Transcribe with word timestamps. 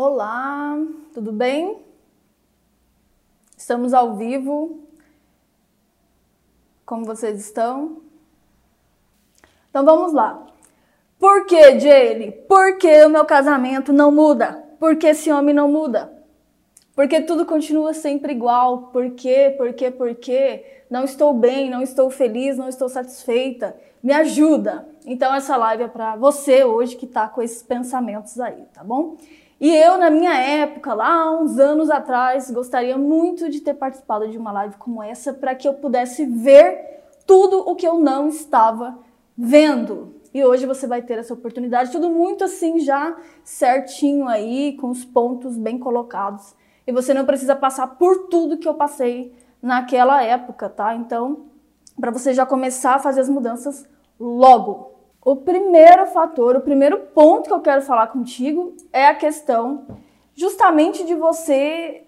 Olá, 0.00 0.78
tudo 1.12 1.32
bem? 1.32 1.82
Estamos 3.56 3.92
ao 3.92 4.14
vivo. 4.14 4.78
Como 6.86 7.04
vocês 7.04 7.40
estão? 7.40 8.00
Então 9.68 9.84
vamos 9.84 10.12
lá. 10.12 10.46
Por 11.18 11.46
que, 11.46 11.80
Jaylee? 11.80 12.30
Por 12.30 12.78
que 12.78 13.04
o 13.06 13.10
meu 13.10 13.24
casamento 13.24 13.92
não 13.92 14.12
muda? 14.12 14.64
Por 14.78 14.94
que 14.94 15.08
esse 15.08 15.32
homem 15.32 15.52
não 15.52 15.68
muda? 15.68 16.16
Porque 16.94 17.20
tudo 17.22 17.44
continua 17.44 17.92
sempre 17.92 18.30
igual. 18.32 18.92
Por 18.92 19.10
quê? 19.16 19.52
Por 19.58 19.72
quê? 19.72 19.90
Por 19.90 20.14
quê? 20.14 20.84
Não 20.88 21.02
estou 21.02 21.34
bem, 21.34 21.68
não 21.68 21.82
estou 21.82 22.08
feliz, 22.08 22.56
não 22.56 22.68
estou 22.68 22.88
satisfeita. 22.88 23.76
Me 24.00 24.12
ajuda. 24.12 24.88
Então 25.04 25.34
essa 25.34 25.56
live 25.56 25.82
é 25.82 25.88
para 25.88 26.14
você 26.14 26.62
hoje 26.62 26.94
que 26.94 27.04
está 27.04 27.26
com 27.26 27.42
esses 27.42 27.64
pensamentos 27.64 28.38
aí, 28.38 28.64
tá 28.72 28.84
bom? 28.84 29.16
E 29.60 29.74
eu, 29.74 29.98
na 29.98 30.08
minha 30.08 30.34
época, 30.34 30.94
lá 30.94 31.32
uns 31.32 31.58
anos 31.58 31.90
atrás, 31.90 32.50
gostaria 32.50 32.96
muito 32.96 33.50
de 33.50 33.60
ter 33.60 33.74
participado 33.74 34.28
de 34.28 34.38
uma 34.38 34.52
live 34.52 34.76
como 34.76 35.02
essa 35.02 35.32
para 35.32 35.54
que 35.54 35.66
eu 35.66 35.74
pudesse 35.74 36.24
ver 36.24 37.02
tudo 37.26 37.58
o 37.68 37.74
que 37.74 37.86
eu 37.86 37.98
não 37.98 38.28
estava 38.28 38.98
vendo. 39.36 40.14
E 40.32 40.44
hoje 40.44 40.64
você 40.64 40.86
vai 40.86 41.02
ter 41.02 41.18
essa 41.18 41.34
oportunidade, 41.34 41.90
tudo 41.90 42.08
muito 42.08 42.44
assim 42.44 42.78
já 42.78 43.16
certinho 43.42 44.28
aí, 44.28 44.76
com 44.76 44.90
os 44.90 45.04
pontos 45.04 45.56
bem 45.56 45.78
colocados. 45.78 46.54
E 46.86 46.92
você 46.92 47.12
não 47.12 47.24
precisa 47.24 47.56
passar 47.56 47.86
por 47.98 48.28
tudo 48.28 48.58
que 48.58 48.68
eu 48.68 48.74
passei 48.74 49.34
naquela 49.60 50.22
época, 50.22 50.68
tá? 50.68 50.94
Então, 50.94 51.46
para 52.00 52.10
você 52.10 52.32
já 52.32 52.46
começar 52.46 52.94
a 52.94 52.98
fazer 52.98 53.22
as 53.22 53.28
mudanças 53.28 53.86
logo. 54.20 54.97
O 55.28 55.36
primeiro 55.36 56.06
fator, 56.06 56.56
o 56.56 56.60
primeiro 56.62 57.00
ponto 57.14 57.48
que 57.48 57.52
eu 57.52 57.60
quero 57.60 57.82
falar 57.82 58.06
contigo 58.06 58.74
é 58.90 59.08
a 59.08 59.14
questão 59.14 59.86
justamente 60.34 61.04
de 61.04 61.14
você 61.14 62.04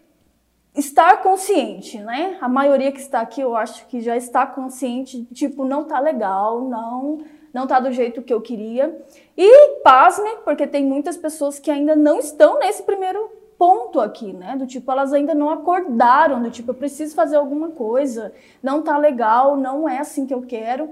estar 0.75 1.23
consciente, 1.23 1.99
né? 1.99 2.39
A 2.41 2.49
maioria 2.49 2.91
que 2.91 2.99
está 2.99 3.21
aqui, 3.21 3.43
eu 3.43 3.55
acho 3.55 3.87
que 3.89 4.01
já 4.01 4.17
está 4.17 4.47
consciente, 4.47 5.23
tipo, 5.35 5.67
não 5.67 5.85
tá 5.85 6.01
legal, 6.01 6.63
não, 6.63 7.19
não 7.53 7.67
tá 7.67 7.79
do 7.79 7.93
jeito 7.93 8.23
que 8.23 8.33
eu 8.33 8.41
queria. 8.41 8.99
E 9.37 9.83
pasme, 9.83 10.39
porque 10.43 10.67
tem 10.67 10.83
muitas 10.83 11.19
pessoas 11.19 11.59
que 11.59 11.71
ainda 11.71 11.95
não 11.95 12.21
estão 12.21 12.59
nesse 12.59 12.85
primeiro 12.85 13.31
ponto 13.59 14.01
aqui, 14.01 14.33
né? 14.33 14.57
Do 14.57 14.67
tipo, 14.67 14.91
elas 14.91 15.13
ainda 15.13 15.35
não 15.35 15.51
acordaram, 15.51 16.43
do 16.43 16.51
tipo, 16.51 16.71
eu 16.71 16.75
preciso 16.75 17.15
fazer 17.15 17.37
alguma 17.37 17.69
coisa, 17.73 18.33
não 18.63 18.81
tá 18.81 18.97
legal, 18.97 19.59
não 19.59 19.87
é 19.87 19.99
assim 19.99 20.25
que 20.25 20.33
eu 20.33 20.41
quero 20.41 20.89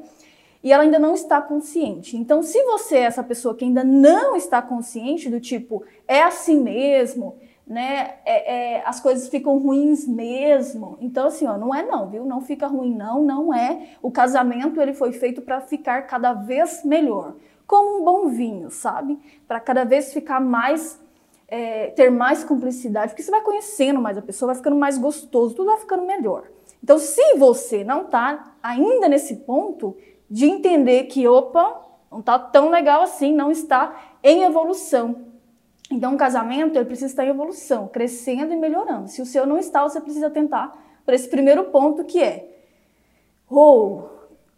e 0.69 0.72
ela 0.72 0.83
ainda 0.83 0.98
não 0.98 1.14
está 1.14 1.41
consciente. 1.41 2.14
Então, 2.14 2.42
se 2.42 2.62
você 2.64 2.97
é 2.97 3.05
essa 3.05 3.22
pessoa 3.22 3.55
que 3.55 3.64
ainda 3.64 3.83
não 3.83 4.36
está 4.36 4.61
consciente, 4.61 5.30
do 5.30 5.41
tipo, 5.41 5.83
é 6.06 6.22
assim 6.22 6.60
mesmo, 6.60 7.36
né? 7.66 8.16
É, 8.27 8.77
é, 8.77 8.83
as 8.84 9.00
coisas 9.00 9.30
ficam 9.30 9.56
ruins 9.56 10.06
mesmo. 10.06 10.98
Então, 11.00 11.28
assim, 11.28 11.47
ó, 11.47 11.56
não 11.56 11.75
é 11.75 11.83
não, 11.83 12.10
viu? 12.10 12.27
Não 12.27 12.42
fica 12.42 12.66
ruim, 12.66 12.94
não, 12.94 13.22
não 13.22 13.55
é. 13.55 13.94
O 14.02 14.10
casamento 14.10 14.78
ele 14.78 14.92
foi 14.92 15.10
feito 15.10 15.41
para 15.41 15.58
ficar 15.62 16.02
cada 16.02 16.34
vez 16.34 16.84
melhor. 16.84 17.36
Como 17.66 18.03
um 18.03 18.05
bom 18.05 18.28
vinho, 18.28 18.70
sabe? 18.70 19.19
Para 19.47 19.60
cada 19.60 19.84
vez 19.84 20.12
ficar 20.12 20.38
mais. 20.38 21.00
É, 21.50 21.86
ter 21.92 22.10
mais 22.10 22.44
cumplicidade, 22.44 23.12
porque 23.12 23.22
você 23.22 23.30
vai 23.30 23.41
conhecendo 23.41 24.03
mais 24.03 24.19
a 24.19 24.20
pessoa, 24.20 24.48
vai 24.48 24.56
ficando 24.56 24.77
mais 24.77 24.98
gostoso, 24.98 25.55
tudo 25.55 25.70
vai 25.70 25.78
ficando 25.78 26.05
melhor. 26.05 26.44
Então, 26.84 26.98
se 26.98 27.38
você 27.38 27.82
não 27.82 28.03
está 28.03 28.53
ainda 28.62 29.08
nesse 29.08 29.36
ponto, 29.36 29.97
de 30.30 30.46
entender 30.46 31.04
que, 31.04 31.26
opa, 31.26 31.80
não 32.10 32.20
está 32.20 32.38
tão 32.38 32.70
legal 32.70 33.02
assim, 33.02 33.32
não 33.32 33.50
está 33.50 33.94
em 34.22 34.42
evolução. 34.42 35.26
Então, 35.90 36.14
o 36.14 36.18
casamento 36.18 36.76
ele 36.76 36.84
precisa 36.84 37.06
estar 37.06 37.24
em 37.24 37.30
evolução, 37.30 37.88
crescendo 37.88 38.52
e 38.52 38.56
melhorando. 38.56 39.08
Se 39.08 39.22
o 39.22 39.26
seu 39.26 39.46
não 39.46 39.58
está, 39.58 39.82
você 39.82 40.00
precisa 40.00 40.28
tentar 40.28 40.76
para 41.08 41.14
esse 41.14 41.26
primeiro 41.26 41.64
ponto 41.64 42.04
que 42.04 42.22
é, 42.22 42.54
oh, 43.50 44.02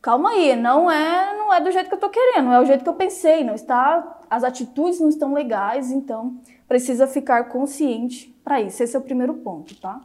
calma 0.02 0.30
aí, 0.30 0.56
não 0.56 0.90
é, 0.90 1.36
não 1.36 1.54
é 1.54 1.60
do 1.60 1.70
jeito 1.70 1.86
que 1.86 1.94
eu 1.94 1.96
estou 1.96 2.10
querendo, 2.10 2.46
não 2.46 2.54
é 2.54 2.60
o 2.60 2.64
jeito 2.64 2.82
que 2.82 2.88
eu 2.88 2.94
pensei, 2.94 3.44
não 3.44 3.54
está, 3.54 4.18
as 4.28 4.42
atitudes 4.42 4.98
não 4.98 5.08
estão 5.08 5.32
legais, 5.32 5.92
então 5.92 6.40
precisa 6.66 7.06
ficar 7.06 7.44
consciente 7.44 8.36
para 8.42 8.60
isso. 8.60 8.82
Esse 8.82 8.96
é 8.96 8.98
o 8.98 9.02
primeiro 9.02 9.34
ponto, 9.34 9.80
tá? 9.80 10.00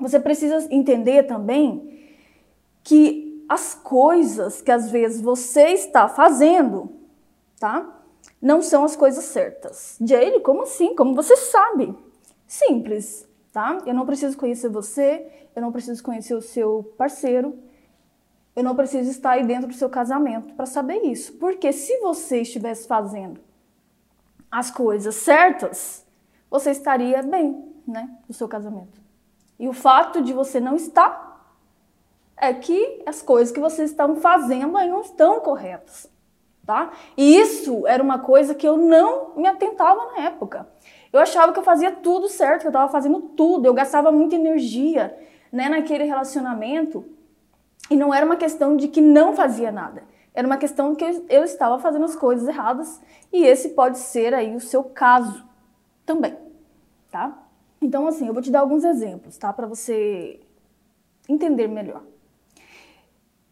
Você 0.00 0.18
precisa 0.18 0.66
entender 0.74 1.22
também 1.22 2.10
que 2.82 3.23
as 3.54 3.74
coisas 3.74 4.60
que 4.60 4.70
às 4.70 4.90
vezes 4.90 5.20
você 5.20 5.68
está 5.68 6.08
fazendo, 6.08 6.90
tá? 7.58 8.00
Não 8.42 8.60
são 8.60 8.84
as 8.84 8.96
coisas 8.96 9.24
certas. 9.24 9.96
Jaylee, 10.00 10.40
como 10.40 10.62
assim? 10.62 10.94
Como 10.94 11.14
você 11.14 11.36
sabe? 11.36 11.96
Simples, 12.46 13.28
tá? 13.52 13.78
Eu 13.86 13.94
não 13.94 14.04
preciso 14.04 14.36
conhecer 14.36 14.68
você, 14.68 15.48
eu 15.54 15.62
não 15.62 15.70
preciso 15.70 16.02
conhecer 16.02 16.34
o 16.34 16.42
seu 16.42 16.92
parceiro, 16.98 17.56
eu 18.56 18.64
não 18.64 18.74
preciso 18.74 19.08
estar 19.10 19.32
aí 19.32 19.44
dentro 19.44 19.68
do 19.68 19.74
seu 19.74 19.88
casamento 19.88 20.52
para 20.54 20.66
saber 20.66 21.02
isso. 21.04 21.34
Porque 21.34 21.72
se 21.72 21.98
você 22.00 22.42
estivesse 22.42 22.88
fazendo 22.88 23.40
as 24.50 24.70
coisas 24.70 25.14
certas, 25.14 26.04
você 26.50 26.72
estaria 26.72 27.22
bem, 27.22 27.72
né, 27.86 28.18
no 28.28 28.34
seu 28.34 28.48
casamento. 28.48 29.00
E 29.58 29.68
o 29.68 29.72
fato 29.72 30.20
de 30.20 30.32
você 30.32 30.60
não 30.60 30.74
estar 30.74 31.33
é 32.36 32.52
que 32.52 33.02
as 33.06 33.22
coisas 33.22 33.52
que 33.52 33.60
vocês 33.60 33.90
estão 33.90 34.16
fazendo 34.16 34.76
aí 34.76 34.88
não 34.88 35.00
estão 35.00 35.40
corretas, 35.40 36.10
tá? 36.66 36.92
E 37.16 37.36
isso 37.36 37.86
era 37.86 38.02
uma 38.02 38.18
coisa 38.18 38.54
que 38.54 38.66
eu 38.66 38.76
não 38.76 39.34
me 39.36 39.46
atentava 39.46 40.12
na 40.12 40.22
época. 40.24 40.68
Eu 41.12 41.20
achava 41.20 41.52
que 41.52 41.58
eu 41.58 41.62
fazia 41.62 41.92
tudo 41.92 42.28
certo, 42.28 42.62
que 42.62 42.66
eu 42.66 42.70
estava 42.70 42.90
fazendo 42.90 43.20
tudo, 43.20 43.66
eu 43.66 43.74
gastava 43.74 44.10
muita 44.10 44.34
energia, 44.34 45.16
né, 45.52 45.68
naquele 45.68 46.04
relacionamento. 46.04 47.04
E 47.88 47.96
não 47.96 48.12
era 48.12 48.26
uma 48.26 48.36
questão 48.36 48.76
de 48.76 48.88
que 48.88 49.00
não 49.00 49.34
fazia 49.34 49.70
nada. 49.70 50.02
Era 50.34 50.46
uma 50.46 50.56
questão 50.56 50.94
que 50.94 51.04
eu, 51.04 51.24
eu 51.28 51.44
estava 51.44 51.78
fazendo 51.78 52.04
as 52.04 52.16
coisas 52.16 52.48
erradas 52.48 53.00
e 53.32 53.44
esse 53.44 53.70
pode 53.70 53.98
ser 53.98 54.34
aí 54.34 54.56
o 54.56 54.60
seu 54.60 54.82
caso 54.82 55.44
também, 56.04 56.36
tá? 57.10 57.46
Então 57.80 58.08
assim, 58.08 58.26
eu 58.26 58.34
vou 58.34 58.42
te 58.42 58.50
dar 58.50 58.60
alguns 58.60 58.82
exemplos, 58.82 59.36
tá, 59.36 59.52
para 59.52 59.66
você 59.66 60.40
entender 61.28 61.68
melhor. 61.68 62.02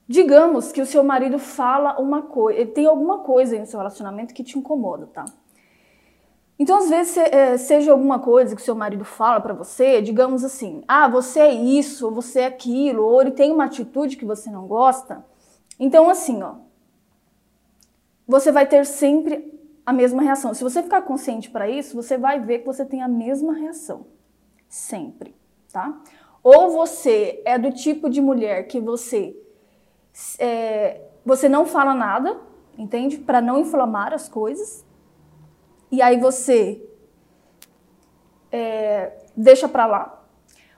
Digamos 0.09 0.73
que 0.73 0.81
o 0.81 0.87
seu 0.87 1.03
marido 1.05 1.39
fala 1.39 1.99
uma 2.01 2.23
coisa, 2.23 2.61
ele 2.61 2.71
tem 2.71 2.87
alguma 2.87 3.19
coisa 3.21 3.59
no 3.59 3.67
seu 3.67 3.79
relacionamento 3.79 4.35
que 4.35 4.45
te 4.45 4.59
incomoda, 4.59 5.07
tá? 5.07 5.25
Então, 6.59 6.79
às 6.79 6.91
vezes, 6.91 7.17
é, 7.17 7.57
seja 7.57 7.93
alguma 7.93 8.19
coisa 8.19 8.55
que 8.55 8.63
o 8.63 8.65
seu 8.65 8.75
marido 8.75 9.05
fala 9.05 9.41
para 9.41 9.55
você, 9.55 10.01
digamos 10.03 10.45
assim, 10.45 10.85
ah, 10.87 11.09
você 11.09 11.41
é 11.41 11.53
isso, 11.53 12.11
você 12.11 12.41
é 12.41 12.47
aquilo, 12.47 13.03
ou 13.03 13.21
ele 13.21 13.33
tem 13.33 13.51
uma 13.51 13.65
atitude 13.65 14.17
que 14.17 14.25
você 14.25 14.51
não 14.51 14.67
gosta. 14.67 15.25
Então, 15.79 16.09
assim, 16.09 16.43
ó, 16.43 16.55
você 18.27 18.53
vai 18.53 18.67
ter 18.67 18.87
sempre 18.87 19.53
a 19.85 19.93
mesma 19.93 20.23
reação. 20.23 20.55
Se 20.55 20.63
você 20.63 20.83
ficar 20.83 21.03
consciente 21.03 21.51
para 21.51 21.69
isso, 21.69 21.97
você 21.97 22.17
vai 22.17 22.39
ver 22.39 22.61
que 22.61 22.67
você 22.67 22.85
tem 22.85 23.03
a 23.03 23.09
mesma 23.09 23.55
reação. 23.55 24.07
Sempre, 24.69 25.35
tá? 25.73 26.01
Ou 26.43 26.71
você 26.71 27.43
é 27.45 27.59
do 27.59 27.73
tipo 27.73 28.09
de 28.09 28.21
mulher 28.21 28.69
que 28.69 28.81
você 28.81 29.37
é, 30.39 31.01
você 31.25 31.49
não 31.49 31.65
fala 31.65 31.95
nada, 31.95 32.41
entende? 32.77 33.19
Para 33.19 33.41
não 33.41 33.59
inflamar 33.61 34.13
as 34.13 34.29
coisas. 34.29 34.85
E 35.91 36.01
aí 36.01 36.19
você 36.19 36.83
é, 38.51 39.13
deixa 39.37 39.69
para 39.69 39.87
lá. 39.87 40.19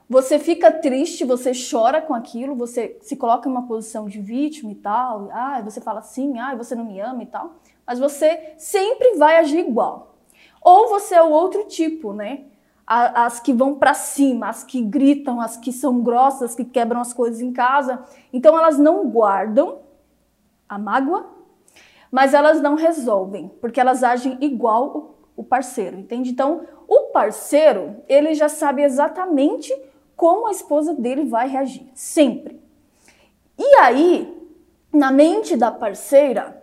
Você 0.09 0.39
fica 0.39 0.71
triste, 0.71 1.25
você 1.25 1.53
chora 1.55 2.03
com 2.03 2.15
aquilo, 2.15 2.55
você 2.55 2.99
se 3.01 3.17
coloca 3.17 3.49
em 3.49 3.53
uma 3.53 3.67
posição 3.67 4.07
de 4.07 4.21
vítima 4.21 4.71
e 4.71 4.75
tal. 4.75 5.31
Ah, 5.33 5.63
você 5.63 5.81
fala 5.81 6.01
assim, 6.01 6.39
ah, 6.39 6.55
você 6.55 6.75
não 6.75 6.85
me 6.85 7.01
ama 7.01 7.23
e 7.23 7.27
tal. 7.27 7.55
Mas 7.87 7.99
você 7.99 8.55
sempre 8.59 9.17
vai 9.17 9.39
agir 9.39 9.61
igual. 9.61 10.15
Ou 10.61 10.89
você 10.89 11.15
é 11.15 11.23
o 11.23 11.31
outro 11.31 11.65
tipo, 11.65 12.13
né? 12.13 12.45
As 12.87 13.41
que 13.41 13.53
vão 13.53 13.77
para 13.77 13.95
cima, 13.95 14.49
as 14.49 14.63
que 14.63 14.83
gritam, 14.83 15.41
as 15.41 15.57
que 15.57 15.73
são 15.73 16.03
grossas, 16.03 16.51
as 16.51 16.55
que 16.55 16.65
quebram 16.65 17.01
as 17.01 17.13
coisas 17.13 17.41
em 17.41 17.53
casa. 17.53 18.05
Então 18.33 18.57
elas 18.57 18.79
não 18.79 19.09
guardam 19.09 19.79
a 20.69 20.79
mágoa, 20.79 21.27
mas 22.11 22.35
elas 22.35 22.61
não 22.61 22.75
resolvem, 22.75 23.49
porque 23.61 23.81
elas 23.81 24.03
agem 24.03 24.39
igual 24.41 25.17
o 25.37 25.43
parceiro, 25.43 25.99
entende? 25.99 26.31
Então, 26.31 26.65
o 26.87 27.11
parceiro, 27.13 27.97
ele 28.09 28.35
já 28.35 28.49
sabe 28.49 28.83
exatamente 28.83 29.75
como 30.15 30.47
a 30.47 30.53
esposa 30.53 30.95
dele 30.95 31.25
vai 31.25 31.49
reagir, 31.49 31.91
sempre. 31.95 32.63
E 33.59 33.77
aí, 33.77 34.49
na 34.93 35.11
mente 35.11 35.57
da 35.57 35.73
parceira, 35.73 36.63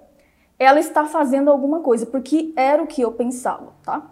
ela 0.58 0.80
está 0.80 1.06
fazendo 1.06 1.50
alguma 1.50 1.82
coisa, 1.82 2.06
porque 2.06 2.54
era 2.56 2.82
o 2.82 2.88
que 2.88 3.02
eu 3.02 3.12
pensava, 3.12 3.74
tá? 3.84 4.10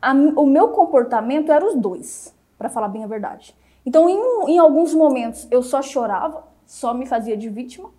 A, 0.00 0.12
o 0.12 0.46
meu 0.46 0.68
comportamento 0.68 1.52
era 1.52 1.64
os 1.64 1.74
dois, 1.74 2.34
para 2.58 2.68
falar 2.68 2.88
bem 2.88 3.04
a 3.04 3.06
verdade. 3.06 3.56
Então, 3.84 4.08
em, 4.08 4.52
em 4.52 4.58
alguns 4.58 4.94
momentos 4.94 5.46
eu 5.50 5.62
só 5.62 5.82
chorava, 5.82 6.44
só 6.66 6.94
me 6.94 7.06
fazia 7.06 7.36
de 7.36 7.48
vítima, 7.48 7.90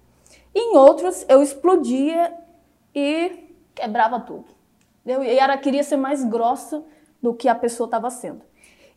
e 0.53 0.73
em 0.73 0.77
outros 0.77 1.25
eu 1.27 1.41
explodia 1.41 2.33
e 2.93 3.55
quebrava 3.73 4.19
tudo. 4.19 4.45
Eu, 5.05 5.21
era, 5.23 5.57
queria 5.57 5.83
ser 5.83 5.97
mais 5.97 6.23
grossa 6.23 6.83
do 7.21 7.33
que 7.33 7.47
a 7.47 7.55
pessoa 7.55 7.85
estava 7.85 8.09
sendo. 8.09 8.41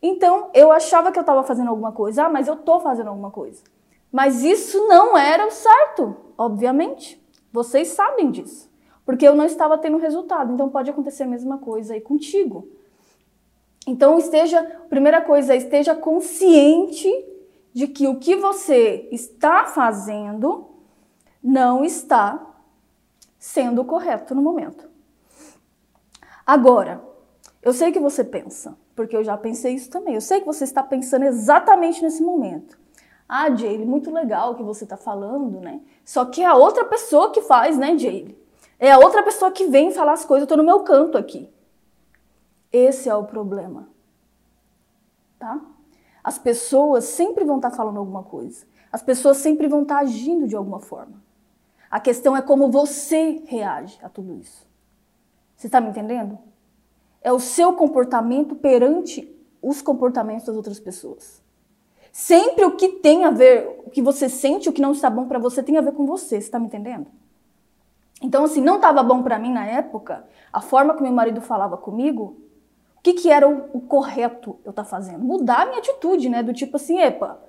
Então, 0.01 0.49
eu 0.53 0.71
achava 0.71 1.11
que 1.11 1.17
eu 1.17 1.21
estava 1.21 1.43
fazendo 1.43 1.69
alguma 1.69 1.91
coisa. 1.91 2.25
Ah, 2.25 2.29
mas 2.29 2.47
eu 2.47 2.55
estou 2.55 2.79
fazendo 2.79 3.07
alguma 3.09 3.31
coisa. 3.31 3.63
Mas 4.11 4.43
isso 4.43 4.87
não 4.87 5.17
era 5.17 5.47
o 5.47 5.51
certo, 5.51 6.15
obviamente. 6.37 7.21
Vocês 7.51 7.89
sabem 7.89 8.29
disso. 8.29 8.71
Porque 9.03 9.27
eu 9.27 9.35
não 9.35 9.45
estava 9.45 9.77
tendo 9.77 9.97
resultado. 9.97 10.53
Então, 10.53 10.69
pode 10.69 10.89
acontecer 10.89 11.23
a 11.23 11.27
mesma 11.27 11.57
coisa 11.57 11.93
aí 11.93 12.01
contigo. 12.01 12.67
Então, 13.87 14.17
esteja, 14.17 14.63
primeira 14.89 15.21
coisa, 15.21 15.55
esteja 15.55 15.95
consciente 15.95 17.09
de 17.73 17.87
que 17.87 18.07
o 18.07 18.17
que 18.17 18.35
você 18.35 19.07
está 19.11 19.65
fazendo 19.65 20.67
não 21.43 21.83
está 21.83 22.41
sendo 23.37 23.85
correto 23.85 24.33
no 24.33 24.41
momento. 24.41 24.89
Agora, 26.45 27.03
eu 27.61 27.73
sei 27.73 27.91
que 27.91 27.99
você 27.99 28.23
pensa, 28.23 28.75
porque 28.95 29.15
eu 29.15 29.23
já 29.23 29.37
pensei 29.37 29.73
isso 29.73 29.89
também. 29.89 30.15
Eu 30.15 30.21
sei 30.21 30.39
que 30.39 30.45
você 30.45 30.63
está 30.63 30.81
pensando 30.81 31.25
exatamente 31.25 32.01
nesse 32.01 32.23
momento. 32.23 32.77
Ah, 33.27 33.49
Jaylee, 33.49 33.85
muito 33.85 34.11
legal 34.11 34.51
o 34.51 34.55
que 34.55 34.63
você 34.63 34.83
está 34.83 34.97
falando, 34.97 35.59
né? 35.59 35.81
Só 36.03 36.25
que 36.25 36.41
é 36.41 36.45
a 36.45 36.55
outra 36.55 36.85
pessoa 36.85 37.31
que 37.31 37.41
faz, 37.41 37.77
né, 37.77 37.97
Jaylee? 37.97 38.37
É 38.79 38.91
a 38.91 38.99
outra 38.99 39.23
pessoa 39.23 39.51
que 39.51 39.65
vem 39.65 39.91
falar 39.91 40.13
as 40.13 40.25
coisas, 40.25 40.43
eu 40.43 40.47
tô 40.47 40.57
no 40.57 40.63
meu 40.63 40.81
canto 40.81 41.17
aqui. 41.17 41.49
Esse 42.75 43.07
é 43.07 43.15
o 43.15 43.23
problema. 43.23 43.87
Tá? 45.39 45.61
As 46.21 46.37
pessoas 46.37 47.05
sempre 47.05 47.45
vão 47.45 47.55
estar 47.55 47.69
tá 47.69 47.77
falando 47.77 47.99
alguma 47.99 48.23
coisa. 48.23 48.65
As 48.91 49.01
pessoas 49.01 49.37
sempre 49.37 49.69
vão 49.69 49.83
estar 49.83 49.95
tá 49.95 50.01
agindo 50.01 50.45
de 50.45 50.57
alguma 50.57 50.81
forma. 50.81 51.23
A 51.89 52.01
questão 52.01 52.35
é 52.35 52.41
como 52.41 52.69
você 52.69 53.41
reage 53.45 53.97
a 54.03 54.09
tudo 54.09 54.35
isso. 54.35 54.67
Você 55.55 55.67
está 55.67 55.79
me 55.79 55.87
entendendo? 55.87 56.37
É 57.21 57.31
o 57.31 57.39
seu 57.39 57.71
comportamento 57.71 58.55
perante 58.55 59.33
os 59.61 59.81
comportamentos 59.81 60.45
das 60.45 60.57
outras 60.57 60.77
pessoas. 60.77 61.41
Sempre 62.11 62.65
o 62.65 62.75
que 62.75 62.89
tem 62.89 63.23
a 63.23 63.31
ver, 63.31 63.83
o 63.85 63.89
que 63.89 64.01
você 64.01 64.27
sente, 64.27 64.67
o 64.67 64.73
que 64.73 64.81
não 64.81 64.91
está 64.91 65.09
bom 65.09 65.29
para 65.29 65.39
você, 65.39 65.63
tem 65.63 65.77
a 65.77 65.81
ver 65.81 65.93
com 65.93 66.05
você. 66.05 66.41
Você 66.41 66.47
está 66.47 66.59
me 66.59 66.65
entendendo? 66.65 67.07
Então, 68.21 68.43
assim, 68.43 68.59
não 68.59 68.75
estava 68.75 69.01
bom 69.01 69.23
para 69.23 69.39
mim 69.39 69.53
na 69.53 69.65
época, 69.65 70.27
a 70.51 70.59
forma 70.59 70.93
que 70.93 71.03
meu 71.03 71.13
marido 71.13 71.39
falava 71.39 71.77
comigo, 71.77 72.44
que, 73.05 73.13
que 73.13 73.31
era 73.31 73.47
o, 73.47 73.69
o 73.71 73.81
correto 73.81 74.57
eu 74.65 74.71
estar 74.71 74.83
tá 74.83 74.89
fazendo? 74.89 75.19
Mudar 75.19 75.61
a 75.61 75.65
minha 75.67 75.77
atitude, 75.77 76.27
né? 76.27 76.41
Do 76.41 76.51
tipo 76.51 76.75
assim, 76.77 76.99
epa, 76.99 77.39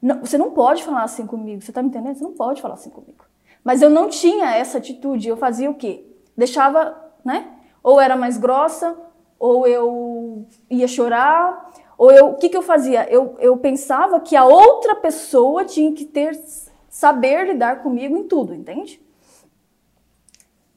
não, 0.00 0.20
você 0.20 0.38
não 0.38 0.52
pode 0.52 0.84
falar 0.84 1.02
assim 1.02 1.26
comigo, 1.26 1.60
você 1.60 1.72
tá 1.72 1.82
me 1.82 1.88
entendendo? 1.88 2.14
Você 2.14 2.22
não 2.22 2.34
pode 2.34 2.62
falar 2.62 2.74
assim 2.74 2.90
comigo. 2.90 3.24
Mas 3.64 3.82
eu 3.82 3.90
não 3.90 4.08
tinha 4.08 4.54
essa 4.54 4.78
atitude, 4.78 5.28
eu 5.28 5.36
fazia 5.36 5.68
o 5.68 5.74
quê? 5.74 6.04
Deixava, 6.36 6.96
né? 7.24 7.50
Ou 7.82 8.00
era 8.00 8.16
mais 8.16 8.38
grossa, 8.38 8.96
ou 9.40 9.66
eu 9.66 10.46
ia 10.70 10.86
chorar, 10.86 11.72
ou 11.96 12.12
eu, 12.12 12.28
o 12.28 12.36
que, 12.36 12.48
que 12.48 12.56
eu 12.56 12.62
fazia? 12.62 13.10
Eu, 13.12 13.34
eu 13.40 13.56
pensava 13.56 14.20
que 14.20 14.36
a 14.36 14.44
outra 14.44 14.94
pessoa 14.94 15.64
tinha 15.64 15.92
que 15.92 16.04
ter, 16.04 16.40
saber 16.88 17.48
lidar 17.48 17.82
comigo 17.82 18.16
em 18.16 18.28
tudo, 18.28 18.54
entende? 18.54 19.02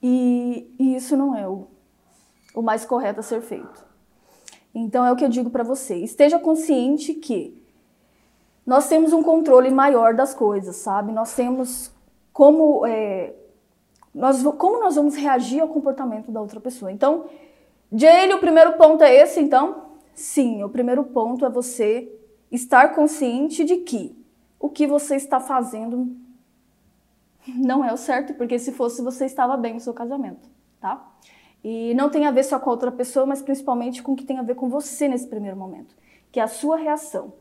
E, 0.02 0.74
e 0.80 0.96
isso 0.96 1.16
não 1.16 1.38
é 1.38 1.48
o, 1.48 1.68
o 2.54 2.62
mais 2.62 2.86
correto 2.86 3.20
a 3.20 3.24
ser 3.24 3.42
feito. 3.42 3.86
Então 4.74 5.06
é 5.06 5.12
o 5.12 5.16
que 5.16 5.26
eu 5.26 5.30
digo 5.30 5.50
para 5.50 5.64
você. 5.64 5.96
Esteja 5.96 6.40
consciente 6.40 7.14
que 7.14 7.62
nós 8.66 8.88
temos 8.88 9.12
um 9.12 9.24
controle 9.24 9.70
maior 9.70 10.14
das 10.14 10.34
coisas, 10.34 10.76
sabe? 10.78 11.12
Nós 11.12 11.36
temos 11.36 11.92
como 12.32 12.86
é, 12.86 13.34
nós, 14.14 14.44
como 14.58 14.80
nós 14.80 14.96
vamos 14.96 15.16
reagir 15.16 15.62
ao 15.62 15.68
comportamento 15.68 16.32
da 16.32 16.42
outra 16.42 16.60
pessoa. 16.60 16.92
Então, 16.92 17.26
Jane, 17.92 18.34
o 18.34 18.40
primeiro 18.40 18.74
ponto 18.74 19.04
é 19.04 19.14
esse, 19.14 19.40
então? 19.40 19.92
Sim, 20.14 20.64
o 20.64 20.70
primeiro 20.70 21.04
ponto 21.06 21.46
é 21.46 21.50
você 21.50 22.12
estar 22.52 22.94
consciente 22.94 23.64
de 23.64 23.78
que 23.78 24.16
o 24.60 24.70
que 24.70 24.86
você 24.86 25.16
está 25.16 25.40
fazendo 25.40 26.16
não 27.48 27.84
é 27.84 27.92
o 27.92 27.98
certo, 27.98 28.34
porque 28.36 28.60
se 28.60 28.72
fosse 28.72 29.02
você 29.02 29.26
estava 29.26 29.58
bem 29.58 29.74
no 29.74 29.80
seu 29.80 29.94
casamento, 29.94 30.50
tá? 30.80 31.06
E 31.64 31.94
não 31.94 32.10
tem 32.10 32.26
a 32.26 32.32
ver 32.32 32.44
só 32.44 32.60
com 32.60 32.70
a 32.70 32.74
outra 32.74 32.92
pessoa, 32.92 33.26
mas 33.26 33.42
principalmente 33.42 34.02
com 34.02 34.14
o 34.14 34.16
que 34.16 34.26
tem 34.26 34.40
a 34.40 34.44
ver 34.44 34.56
com 34.56 34.70
você 34.70 35.08
nesse 35.08 35.28
primeiro 35.28 35.56
momento, 35.56 35.96
que 36.32 36.40
é 36.40 36.44
a 36.44 36.48
sua 36.48 36.78
reação. 36.78 37.34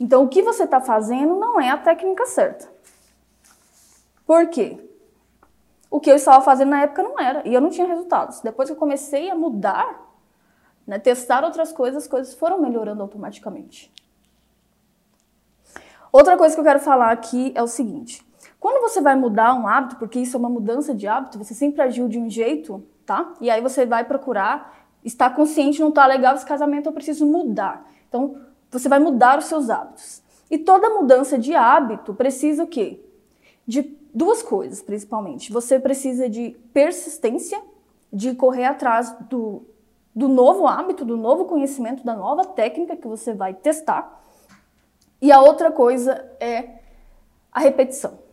Então, 0.00 0.24
o 0.24 0.28
que 0.28 0.42
você 0.42 0.64
está 0.64 0.80
fazendo 0.80 1.36
não 1.36 1.60
é 1.60 1.70
a 1.70 1.76
técnica 1.76 2.26
certa. 2.26 2.68
Por 4.26 4.48
quê? 4.48 4.78
O 5.90 6.00
que 6.00 6.10
eu 6.10 6.16
estava 6.16 6.42
fazendo 6.42 6.70
na 6.70 6.82
época 6.82 7.02
não 7.02 7.20
era, 7.20 7.46
e 7.46 7.54
eu 7.54 7.60
não 7.60 7.70
tinha 7.70 7.86
resultados. 7.86 8.40
Depois 8.40 8.68
que 8.68 8.74
eu 8.74 8.78
comecei 8.78 9.30
a 9.30 9.34
mudar, 9.34 10.02
né, 10.86 10.98
testar 10.98 11.44
outras 11.44 11.72
coisas, 11.72 12.04
as 12.04 12.08
coisas 12.08 12.34
foram 12.34 12.60
melhorando 12.60 13.02
automaticamente. 13.02 13.92
Outra 16.10 16.36
coisa 16.36 16.54
que 16.54 16.60
eu 16.60 16.64
quero 16.64 16.80
falar 16.80 17.10
aqui 17.10 17.52
é 17.54 17.62
o 17.62 17.66
seguinte: 17.66 18.23
quando 18.64 18.80
você 18.80 19.02
vai 19.02 19.14
mudar 19.14 19.52
um 19.52 19.68
hábito, 19.68 19.96
porque 19.96 20.18
isso 20.18 20.38
é 20.38 20.40
uma 20.40 20.48
mudança 20.48 20.94
de 20.94 21.06
hábito, 21.06 21.36
você 21.36 21.52
sempre 21.52 21.82
agiu 21.82 22.08
de 22.08 22.18
um 22.18 22.30
jeito, 22.30 22.82
tá? 23.04 23.34
E 23.38 23.50
aí 23.50 23.60
você 23.60 23.84
vai 23.84 24.04
procurar 24.04 24.88
estar 25.04 25.28
consciente, 25.36 25.82
não 25.82 25.92
tá 25.92 26.06
legal 26.06 26.34
esse 26.34 26.46
casamento, 26.46 26.88
eu 26.88 26.92
preciso 26.94 27.26
mudar. 27.26 27.86
Então, 28.08 28.40
você 28.70 28.88
vai 28.88 28.98
mudar 28.98 29.38
os 29.38 29.44
seus 29.44 29.68
hábitos. 29.68 30.22
E 30.50 30.56
toda 30.56 30.88
mudança 30.88 31.36
de 31.36 31.54
hábito 31.54 32.14
precisa 32.14 32.64
o 32.64 32.66
quê? 32.66 33.04
De 33.66 33.82
duas 34.14 34.42
coisas, 34.42 34.80
principalmente. 34.80 35.52
Você 35.52 35.78
precisa 35.78 36.26
de 36.26 36.56
persistência, 36.72 37.60
de 38.10 38.34
correr 38.34 38.64
atrás 38.64 39.14
do, 39.28 39.60
do 40.16 40.26
novo 40.26 40.66
hábito, 40.66 41.04
do 41.04 41.18
novo 41.18 41.44
conhecimento, 41.44 42.02
da 42.02 42.16
nova 42.16 42.46
técnica 42.46 42.96
que 42.96 43.06
você 43.06 43.34
vai 43.34 43.52
testar. 43.52 44.24
E 45.20 45.30
a 45.30 45.42
outra 45.42 45.70
coisa 45.70 46.14
é 46.40 46.80
a 47.52 47.60
repetição 47.60 48.23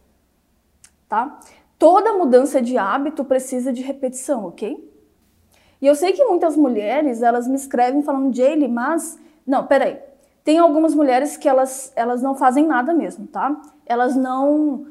tá? 1.12 1.38
Toda 1.78 2.14
mudança 2.14 2.62
de 2.62 2.78
hábito 2.78 3.26
precisa 3.26 3.74
de 3.74 3.82
repetição, 3.82 4.46
ok? 4.46 4.90
E 5.82 5.86
eu 5.86 5.94
sei 5.94 6.14
que 6.14 6.24
muitas 6.24 6.56
mulheres, 6.56 7.22
elas 7.22 7.50
me 7.50 7.56
escrevem 7.56 8.02
falando, 8.02 8.34
Jaylee, 8.34 8.70
mas... 8.70 9.20
Não, 9.46 9.68
peraí. 9.68 10.00
Tem 10.42 10.58
algumas 10.58 10.96
mulheres 10.96 11.36
que 11.36 11.50
elas, 11.50 11.92
elas 11.98 12.22
não 12.22 12.34
fazem 12.34 12.66
nada 12.66 12.94
mesmo, 12.94 13.28
tá? 13.28 13.62
Elas 13.86 14.16
não... 14.16 14.86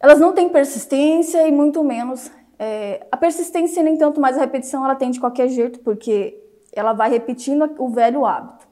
Elas 0.00 0.18
não 0.18 0.32
têm 0.32 0.48
persistência 0.48 1.46
e 1.46 1.52
muito 1.52 1.84
menos... 1.84 2.28
É, 2.58 3.06
a 3.10 3.16
persistência, 3.16 3.84
nem 3.84 3.96
tanto 3.96 4.20
mais 4.20 4.36
a 4.36 4.40
repetição, 4.40 4.84
ela 4.84 4.96
tem 4.96 5.12
de 5.12 5.20
qualquer 5.20 5.48
jeito, 5.48 5.78
porque 5.78 6.42
ela 6.72 6.92
vai 6.92 7.08
repetindo 7.08 7.70
o 7.78 7.88
velho 7.88 8.26
hábito. 8.26 8.66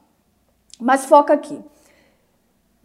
Mas 0.81 1.07
foca 1.07 1.33
aqui. 1.33 1.63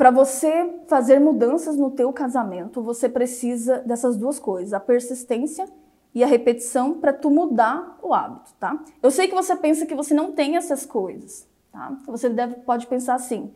Para 0.04 0.12
você 0.12 0.82
fazer 0.86 1.18
mudanças 1.18 1.78
no 1.78 1.90
teu 1.90 2.12
casamento, 2.12 2.82
você 2.84 3.08
precisa 3.08 3.78
dessas 3.78 4.18
duas 4.18 4.38
coisas, 4.38 4.74
a 4.74 4.80
persistência 4.82 5.66
e 6.14 6.22
a 6.22 6.28
repetição 6.28 6.96
para 6.96 7.14
tu 7.14 7.32
mudar 7.32 7.98
o 8.04 8.14
hábito, 8.14 8.54
tá? 8.60 8.84
Eu 9.02 9.10
sei 9.10 9.30
que 9.30 9.34
você 9.34 9.56
pensa 9.56 9.86
que 9.86 9.96
você 9.96 10.14
não 10.14 10.34
tem 10.34 10.58
essas 10.58 10.86
coisas, 10.86 11.48
tá? 11.72 11.98
Você 12.06 12.28
deve, 12.28 12.56
pode 12.56 12.86
pensar 12.88 13.14
assim. 13.16 13.54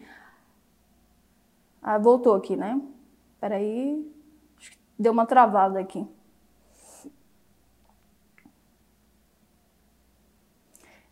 Ah, 1.81 1.97
voltou 1.97 2.33
aqui, 2.33 2.55
né? 2.55 2.79
Peraí, 3.41 4.09
deu 4.97 5.11
uma 5.11 5.25
travada 5.25 5.81
aqui. 5.81 6.07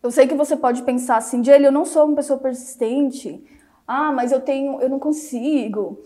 Eu 0.02 0.10
sei 0.10 0.26
que 0.26 0.34
você 0.34 0.56
pode 0.56 0.82
pensar 0.82 1.18
assim, 1.18 1.44
Jelly, 1.44 1.66
eu 1.66 1.72
não 1.72 1.84
sou 1.84 2.06
uma 2.06 2.16
pessoa 2.16 2.38
persistente, 2.38 3.44
ah, 3.86 4.12
mas 4.12 4.32
eu 4.32 4.40
tenho, 4.40 4.80
eu 4.80 4.88
não 4.88 4.98
consigo. 4.98 6.02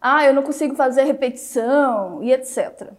Ah, 0.00 0.24
eu 0.24 0.34
não 0.34 0.42
consigo 0.42 0.74
fazer 0.74 1.04
repetição 1.04 2.22
e 2.22 2.32
etc. 2.32 2.92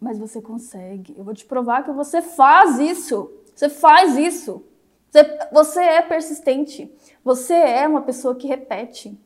Mas 0.00 0.18
você 0.18 0.40
consegue. 0.40 1.14
Eu 1.16 1.24
vou 1.24 1.34
te 1.34 1.44
provar 1.44 1.84
que 1.84 1.90
você 1.90 2.22
faz 2.22 2.78
isso. 2.78 3.30
Você 3.54 3.68
faz 3.68 4.16
isso. 4.16 4.64
Você, 5.10 5.38
você 5.52 5.80
é 5.80 6.02
persistente. 6.02 6.90
Você 7.24 7.54
é 7.54 7.86
uma 7.86 8.02
pessoa 8.02 8.34
que 8.34 8.46
repete. 8.46 9.18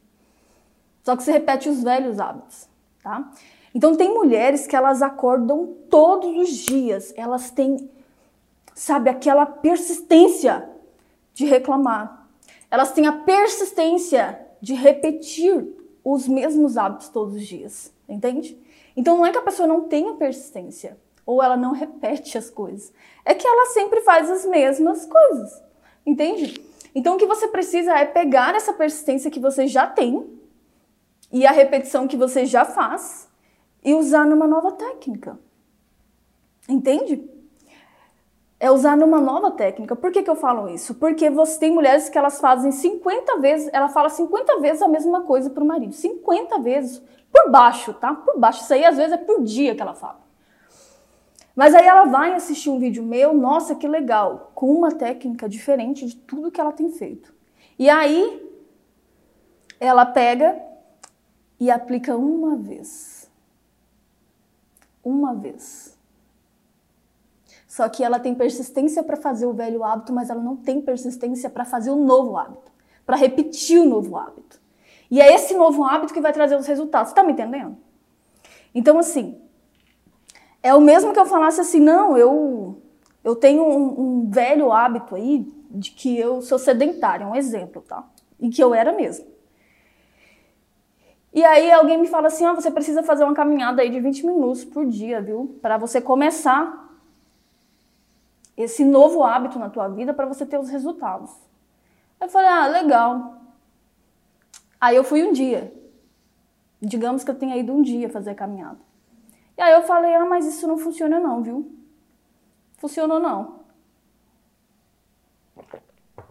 Só 1.03 1.17
que 1.17 1.23
você 1.23 1.33
repete 1.33 1.69
os 1.69 1.83
velhos 1.83 2.19
hábitos, 2.21 2.69
tá? 3.03 3.31
Então 3.75 3.97
tem 3.97 4.13
mulheres 4.13 4.67
que 4.67 4.77
elas 4.77 5.03
acordam 5.03 5.75
todos 5.89 6.37
os 6.37 6.51
dias, 6.51 7.13
elas 7.17 7.51
têm, 7.51 7.91
sabe, 8.75 9.11
aquela 9.11 9.47
persistência 9.47 10.69
de 11.35 11.45
reclamar, 11.47 12.22
elas 12.73 12.91
têm 12.91 13.07
a 13.07 13.13
persistência 13.13 14.41
de 14.59 14.73
repetir 14.73 15.77
os 16.03 16.27
mesmos 16.27 16.79
hábitos 16.79 17.11
todos 17.11 17.35
os 17.35 17.47
dias, 17.47 17.93
entende? 18.09 18.59
Então 18.97 19.19
não 19.19 19.27
é 19.27 19.31
que 19.31 19.37
a 19.37 19.43
pessoa 19.43 19.69
não 19.69 19.83
tenha 19.83 20.15
persistência 20.15 20.97
ou 21.27 21.43
ela 21.43 21.55
não 21.55 21.73
repete 21.73 22.39
as 22.39 22.49
coisas, 22.49 22.91
é 23.27 23.35
que 23.35 23.47
ela 23.47 23.67
sempre 23.67 24.01
faz 24.01 24.31
as 24.31 24.47
mesmas 24.47 25.05
coisas, 25.05 25.63
entende? 26.07 26.65
Então 26.95 27.15
o 27.17 27.19
que 27.19 27.27
você 27.27 27.47
precisa 27.47 27.93
é 27.93 28.07
pegar 28.07 28.55
essa 28.55 28.73
persistência 28.73 29.31
que 29.31 29.39
você 29.39 29.67
já 29.67 29.87
tem 29.87 30.27
e 31.31 31.47
a 31.47 31.53
repetição 31.53 32.09
que 32.09 32.17
você 32.17 32.47
já 32.47 32.65
faz 32.65 33.29
e 33.85 33.93
usar 33.93 34.25
numa 34.25 34.47
nova 34.47 34.73
técnica. 34.73 35.39
Entende? 36.67 37.23
É 38.63 38.71
usar 38.71 38.97
numa 38.97 39.21
nova 39.21 39.51
técnica. 39.51 39.97
Por 39.97 40.13
que, 40.13 40.23
que 40.23 40.31
eu 40.31 40.37
falo 40.37 40.69
isso? 40.69 40.95
Porque 40.95 41.29
você 41.29 41.59
tem 41.59 41.73
mulheres 41.73 42.09
que 42.09 42.17
elas 42.17 42.39
fazem 42.41 42.71
50 42.71 43.39
vezes, 43.39 43.69
ela 43.73 43.89
fala 43.89 44.09
50 44.09 44.61
vezes 44.61 44.81
a 44.81 44.87
mesma 44.87 45.23
coisa 45.23 45.51
pro 45.51 45.65
marido. 45.65 45.93
50 45.93 46.61
vezes. 46.61 47.03
Por 47.33 47.51
baixo, 47.51 47.93
tá? 47.93 48.15
Por 48.15 48.39
baixo. 48.39 48.63
Isso 48.63 48.73
aí 48.73 48.85
às 48.85 48.97
vezes 48.97 49.15
é 49.15 49.17
por 49.17 49.43
dia 49.43 49.75
que 49.75 49.83
ela 49.83 49.95
fala. 49.95 50.21
Mas 51.57 51.75
aí 51.75 51.85
ela 51.85 52.05
vai 52.05 52.35
assistir 52.35 52.71
um 52.71 52.79
vídeo 52.79 53.03
meu, 53.03 53.35
nossa, 53.35 53.75
que 53.75 53.89
legal, 53.89 54.53
com 54.55 54.73
uma 54.73 54.93
técnica 54.93 55.49
diferente 55.49 56.07
de 56.07 56.15
tudo 56.15 56.53
que 56.53 56.61
ela 56.61 56.71
tem 56.71 56.89
feito. 56.93 57.35
E 57.77 57.91
aí 57.91 58.49
ela 59.81 60.07
pega 60.07 60.57
e 61.59 61.69
aplica 61.69 62.17
uma 62.17 62.55
vez. 62.55 63.29
Uma 65.03 65.35
vez. 65.35 65.92
Só 67.73 67.89
que 67.89 68.05
ela 68.05 68.21
tem 68.21 68.35
persistência 68.35 69.03
para 69.03 69.17
fazer 69.17 69.47
o 69.47 69.55
velho 69.55 69.83
hábito, 69.83 70.13
mas 70.13 70.29
ela 70.29 70.43
não 70.43 70.55
tem 70.55 70.79
persistência 70.79 71.49
para 71.49 71.65
fazer 71.65 71.91
o 71.91 71.97
novo 71.97 72.37
hábito, 72.37 72.71
para 73.07 73.17
repetir 73.17 73.81
o 73.81 73.87
novo 73.87 74.15
hábito. 74.15 74.61
E 75.11 75.23
é 75.23 75.35
esse 75.35 75.55
novo 75.55 75.83
hábito 75.83 76.13
que 76.13 76.21
vai 76.21 76.35
trazer 76.35 76.55
os 76.55 76.67
resultados. 76.67 77.09
Você 77.09 77.13
está 77.13 77.23
me 77.23 77.33
entendendo? 77.33 77.79
Então, 78.75 78.99
assim, 78.99 79.41
é 80.63 80.75
o 80.75 80.83
mesmo 80.83 81.15
que 81.15 81.19
eu 81.19 81.25
falasse 81.25 81.63
assim, 81.63 81.81
não, 81.81 82.15
eu, 82.15 82.79
eu 83.25 83.35
tenho 83.35 83.65
um, 83.65 84.01
um 84.01 84.31
velho 84.31 84.71
hábito 84.71 85.15
aí 85.15 85.51
de 85.71 85.93
que 85.93 86.15
eu 86.19 86.43
sou 86.43 86.59
sedentária, 86.59 87.27
um 87.27 87.35
exemplo, 87.35 87.81
tá? 87.81 88.07
E 88.39 88.51
que 88.51 88.63
eu 88.63 88.75
era 88.75 88.93
mesmo. 88.93 89.25
E 91.33 91.43
aí 91.43 91.73
alguém 91.73 91.97
me 91.97 92.07
fala 92.07 92.27
assim, 92.27 92.45
ó, 92.45 92.53
oh, 92.53 92.55
você 92.55 92.71
precisa 92.71 93.03
fazer 93.03 93.25
uma 93.25 93.33
caminhada 93.33 93.81
aí 93.81 93.89
de 93.89 93.99
20 93.99 94.27
minutos 94.27 94.63
por 94.63 94.85
dia, 94.85 95.23
viu? 95.23 95.59
Para 95.63 95.79
você 95.79 96.03
começar 96.03 96.82
esse 98.57 98.85
novo 98.85 99.23
hábito 99.25 99.59
na 99.59 99.71
tua 99.71 99.89
vida 99.89 100.13
para 100.13 100.27
você 100.27 100.45
ter 100.45 100.59
os 100.59 100.69
resultados. 100.69 101.31
Eu 102.21 102.29
falei, 102.29 102.49
ah, 102.49 102.67
legal. 102.67 103.37
Aí 104.81 104.97
eu 104.97 105.05
fui 105.05 105.25
um 105.25 105.33
dia. 105.33 105.73
Digamos 106.81 107.25
que 107.25 107.31
eu 107.31 107.39
tenha 107.39 107.57
ido 107.57 107.73
um 107.73 107.83
dia 107.83 108.09
fazer 108.09 108.31
a 108.31 108.35
caminhada. 108.35 108.79
E 109.57 109.63
aí 109.63 109.73
eu 109.73 109.83
falei, 109.83 110.15
ah, 110.15 110.25
mas 110.25 110.47
isso 110.47 110.67
não 110.67 110.79
funciona 110.79 111.19
não, 111.21 111.43
viu? 111.43 111.73
Funcionou 112.79 113.21
não. 113.21 113.61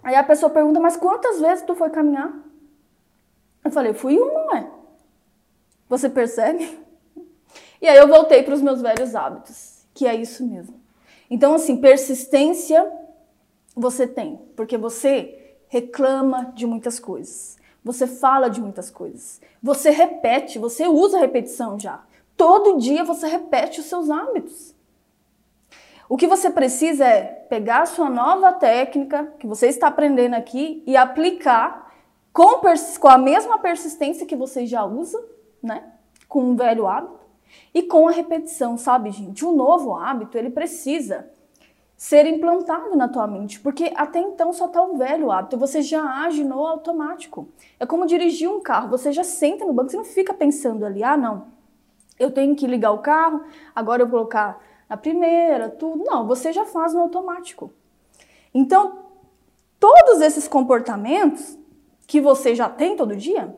Aí 0.03 0.15
a 0.15 0.23
pessoa 0.23 0.49
pergunta, 0.49 0.79
mas 0.79 0.97
quantas 0.97 1.39
vezes 1.39 1.63
tu 1.63 1.75
foi 1.75 1.89
caminhar? 1.89 2.33
Eu 3.63 3.71
falei, 3.71 3.93
fui 3.93 4.17
uma, 4.17 4.53
ué. 4.53 4.71
Você 5.89 6.09
percebe? 6.09 6.79
E 7.81 7.87
aí 7.87 7.97
eu 7.97 8.07
voltei 8.07 8.43
para 8.43 8.53
os 8.53 8.61
meus 8.61 8.79
velhos 8.79 9.15
hábitos, 9.15 9.87
que 9.91 10.05
é 10.05 10.13
isso 10.13 10.45
mesmo. 10.45 10.80
Então, 11.31 11.53
assim, 11.53 11.77
persistência 11.77 12.91
você 13.73 14.05
tem, 14.05 14.37
porque 14.53 14.77
você 14.77 15.55
reclama 15.69 16.51
de 16.53 16.67
muitas 16.67 16.99
coisas. 16.99 17.57
Você 17.85 18.05
fala 18.05 18.49
de 18.49 18.59
muitas 18.59 18.91
coisas. 18.91 19.39
Você 19.63 19.91
repete, 19.91 20.59
você 20.59 20.87
usa 20.89 21.17
repetição 21.17 21.79
já. 21.79 22.03
Todo 22.35 22.77
dia 22.77 23.05
você 23.05 23.27
repete 23.27 23.79
os 23.79 23.85
seus 23.85 24.09
hábitos. 24.09 24.75
O 26.09 26.17
que 26.17 26.27
você 26.27 26.49
precisa 26.49 27.05
é 27.05 27.21
pegar 27.23 27.83
a 27.83 27.85
sua 27.85 28.09
nova 28.09 28.51
técnica 28.51 29.33
que 29.39 29.47
você 29.47 29.67
está 29.67 29.87
aprendendo 29.87 30.33
aqui 30.33 30.83
e 30.85 30.97
aplicar 30.97 31.93
com, 32.33 32.59
com 32.99 33.07
a 33.07 33.17
mesma 33.17 33.57
persistência 33.57 34.25
que 34.25 34.35
você 34.35 34.65
já 34.65 34.83
usa, 34.83 35.23
né? 35.63 35.93
Com 36.27 36.43
um 36.43 36.55
velho 36.57 36.85
hábito 36.85 37.20
e 37.73 37.83
com 37.83 38.07
a 38.07 38.11
repetição, 38.11 38.77
sabe, 38.77 39.11
gente? 39.11 39.45
O 39.45 39.51
novo 39.51 39.93
hábito, 39.95 40.37
ele 40.37 40.49
precisa 40.49 41.29
ser 41.95 42.25
implantado 42.25 42.95
na 42.95 43.07
tua 43.07 43.27
mente, 43.27 43.59
porque 43.59 43.93
até 43.95 44.19
então 44.19 44.51
só 44.51 44.65
está 44.65 44.81
o 44.81 44.97
velho 44.97 45.31
hábito, 45.31 45.57
você 45.57 45.81
já 45.81 46.03
age 46.23 46.43
no 46.43 46.65
automático. 46.65 47.47
É 47.79 47.85
como 47.85 48.07
dirigir 48.07 48.49
um 48.49 48.59
carro, 48.59 48.89
você 48.89 49.11
já 49.11 49.23
senta 49.23 49.65
no 49.65 49.73
banco, 49.73 49.91
você 49.91 49.97
não 49.97 50.03
fica 50.03 50.33
pensando 50.33 50.83
ali, 50.83 51.03
ah, 51.03 51.15
não, 51.15 51.45
eu 52.17 52.31
tenho 52.31 52.55
que 52.55 52.67
ligar 52.67 52.91
o 52.91 52.99
carro, 52.99 53.43
agora 53.75 54.01
eu 54.01 54.07
vou 54.07 54.19
colocar 54.19 54.61
na 54.91 54.97
primeira, 54.97 55.69
tudo. 55.69 56.03
Não, 56.03 56.27
você 56.27 56.51
já 56.51 56.65
faz 56.65 56.93
no 56.93 56.99
automático. 56.99 57.71
Então, 58.53 59.05
todos 59.79 60.21
esses 60.21 60.47
comportamentos 60.47 61.57
que 62.05 62.19
você 62.19 62.53
já 62.53 62.67
tem 62.67 62.97
todo 62.97 63.15
dia, 63.15 63.55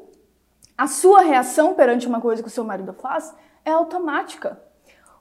a 0.78 0.86
sua 0.86 1.22
reação 1.22 1.74
perante 1.74 2.08
uma 2.08 2.22
coisa 2.22 2.44
que 2.44 2.48
o 2.48 2.52
seu 2.52 2.64
marido 2.64 2.94
faz 2.94 3.34
é 3.66 3.72
automática. 3.72 4.62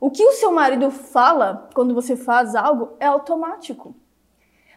O 0.01 0.11
que 0.11 0.25
o 0.25 0.33
seu 0.33 0.51
marido 0.51 0.91
fala 0.91 1.69
quando 1.75 1.95
você 1.95 2.17
faz 2.17 2.55
algo 2.55 2.97
é 2.99 3.07
automático. 3.07 3.95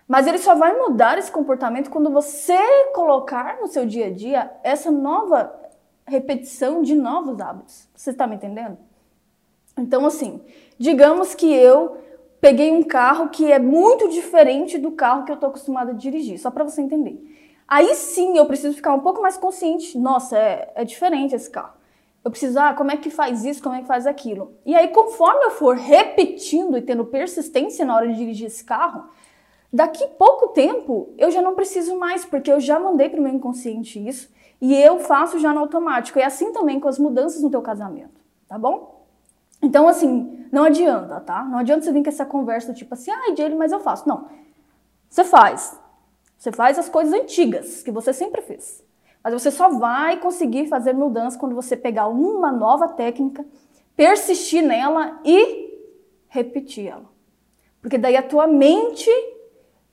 Mas 0.07 0.27
ele 0.27 0.37
só 0.37 0.53
vai 0.53 0.77
mudar 0.77 1.17
esse 1.17 1.31
comportamento 1.31 1.89
quando 1.89 2.11
você 2.11 2.57
colocar 2.93 3.57
no 3.59 3.67
seu 3.67 3.85
dia 3.85 4.07
a 4.07 4.11
dia 4.11 4.51
essa 4.63 4.91
nova 4.91 5.51
repetição 6.05 6.81
de 6.83 6.93
novos 6.93 7.39
hábitos. 7.39 7.87
Você 7.95 8.11
está 8.11 8.27
me 8.27 8.35
entendendo? 8.35 8.77
Então, 9.77 10.05
assim, 10.05 10.41
digamos 10.77 11.33
que 11.33 11.51
eu 11.51 11.97
peguei 12.39 12.71
um 12.71 12.83
carro 12.83 13.29
que 13.29 13.51
é 13.51 13.57
muito 13.57 14.07
diferente 14.09 14.77
do 14.77 14.91
carro 14.91 15.25
que 15.25 15.31
eu 15.31 15.35
estou 15.35 15.49
acostumada 15.49 15.91
a 15.91 15.95
dirigir, 15.95 16.39
só 16.39 16.51
para 16.51 16.63
você 16.63 16.81
entender. 16.81 17.19
Aí 17.67 17.95
sim 17.95 18.37
eu 18.37 18.45
preciso 18.45 18.75
ficar 18.75 18.93
um 18.93 18.99
pouco 18.99 19.21
mais 19.21 19.37
consciente. 19.37 19.97
Nossa, 19.97 20.37
é, 20.37 20.71
é 20.75 20.85
diferente 20.85 21.33
esse 21.33 21.49
carro. 21.49 21.73
Eu 22.25 22.31
preciso, 22.31 22.59
ah, 22.59 22.73
como 22.73 22.89
é 22.89 22.97
que 22.97 23.11
faz 23.11 23.45
isso, 23.45 23.61
como 23.61 23.75
é 23.75 23.81
que 23.81 23.87
faz 23.87 24.07
aquilo. 24.07 24.55
E 24.65 24.75
aí, 24.75 24.87
conforme 24.87 25.45
eu 25.45 25.51
for 25.51 25.75
repetindo 25.75 26.75
e 26.75 26.81
tendo 26.81 27.05
persistência 27.05 27.85
na 27.85 27.95
hora 27.95 28.07
de 28.07 28.15
dirigir 28.15 28.47
esse 28.47 28.63
carro, 28.63 29.05
daqui 29.71 30.07
pouco 30.17 30.47
tempo 30.47 31.13
eu 31.19 31.29
já 31.29 31.39
não 31.39 31.53
preciso 31.53 31.99
mais, 31.99 32.25
porque 32.25 32.51
eu 32.51 32.59
já 32.59 32.79
mandei 32.79 33.09
para 33.09 33.19
o 33.19 33.23
meu 33.23 33.31
inconsciente 33.31 34.05
isso 34.05 34.33
e 34.59 34.73
eu 34.73 34.97
faço 34.97 35.37
já 35.37 35.53
no 35.53 35.59
automático. 35.59 36.17
E 36.17 36.23
é 36.23 36.25
assim 36.25 36.51
também 36.51 36.79
com 36.79 36.87
as 36.87 36.97
mudanças 36.97 37.43
no 37.43 37.51
teu 37.51 37.61
casamento, 37.61 38.19
tá 38.47 38.57
bom? 38.57 39.05
Então, 39.61 39.87
assim, 39.87 40.47
não 40.51 40.63
adianta, 40.63 41.19
tá? 41.19 41.43
Não 41.43 41.59
adianta 41.59 41.85
você 41.85 41.91
vir 41.91 42.01
com 42.01 42.09
essa 42.09 42.25
conversa 42.25 42.73
tipo 42.73 42.95
assim, 42.95 43.11
ai, 43.11 43.35
Jane, 43.35 43.53
mas 43.53 43.71
eu 43.71 43.79
faço. 43.79 44.09
Não. 44.09 44.27
Você 45.07 45.23
faz. 45.23 45.79
Você 46.39 46.51
faz 46.51 46.79
as 46.79 46.89
coisas 46.89 47.13
antigas 47.13 47.83
que 47.83 47.91
você 47.91 48.11
sempre 48.11 48.41
fez. 48.41 48.83
Mas 49.25 49.33
você 49.33 49.49
só 49.49 49.69
vai 49.69 50.19
conseguir 50.19 50.67
fazer 50.67 50.93
mudança 50.93 51.39
quando 51.39 51.55
você 51.55 51.75
pegar 51.75 52.07
uma 52.07 52.51
nova 52.51 52.87
técnica, 52.89 53.43
persistir 53.95 54.63
nela 54.63 55.19
e 55.25 55.79
repetir 56.27 56.85
ela. 56.85 57.09
Porque 57.81 57.97
daí 57.97 58.15
a 58.15 58.21
tua 58.21 58.45
mente 58.45 59.09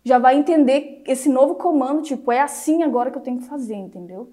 já 0.04 0.18
vai 0.18 0.36
entender 0.36 1.02
esse 1.06 1.30
novo 1.30 1.54
comando, 1.54 2.02
tipo, 2.02 2.30
é 2.30 2.42
assim 2.42 2.82
agora 2.82 3.10
que 3.10 3.16
eu 3.16 3.22
tenho 3.22 3.38
que 3.38 3.46
fazer, 3.46 3.74
entendeu? 3.74 4.30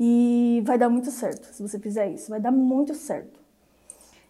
E 0.00 0.62
vai 0.64 0.78
dar 0.78 0.88
muito 0.88 1.10
certo 1.10 1.44
se 1.52 1.60
você 1.60 1.78
fizer 1.78 2.08
isso, 2.08 2.30
vai 2.30 2.40
dar 2.40 2.52
muito 2.52 2.94
certo. 2.94 3.38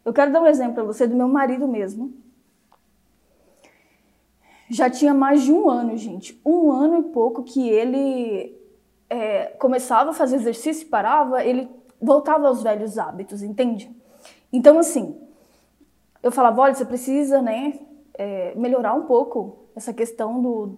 Eu 0.04 0.12
quero 0.12 0.32
dar 0.32 0.42
um 0.42 0.46
exemplo 0.48 0.74
para 0.74 0.82
você 0.82 1.06
do 1.06 1.14
meu 1.14 1.28
marido 1.28 1.68
mesmo. 1.68 2.12
Já 4.68 4.90
tinha 4.90 5.14
mais 5.14 5.44
de 5.44 5.52
um 5.52 5.70
ano, 5.70 5.96
gente, 5.96 6.36
um 6.44 6.72
ano 6.72 6.98
e 6.98 7.02
pouco 7.12 7.44
que 7.44 7.68
ele 7.68 8.55
é, 9.08 9.46
começava 9.58 10.10
a 10.10 10.14
fazer 10.14 10.36
exercício 10.36 10.86
e 10.86 10.90
parava, 10.90 11.44
ele 11.44 11.68
voltava 12.00 12.48
aos 12.48 12.62
velhos 12.62 12.98
hábitos, 12.98 13.42
entende? 13.42 13.90
Então, 14.52 14.78
assim, 14.78 15.20
eu 16.22 16.30
falava, 16.30 16.60
olha, 16.60 16.74
você 16.74 16.84
precisa, 16.84 17.40
né, 17.40 17.78
é, 18.14 18.54
melhorar 18.56 18.94
um 18.94 19.02
pouco 19.02 19.68
essa 19.74 19.92
questão 19.92 20.40
do... 20.40 20.76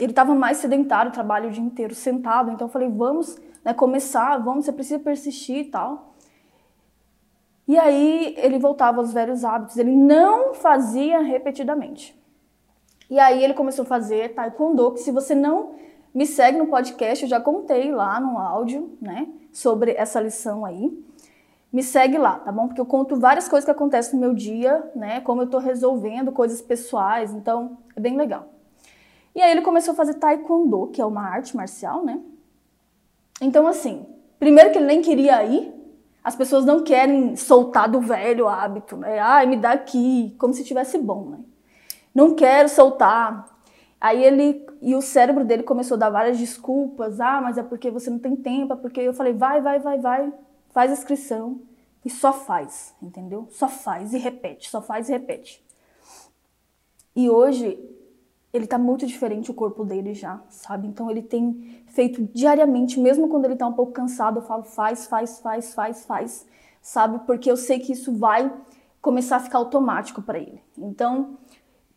Ele 0.00 0.10
estava 0.10 0.34
mais 0.34 0.56
sedentário, 0.58 1.12
trabalho 1.12 1.48
o 1.48 1.52
dia 1.52 1.62
inteiro 1.62 1.94
sentado, 1.94 2.50
então 2.50 2.66
eu 2.66 2.72
falei, 2.72 2.88
vamos 2.88 3.36
né, 3.64 3.72
começar, 3.72 4.36
vamos, 4.38 4.64
você 4.64 4.72
precisa 4.72 4.98
persistir 4.98 5.58
e 5.58 5.64
tal. 5.66 6.14
E 7.66 7.78
aí 7.78 8.34
ele 8.36 8.58
voltava 8.58 9.00
aos 9.00 9.12
velhos 9.12 9.44
hábitos, 9.44 9.78
ele 9.78 9.94
não 9.94 10.54
fazia 10.54 11.20
repetidamente. 11.20 12.14
E 13.08 13.18
aí 13.18 13.42
ele 13.42 13.54
começou 13.54 13.84
a 13.84 13.86
fazer 13.86 14.34
taekwondo, 14.34 14.92
que 14.92 15.00
se 15.00 15.10
você 15.10 15.34
não 15.34 15.74
me 16.14 16.26
segue 16.26 16.56
no 16.56 16.68
podcast, 16.68 17.24
eu 17.24 17.28
já 17.28 17.40
contei 17.40 17.90
lá 17.90 18.20
no 18.20 18.38
áudio, 18.38 18.96
né, 19.00 19.26
sobre 19.52 19.92
essa 19.92 20.20
lição 20.20 20.64
aí. 20.64 20.96
Me 21.72 21.82
segue 21.82 22.16
lá, 22.16 22.38
tá 22.38 22.52
bom? 22.52 22.68
Porque 22.68 22.80
eu 22.80 22.86
conto 22.86 23.18
várias 23.18 23.48
coisas 23.48 23.64
que 23.64 23.70
acontecem 23.70 24.14
no 24.14 24.20
meu 24.20 24.32
dia, 24.32 24.90
né, 24.94 25.20
como 25.20 25.42
eu 25.42 25.48
tô 25.48 25.58
resolvendo 25.58 26.30
coisas 26.30 26.62
pessoais, 26.62 27.32
então 27.32 27.78
é 27.96 28.00
bem 28.00 28.16
legal. 28.16 28.48
E 29.34 29.42
aí 29.42 29.50
ele 29.50 29.62
começou 29.62 29.92
a 29.92 29.96
fazer 29.96 30.14
taekwondo, 30.14 30.86
que 30.92 31.00
é 31.00 31.04
uma 31.04 31.22
arte 31.22 31.56
marcial, 31.56 32.04
né? 32.04 32.20
Então, 33.40 33.66
assim, 33.66 34.06
primeiro 34.38 34.70
que 34.70 34.78
ele 34.78 34.86
nem 34.86 35.02
queria 35.02 35.42
ir, 35.42 35.74
as 36.22 36.36
pessoas 36.36 36.64
não 36.64 36.84
querem 36.84 37.34
soltar 37.34 37.88
do 37.88 38.00
velho 38.00 38.46
hábito, 38.46 38.96
né? 38.96 39.18
Ai, 39.18 39.44
me 39.46 39.56
dá 39.56 39.72
aqui, 39.72 40.34
como 40.38 40.54
se 40.54 40.64
tivesse 40.64 40.96
bom, 40.98 41.30
né? 41.30 41.38
Não 42.14 42.34
quero 42.36 42.68
soltar. 42.68 43.53
Aí 44.04 44.22
ele 44.22 44.66
e 44.82 44.94
o 44.94 45.00
cérebro 45.00 45.46
dele 45.46 45.62
começou 45.62 45.94
a 45.94 45.98
dar 45.98 46.10
várias 46.10 46.36
desculpas. 46.36 47.20
Ah, 47.20 47.40
mas 47.40 47.56
é 47.56 47.62
porque 47.62 47.90
você 47.90 48.10
não 48.10 48.18
tem 48.18 48.36
tempo, 48.36 48.74
é 48.74 48.76
porque 48.76 49.00
eu 49.00 49.14
falei, 49.14 49.32
vai, 49.32 49.62
vai, 49.62 49.78
vai, 49.78 49.98
vai, 49.98 50.30
faz 50.74 50.90
a 50.90 50.92
inscrição 50.92 51.62
e 52.04 52.10
só 52.10 52.30
faz, 52.30 52.94
entendeu? 53.00 53.48
Só 53.50 53.66
faz 53.66 54.12
e 54.12 54.18
repete, 54.18 54.68
só 54.68 54.82
faz 54.82 55.08
e 55.08 55.12
repete. 55.12 55.64
E 57.16 57.30
hoje 57.30 57.82
ele 58.52 58.66
tá 58.66 58.76
muito 58.76 59.06
diferente 59.06 59.50
o 59.50 59.54
corpo 59.54 59.86
dele 59.86 60.12
já, 60.12 60.38
sabe? 60.50 60.86
Então 60.86 61.10
ele 61.10 61.22
tem 61.22 61.82
feito 61.86 62.28
diariamente, 62.34 63.00
mesmo 63.00 63.26
quando 63.26 63.46
ele 63.46 63.56
tá 63.56 63.66
um 63.66 63.72
pouco 63.72 63.92
cansado, 63.92 64.40
eu 64.40 64.42
falo 64.42 64.64
faz, 64.64 65.06
faz, 65.06 65.40
faz, 65.40 65.72
faz, 65.72 66.04
faz, 66.04 66.46
sabe? 66.82 67.20
Porque 67.20 67.50
eu 67.50 67.56
sei 67.56 67.78
que 67.78 67.92
isso 67.92 68.12
vai 68.12 68.52
começar 69.00 69.36
a 69.36 69.40
ficar 69.40 69.56
automático 69.56 70.20
para 70.20 70.38
ele. 70.38 70.62
Então, 70.76 71.38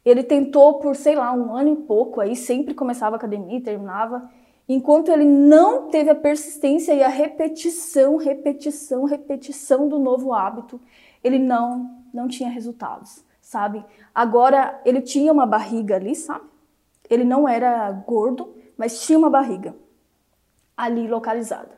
ele 0.10 0.24
tentou 0.24 0.76
por, 0.76 0.96
sei 0.96 1.16
lá, 1.16 1.34
um 1.34 1.56
ano 1.56 1.74
e 1.74 1.76
pouco 1.76 2.22
aí, 2.22 2.36
sempre 2.36 2.74
começava 2.74 3.16
a 3.16 3.18
academia 3.18 3.58
e 3.58 3.62
terminava, 3.62 4.30
enquanto 4.68 5.12
ele 5.12 5.26
não 5.26 5.90
teve 5.90 6.10
a 6.10 6.16
persistência 6.16 6.94
e 6.94 7.04
a 7.04 7.08
repetição, 7.08 8.18
repetição, 8.18 9.06
repetição 9.06 9.88
do 9.88 10.00
novo 10.00 10.34
hábito, 10.34 10.80
ele 11.24 11.40
não 11.40 11.96
não 12.14 12.28
tinha 12.28 12.50
resultados 12.50 13.26
sabe? 13.48 13.86
Agora 14.14 14.82
ele 14.84 15.00
tinha 15.00 15.32
uma 15.32 15.46
barriga 15.46 15.96
ali, 15.96 16.14
sabe? 16.14 16.44
Ele 17.10 17.24
não 17.24 17.48
era 17.48 17.90
gordo, 17.94 18.54
mas 18.78 19.02
tinha 19.06 19.18
uma 19.18 19.30
barriga 19.30 19.74
ali 20.76 21.08
localizada, 21.08 21.72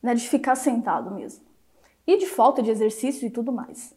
né? 0.00 0.14
De 0.14 0.28
ficar 0.28 0.54
sentado 0.54 1.10
mesmo. 1.10 1.44
E 2.06 2.16
de 2.16 2.26
falta 2.26 2.62
de 2.62 2.70
exercício 2.70 3.26
e 3.26 3.30
tudo 3.30 3.50
mais. 3.50 3.92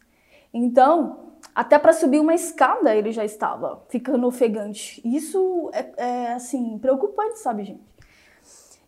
Então, 0.52 1.29
até 1.54 1.78
para 1.78 1.92
subir 1.92 2.20
uma 2.20 2.34
escada 2.34 2.94
ele 2.94 3.12
já 3.12 3.24
estava 3.24 3.82
ficando 3.88 4.26
ofegante. 4.26 5.00
Isso 5.04 5.70
é, 5.72 5.92
é 5.96 6.32
assim, 6.32 6.78
preocupante, 6.78 7.38
sabe, 7.38 7.64
gente? 7.64 7.90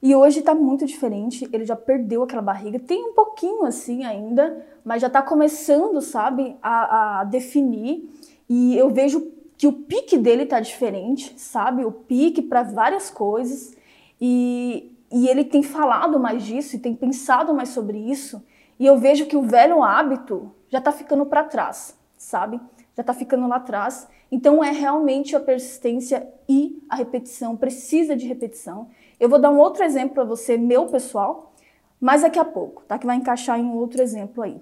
E 0.02 0.14
hoje 0.16 0.40
está 0.40 0.52
muito 0.52 0.85
diferente, 0.85 1.49
ele 1.52 1.64
já 1.64 1.76
perdeu 1.76 2.25
aquela 2.25 2.42
barriga, 2.42 2.78
tem 2.78 3.04
um 3.04 3.14
pouquinho 3.14 3.64
assim 3.64 4.04
ainda, 4.04 4.66
mas 4.85 5.00
já 5.00 5.07
está 5.07 5.23
começando, 5.23 6.00
sabe, 6.00 6.57
a, 6.61 7.21
a 7.21 7.25
definir 7.25 8.11
e 8.49 8.76
eu 8.76 8.90
vejo 8.90 9.33
que 9.57 9.66
o 9.66 9.73
pique 9.73 10.19
dele 10.19 10.45
tá 10.45 10.59
diferente, 10.61 11.33
sabe? 11.40 11.85
O 11.85 11.92
pique 11.92 12.42
para 12.42 12.62
várias 12.62 13.11
coisas. 13.11 13.75
E, 14.21 14.92
e 15.11 15.28
ele 15.28 15.45
tem 15.45 15.62
falado 15.62 16.19
mais 16.19 16.42
disso 16.42 16.76
e 16.76 16.78
tem 16.78 16.95
pensado 16.95 17.54
mais 17.54 17.69
sobre 17.69 17.97
isso. 17.97 18.45
E 18.78 18.85
eu 18.85 18.99
vejo 18.99 19.26
que 19.26 19.37
o 19.37 19.42
velho 19.42 19.83
hábito 19.83 20.52
já 20.69 20.81
tá 20.81 20.90
ficando 20.90 21.25
para 21.25 21.45
trás, 21.45 21.97
sabe? 22.23 22.61
Já 22.97 23.02
tá 23.02 23.12
ficando 23.12 23.47
lá 23.49 23.57
atrás. 23.57 24.09
Então 24.31 24.62
é 24.62 24.71
realmente 24.71 25.35
a 25.37 25.41
persistência 25.41 26.26
e 26.49 26.83
a 26.88 26.97
repetição, 26.97 27.57
precisa 27.57 28.17
de 28.17 28.26
repetição. 28.26 28.88
Eu 29.19 29.29
vou 29.29 29.38
dar 29.38 29.50
um 29.50 29.59
outro 29.59 29.83
exemplo 29.85 30.14
para 30.14 30.25
você, 30.25 30.57
meu 30.57 30.87
pessoal, 30.87 31.52
mas 32.00 32.23
daqui 32.23 32.38
a 32.38 32.45
pouco, 32.45 32.83
tá? 32.85 32.99
Que 32.99 33.07
vai 33.07 33.17
encaixar 33.17 33.59
em 33.59 33.64
um 33.64 33.75
outro 33.75 34.00
exemplo 34.02 34.43
aí. 34.43 34.61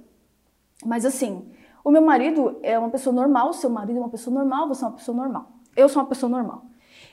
Mas 0.84 1.04
assim, 1.04 1.46
o 1.84 1.90
meu 1.90 2.02
marido 2.02 2.58
é 2.62 2.78
uma 2.78 2.90
pessoa 2.90 3.14
normal, 3.14 3.50
o 3.50 3.54
seu 3.54 3.70
marido 3.70 3.98
é 3.98 4.00
uma 4.00 4.08
pessoa 4.08 4.34
normal, 4.34 4.68
você 4.68 4.84
é 4.84 4.88
uma 4.88 4.96
pessoa 4.96 5.16
normal. 5.16 5.52
Eu 5.76 5.88
sou 5.88 6.02
uma 6.02 6.08
pessoa 6.08 6.30
normal. 6.30 6.64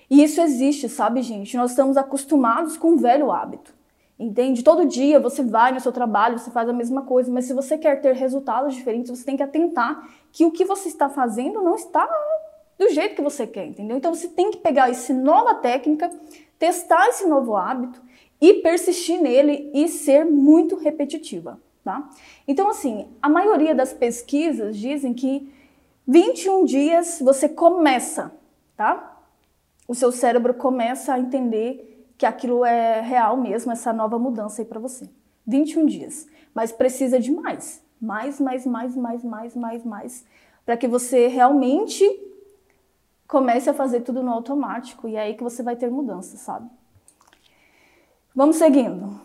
E 0.10 0.24
isso 0.24 0.42
existe, 0.42 0.88
sabe, 0.88 1.22
gente? 1.22 1.56
Nós 1.58 1.72
estamos 1.72 1.98
acostumados 1.98 2.78
com 2.78 2.92
um 2.92 2.98
velho 2.98 3.32
hábito. 3.32 3.78
Entende? 4.20 4.64
Todo 4.64 4.86
dia 4.86 5.20
você 5.20 5.44
vai 5.44 5.72
no 5.72 5.80
seu 5.80 5.92
trabalho, 5.92 6.40
você 6.40 6.50
faz 6.50 6.68
a 6.68 6.74
mesma 6.74 7.04
coisa, 7.04 7.32
mas 7.32 7.46
se 7.46 7.54
você 7.54 7.78
quer 7.78 8.02
ter 8.02 8.16
resultados 8.16 8.74
diferentes, 8.74 9.12
você 9.12 9.24
tem 9.24 9.38
que 9.38 9.44
atentar 9.44 10.10
que 10.32 10.46
o 10.46 10.52
que 10.52 10.66
você 10.66 10.88
está 10.88 11.10
fazendo 11.10 11.62
não 11.62 11.76
está 11.76 12.08
do 12.78 12.90
jeito 12.90 13.16
que 13.16 13.22
você 13.22 13.48
quer, 13.48 13.66
entendeu? 13.66 13.98
Então 13.98 14.14
você 14.14 14.28
tem 14.28 14.52
que 14.52 14.58
pegar 14.58 14.90
essa 14.90 15.14
nova 15.14 15.56
técnica, 15.56 16.10
testar 16.60 17.08
esse 17.10 17.26
novo 17.26 17.56
hábito 17.56 18.02
e 18.40 18.56
persistir 18.56 19.20
nele 19.20 19.72
e 19.74 19.88
ser 19.88 20.26
muito 20.26 20.76
repetitiva 20.76 21.60
tá? 21.88 22.10
Então, 22.46 22.70
assim, 22.70 23.08
a 23.22 23.30
maioria 23.30 23.74
das 23.74 23.94
pesquisas 23.94 24.76
dizem 24.76 25.14
que 25.14 25.50
21 26.06 26.66
dias 26.66 27.22
você 27.22 27.48
começa, 27.48 28.34
tá? 28.76 29.18
O 29.88 29.96
seu 29.96 30.12
cérebro 30.12 30.54
começa 30.54 31.14
a 31.14 31.20
entender 31.20 32.06
que 32.18 32.26
aquilo 32.26 32.66
é 32.66 33.00
real 33.00 33.38
mesmo, 33.38 33.72
essa 33.72 33.94
nova 33.94 34.20
mudança 34.20 34.62
aí 34.62 34.66
para 34.66 34.82
você. 34.82 35.10
21 35.46 35.86
dias. 35.86 36.28
Mas 36.54 36.74
precisa 36.74 37.22
de 37.22 37.32
mais. 37.32 37.82
Mais, 38.00 38.40
mais, 38.40 38.66
mais, 38.66 38.96
mais, 38.96 39.24
mais, 39.24 39.56
mais, 39.56 39.86
mais. 39.86 40.26
Para 40.66 40.78
que 40.78 40.88
você 40.88 41.28
realmente 41.28 42.04
comece 43.28 43.70
a 43.70 43.74
fazer 43.74 44.02
tudo 44.02 44.24
no 44.24 44.32
automático. 44.32 45.08
E 45.08 45.16
é 45.16 45.22
aí 45.22 45.34
que 45.36 45.44
você 45.44 45.62
vai 45.62 45.76
ter 45.76 45.90
mudança, 45.90 46.38
sabe? 46.38 46.70
Vamos 48.34 48.58
seguindo. 48.58 49.20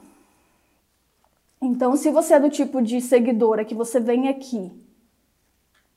Então, 1.61 1.97
se 1.97 2.11
você 2.11 2.35
é 2.35 2.41
do 2.41 2.51
tipo 2.51 2.83
de 2.83 3.01
seguidora 3.01 3.65
que 3.65 3.75
você 3.75 4.01
vem 4.01 4.29
aqui, 4.29 4.73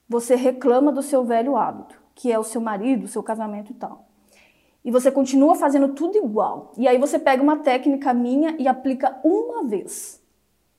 você 0.08 0.36
reclama 0.36 0.92
do 0.92 1.02
seu 1.02 1.24
velho 1.24 1.56
hábito, 1.56 2.00
que 2.14 2.32
é 2.32 2.38
o 2.38 2.44
seu 2.44 2.62
marido, 2.62 3.06
o 3.06 3.08
seu 3.08 3.24
casamento 3.24 3.72
e 3.72 3.76
tal. 3.76 4.06
E 4.84 4.92
você 4.92 5.12
continua 5.12 5.56
fazendo 5.56 5.90
tudo 5.96 6.16
igual. 6.16 6.72
E 6.78 6.88
aí 6.88 7.00
você 7.00 7.18
pega 7.18 7.42
uma 7.42 7.58
técnica 7.58 8.14
minha 8.14 8.56
e 8.60 8.68
aplica 8.68 9.20
uma 9.24 9.64
vez. 9.64 10.22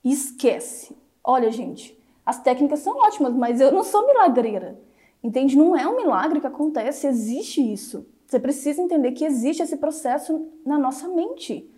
E 0.01 0.13
esquece. 0.13 0.95
Olha, 1.29 1.51
gente, 1.51 2.01
as 2.25 2.39
técnicas 2.39 2.79
são 2.79 2.95
ótimas, 2.95 3.33
mas 3.33 3.59
eu 3.59 3.69
não 3.69 3.83
sou 3.83 4.07
milagreira. 4.07 4.79
Entende? 5.21 5.57
Não 5.57 5.75
é 5.75 5.85
um 5.85 5.97
milagre 5.97 6.39
que 6.39 6.47
acontece, 6.47 7.05
existe 7.05 7.59
isso. 7.61 8.07
Você 8.25 8.39
precisa 8.39 8.81
entender 8.81 9.11
que 9.11 9.25
existe 9.25 9.61
esse 9.61 9.75
processo 9.75 10.47
na 10.65 10.79
nossa 10.79 11.09
mente. 11.09 11.69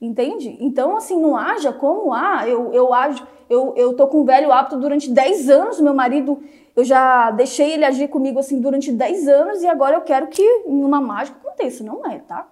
Entende? 0.00 0.56
Então, 0.60 0.96
assim, 0.96 1.20
não 1.20 1.36
haja 1.36 1.72
como, 1.72 2.12
ah, 2.12 2.48
eu, 2.48 2.72
eu 2.72 2.94
ajo, 2.94 3.26
eu, 3.50 3.74
eu 3.76 3.96
tô 3.96 4.06
com 4.06 4.20
um 4.20 4.24
velho 4.24 4.52
hábito 4.52 4.76
durante 4.76 5.10
10 5.10 5.50
anos, 5.50 5.80
meu 5.80 5.92
marido, 5.92 6.40
eu 6.76 6.84
já 6.84 7.32
deixei 7.32 7.72
ele 7.72 7.84
agir 7.84 8.06
comigo 8.06 8.38
assim 8.38 8.60
durante 8.60 8.92
10 8.92 9.26
anos 9.26 9.62
e 9.62 9.66
agora 9.66 9.96
eu 9.96 10.02
quero 10.02 10.28
que 10.28 10.62
uma 10.66 11.00
mágica 11.00 11.36
aconteça. 11.38 11.82
Não 11.82 12.06
é, 12.06 12.20
tá? 12.20 12.48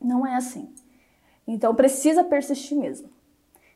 Não 0.00 0.26
é 0.26 0.34
assim. 0.34 0.68
Então 1.46 1.76
precisa 1.76 2.24
persistir 2.24 2.76
mesmo. 2.76 3.13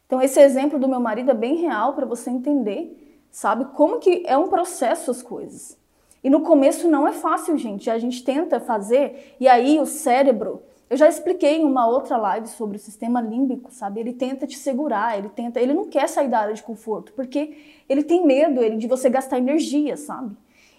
Então 0.08 0.22
esse 0.22 0.40
exemplo 0.40 0.78
do 0.78 0.88
meu 0.88 0.98
marido 1.00 1.30
é 1.30 1.34
bem 1.34 1.56
real 1.56 1.92
para 1.92 2.06
você 2.06 2.30
entender, 2.30 3.26
sabe, 3.30 3.66
como 3.76 3.98
que 3.98 4.22
é 4.26 4.38
um 4.38 4.48
processo 4.48 5.10
as 5.10 5.22
coisas. 5.22 5.78
E 6.24 6.30
no 6.30 6.40
começo 6.40 6.88
não 6.88 7.06
é 7.06 7.12
fácil, 7.12 7.58
gente. 7.58 7.90
A 7.90 7.98
gente 7.98 8.24
tenta 8.24 8.58
fazer 8.58 9.36
e 9.38 9.46
aí 9.46 9.78
o 9.78 9.84
cérebro 9.84 10.62
eu 10.88 10.96
já 10.96 11.06
expliquei 11.06 11.58
em 11.58 11.64
uma 11.66 11.86
outra 11.86 12.16
live 12.16 12.48
sobre 12.48 12.78
o 12.78 12.80
sistema 12.80 13.20
límbico, 13.20 13.70
sabe? 13.70 14.00
Ele 14.00 14.14
tenta 14.14 14.46
te 14.46 14.56
segurar, 14.56 15.18
ele 15.18 15.28
tenta, 15.28 15.60
ele 15.60 15.74
não 15.74 15.84
quer 15.84 16.08
sair 16.08 16.28
da 16.28 16.38
área 16.38 16.54
de 16.54 16.62
conforto, 16.62 17.12
porque 17.12 17.82
ele 17.86 18.02
tem 18.02 18.24
medo 18.24 18.62
ele, 18.62 18.78
de 18.78 18.86
você 18.86 19.10
gastar 19.10 19.36
energia, 19.36 19.98
sabe? 19.98 20.34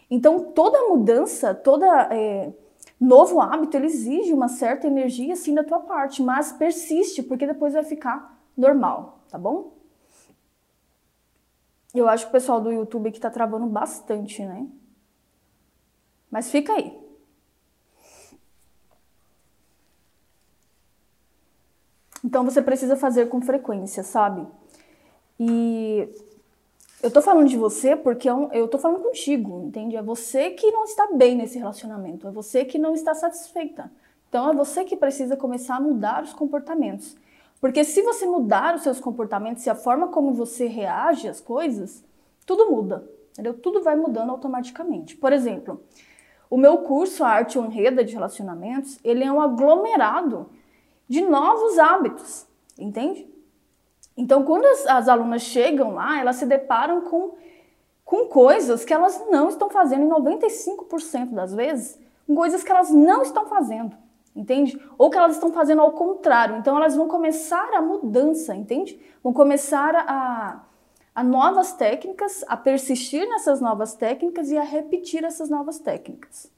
Então 0.10 0.40
toda 0.40 0.90
mudança, 0.90 1.54
toda 1.54 1.86
é, 2.12 2.52
novo 3.00 3.40
hábito, 3.40 3.78
ele 3.78 3.86
exige 3.86 4.34
uma 4.34 4.48
certa 4.48 4.88
energia 4.88 5.34
assim 5.34 5.54
da 5.54 5.64
tua 5.64 5.80
parte, 5.80 6.24
mas 6.24 6.52
persiste, 6.52 7.22
porque 7.22 7.46
depois 7.46 7.74
vai 7.74 7.84
ficar 7.84 8.36
normal, 8.58 9.19
tá 9.30 9.38
bom? 9.38 9.74
Eu 11.94 12.08
acho 12.08 12.26
que 12.26 12.30
o 12.30 12.34
pessoal 12.34 12.62
do 12.62 12.72
YouTube 12.72 13.10
aqui 13.10 13.20
tá 13.20 13.30
travando 13.30 13.66
bastante, 13.66 14.46
né? 14.46 14.68
Mas 16.30 16.52
fica 16.52 16.74
aí. 16.74 16.98
Então 22.24 22.44
você 22.44 22.62
precisa 22.62 22.96
fazer 22.96 23.28
com 23.28 23.42
frequência, 23.42 24.04
sabe? 24.04 24.46
E 25.40 26.08
eu 27.02 27.10
tô 27.10 27.22
falando 27.22 27.48
de 27.48 27.58
você 27.58 27.96
porque 27.96 28.28
é 28.28 28.34
eu 28.52 28.68
tô 28.68 28.78
falando 28.78 29.02
contigo, 29.02 29.64
entende? 29.66 29.96
É 29.96 30.02
você 30.02 30.52
que 30.52 30.70
não 30.70 30.84
está 30.84 31.08
bem 31.14 31.36
nesse 31.36 31.58
relacionamento, 31.58 32.28
é 32.28 32.32
você 32.32 32.66
que 32.66 32.78
não 32.78 32.94
está 32.94 33.16
satisfeita. 33.16 33.90
Então 34.28 34.50
é 34.50 34.54
você 34.54 34.84
que 34.84 34.96
precisa 34.96 35.36
começar 35.36 35.78
a 35.78 35.80
mudar 35.80 36.24
os 36.24 36.34
comportamentos. 36.34 37.16
Porque 37.60 37.84
se 37.84 38.02
você 38.02 38.26
mudar 38.26 38.76
os 38.76 38.84
seus 38.84 39.00
comportamentos 39.00 39.66
e 39.66 39.70
a 39.70 39.76
forma 39.76 40.08
como 40.08 40.34
você 40.34 40.66
reage 40.66 41.28
às 41.28 41.42
coisas, 41.42 42.04
tudo 42.46 42.72
muda, 42.72 43.10
entendeu? 43.32 43.54
Tudo 43.54 43.84
vai 43.84 43.96
mudando 43.96 44.30
automaticamente. 44.32 45.18
Por 45.18 45.34
exemplo, 45.34 45.84
o 46.50 46.58
meu 46.58 46.80
curso 46.80 47.24
A 47.24 47.30
Arte 47.30 47.60
Honreda 47.60 48.04
de 48.04 48.14
Relacionamentos, 48.14 48.98
ele 49.04 49.24
é 49.24 49.32
um 49.32 49.42
aglomerado 49.42 50.50
de 51.08 51.22
novos 51.22 51.78
hábitos, 51.78 52.48
entende? 52.78 53.28
Então, 54.16 54.44
quando 54.44 54.66
as, 54.66 54.86
as 54.88 55.08
alunas 55.08 55.42
chegam 55.42 55.94
lá, 55.94 56.20
elas 56.20 56.38
se 56.38 56.46
deparam 56.46 57.02
com, 57.02 57.36
com 58.04 58.26
coisas 58.26 58.84
que 58.84 58.94
elas 58.94 59.24
não 59.30 59.50
estão 59.50 59.70
fazendo, 59.70 60.04
em 60.04 60.10
95% 60.10 61.32
das 61.32 61.54
vezes, 61.54 62.00
coisas 62.28 62.64
que 62.64 62.72
elas 62.72 62.90
não 62.90 63.22
estão 63.22 63.46
fazendo, 63.48 63.96
entende? 64.36 64.80
Ou 64.98 65.10
que 65.10 65.18
elas 65.18 65.34
estão 65.34 65.52
fazendo 65.52 65.82
ao 65.82 65.92
contrário. 65.92 66.58
Então, 66.58 66.78
elas 66.78 66.96
vão 66.96 67.08
começar 67.08 67.74
a 67.74 67.82
mudança, 67.82 68.56
entende? 68.56 69.00
Vão 69.24 69.34
começar 69.34 69.96
a, 69.96 70.64
a 71.14 71.24
novas 71.24 71.74
técnicas, 71.74 72.44
a 72.48 72.56
persistir 72.56 73.28
nessas 73.28 73.62
novas 73.62 73.94
técnicas 73.94 74.50
e 74.52 74.58
a 74.58 74.64
repetir 74.64 75.24
essas 75.24 75.50
novas 75.50 75.80
técnicas. 75.80 76.52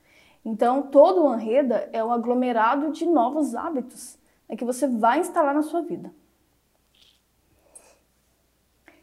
Então, 0.43 0.83
todo 0.83 1.23
o 1.23 1.27
Anreda 1.27 1.89
é 1.93 2.03
um 2.03 2.11
aglomerado 2.11 2.91
de 2.91 3.05
novos 3.05 3.55
hábitos 3.55 4.19
é 4.49 4.55
que 4.55 4.65
você 4.65 4.85
vai 4.85 5.19
instalar 5.19 5.55
na 5.55 5.61
sua 5.61 5.81
vida. 5.81 6.13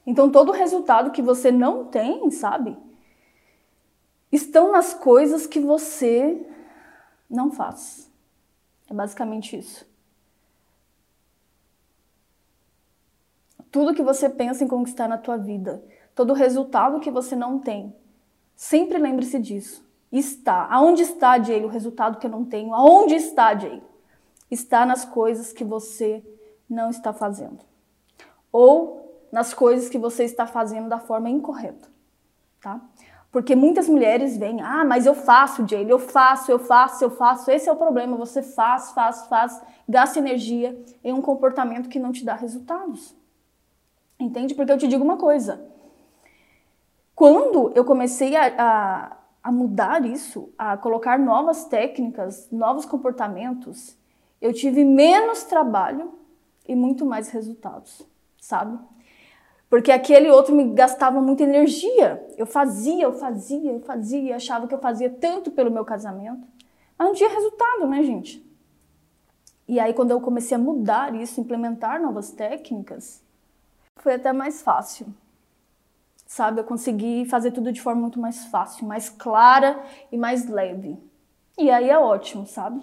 Então, 0.06 0.30
todo 0.30 0.52
resultado 0.52 1.10
que 1.10 1.22
você 1.22 1.50
não 1.50 1.86
tem, 1.86 2.30
sabe? 2.30 2.76
estão 4.30 4.72
nas 4.72 4.94
coisas 4.94 5.46
que 5.46 5.60
você 5.60 6.46
não 7.28 7.50
faz. 7.50 8.07
É 8.90 8.94
basicamente 8.94 9.56
isso. 9.56 9.86
Tudo 13.70 13.94
que 13.94 14.02
você 14.02 14.28
pensa 14.28 14.64
em 14.64 14.68
conquistar 14.68 15.08
na 15.08 15.18
tua 15.18 15.36
vida, 15.36 15.84
todo 16.14 16.32
resultado 16.32 17.00
que 17.00 17.10
você 17.10 17.36
não 17.36 17.58
tem, 17.58 17.94
sempre 18.56 18.98
lembre-se 18.98 19.38
disso. 19.38 19.86
Está. 20.10 20.66
Aonde 20.70 21.02
está, 21.02 21.38
Jay, 21.38 21.62
o 21.64 21.68
resultado 21.68 22.18
que 22.18 22.26
eu 22.26 22.30
não 22.30 22.44
tenho? 22.44 22.74
Aonde 22.74 23.14
está, 23.14 23.54
Jay? 23.54 23.82
Está 24.50 24.86
nas 24.86 25.04
coisas 25.04 25.52
que 25.52 25.64
você 25.64 26.24
não 26.68 26.88
está 26.88 27.12
fazendo. 27.12 27.58
Ou 28.50 29.26
nas 29.30 29.52
coisas 29.52 29.90
que 29.90 29.98
você 29.98 30.24
está 30.24 30.46
fazendo 30.46 30.88
da 30.88 30.98
forma 30.98 31.28
incorreta, 31.28 31.88
tá? 32.60 32.80
Porque 33.30 33.54
muitas 33.54 33.88
mulheres 33.88 34.38
vêm, 34.38 34.62
ah, 34.62 34.84
mas 34.84 35.04
eu 35.04 35.14
faço, 35.14 35.66
Jay, 35.68 35.86
eu 35.88 35.98
faço, 35.98 36.50
eu 36.50 36.58
faço, 36.58 37.04
eu 37.04 37.10
faço. 37.10 37.50
Esse 37.50 37.68
é 37.68 37.72
o 37.72 37.76
problema, 37.76 38.16
você 38.16 38.42
faz, 38.42 38.90
faz, 38.92 39.26
faz, 39.26 39.62
gasta 39.86 40.18
energia 40.18 40.82
em 41.04 41.12
um 41.12 41.20
comportamento 41.20 41.88
que 41.88 41.98
não 41.98 42.10
te 42.10 42.24
dá 42.24 42.34
resultados. 42.34 43.14
Entende? 44.18 44.54
Porque 44.54 44.72
eu 44.72 44.78
te 44.78 44.88
digo 44.88 45.04
uma 45.04 45.18
coisa. 45.18 45.60
Quando 47.14 47.70
eu 47.74 47.84
comecei 47.84 48.34
a, 48.34 48.46
a, 48.56 49.16
a 49.42 49.52
mudar 49.52 50.04
isso, 50.06 50.50
a 50.56 50.76
colocar 50.76 51.18
novas 51.18 51.64
técnicas, 51.64 52.48
novos 52.50 52.86
comportamentos, 52.86 53.96
eu 54.40 54.54
tive 54.54 54.84
menos 54.84 55.44
trabalho 55.44 56.14
e 56.66 56.74
muito 56.74 57.04
mais 57.04 57.28
resultados, 57.28 58.06
sabe? 58.40 58.78
Porque 59.68 59.92
aquele 59.92 60.30
outro 60.30 60.54
me 60.54 60.64
gastava 60.72 61.20
muita 61.20 61.42
energia. 61.42 62.24
Eu 62.36 62.46
fazia, 62.46 63.04
eu 63.04 63.12
fazia, 63.12 63.72
eu 63.72 63.80
fazia, 63.80 64.36
achava 64.36 64.66
que 64.66 64.74
eu 64.74 64.78
fazia 64.78 65.10
tanto 65.10 65.50
pelo 65.50 65.70
meu 65.70 65.84
casamento, 65.84 66.46
mas 66.96 67.08
não 67.08 67.14
tinha 67.14 67.28
resultado, 67.28 67.86
né, 67.86 68.02
gente? 68.02 68.44
E 69.66 69.78
aí, 69.78 69.92
quando 69.92 70.10
eu 70.10 70.20
comecei 70.20 70.56
a 70.56 70.58
mudar 70.58 71.14
isso, 71.14 71.40
implementar 71.40 72.00
novas 72.00 72.30
técnicas, 72.30 73.22
foi 73.96 74.14
até 74.14 74.32
mais 74.32 74.62
fácil. 74.62 75.06
Sabe, 76.26 76.60
eu 76.60 76.64
consegui 76.64 77.26
fazer 77.26 77.50
tudo 77.50 77.70
de 77.70 77.80
forma 77.80 78.00
muito 78.00 78.18
mais 78.18 78.46
fácil, 78.46 78.86
mais 78.86 79.10
clara 79.10 79.82
e 80.10 80.16
mais 80.16 80.48
leve. 80.48 80.96
E 81.58 81.70
aí 81.70 81.90
é 81.90 81.98
ótimo, 81.98 82.46
sabe? 82.46 82.82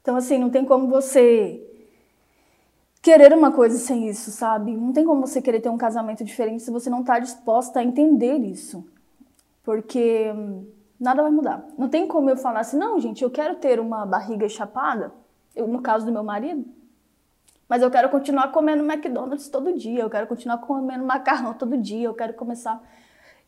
Então, 0.00 0.16
assim, 0.16 0.38
não 0.38 0.50
tem 0.50 0.64
como 0.64 0.88
você 0.88 1.71
querer 3.02 3.34
uma 3.34 3.50
coisa 3.50 3.76
sem 3.76 4.08
isso, 4.08 4.30
sabe? 4.30 4.76
Não 4.76 4.92
tem 4.92 5.04
como 5.04 5.26
você 5.26 5.42
querer 5.42 5.60
ter 5.60 5.68
um 5.68 5.76
casamento 5.76 6.24
diferente 6.24 6.62
se 6.62 6.70
você 6.70 6.88
não 6.88 7.00
está 7.00 7.18
disposta 7.18 7.80
a 7.80 7.84
entender 7.84 8.38
isso. 8.38 8.86
Porque 9.64 10.32
hum, 10.34 10.64
nada 10.98 11.22
vai 11.22 11.32
mudar. 11.32 11.66
Não 11.76 11.88
tem 11.88 12.06
como 12.06 12.30
eu 12.30 12.36
falar 12.36 12.60
assim, 12.60 12.78
não, 12.78 13.00
gente, 13.00 13.22
eu 13.22 13.30
quero 13.30 13.56
ter 13.56 13.80
uma 13.80 14.06
barriga 14.06 14.48
chapada, 14.48 15.12
eu, 15.54 15.66
no 15.66 15.82
caso 15.82 16.06
do 16.06 16.12
meu 16.12 16.22
marido, 16.22 16.64
mas 17.68 17.82
eu 17.82 17.90
quero 17.90 18.08
continuar 18.08 18.52
comendo 18.52 18.84
McDonald's 18.84 19.48
todo 19.48 19.72
dia, 19.72 20.02
eu 20.02 20.10
quero 20.10 20.26
continuar 20.26 20.58
comendo 20.58 21.04
macarrão 21.04 21.54
todo 21.54 21.76
dia, 21.76 22.06
eu 22.06 22.14
quero 22.14 22.34
começar. 22.34 22.80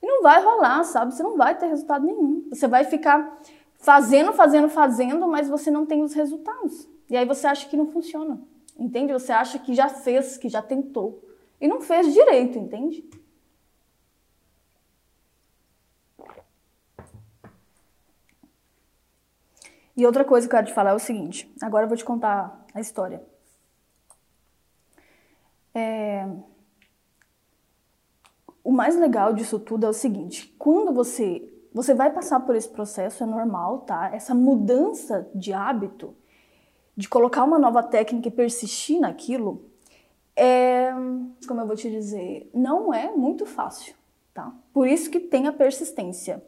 E 0.02 0.06
não 0.06 0.22
vai 0.22 0.42
rolar, 0.42 0.82
sabe? 0.84 1.14
Você 1.14 1.22
não 1.22 1.36
vai 1.36 1.56
ter 1.56 1.66
resultado 1.66 2.04
nenhum. 2.04 2.46
Você 2.50 2.66
vai 2.66 2.84
ficar 2.84 3.38
fazendo, 3.78 4.32
fazendo, 4.32 4.68
fazendo, 4.68 5.28
mas 5.28 5.48
você 5.48 5.70
não 5.70 5.86
tem 5.86 6.02
os 6.02 6.12
resultados. 6.12 6.88
E 7.08 7.16
aí 7.16 7.24
você 7.24 7.46
acha 7.46 7.68
que 7.68 7.76
não 7.76 7.86
funciona. 7.86 8.38
Entende? 8.76 9.12
Você 9.12 9.32
acha 9.32 9.58
que 9.58 9.74
já 9.74 9.88
fez, 9.88 10.36
que 10.36 10.48
já 10.48 10.60
tentou. 10.60 11.22
E 11.60 11.68
não 11.68 11.80
fez 11.80 12.12
direito, 12.12 12.58
entende? 12.58 13.08
E 19.96 20.04
outra 20.04 20.24
coisa 20.24 20.48
que 20.48 20.54
eu 20.54 20.58
quero 20.58 20.66
te 20.66 20.74
falar 20.74 20.90
é 20.90 20.94
o 20.94 20.98
seguinte: 20.98 21.52
agora 21.62 21.84
eu 21.84 21.88
vou 21.88 21.96
te 21.96 22.04
contar 22.04 22.66
a 22.74 22.80
história. 22.80 23.22
É... 25.72 26.28
O 28.62 28.72
mais 28.72 28.96
legal 28.96 29.32
disso 29.32 29.58
tudo 29.58 29.86
é 29.86 29.88
o 29.88 29.92
seguinte: 29.92 30.54
quando 30.58 30.92
você 30.92 31.50
você 31.72 31.92
vai 31.92 32.12
passar 32.12 32.38
por 32.38 32.54
esse 32.54 32.68
processo, 32.68 33.24
é 33.24 33.26
normal, 33.26 33.80
tá? 33.80 34.14
Essa 34.14 34.32
mudança 34.32 35.28
de 35.34 35.52
hábito, 35.52 36.14
de 36.96 37.08
colocar 37.08 37.44
uma 37.44 37.58
nova 37.58 37.82
técnica 37.82 38.28
e 38.28 38.30
persistir 38.30 39.00
naquilo, 39.00 39.64
é, 40.36 40.92
como 41.46 41.60
eu 41.60 41.66
vou 41.66 41.76
te 41.76 41.90
dizer, 41.90 42.50
não 42.54 42.92
é 42.92 43.10
muito 43.10 43.46
fácil, 43.46 43.94
tá? 44.32 44.52
Por 44.72 44.88
isso 44.88 45.10
que 45.10 45.20
tem 45.20 45.46
a 45.46 45.52
persistência, 45.52 46.42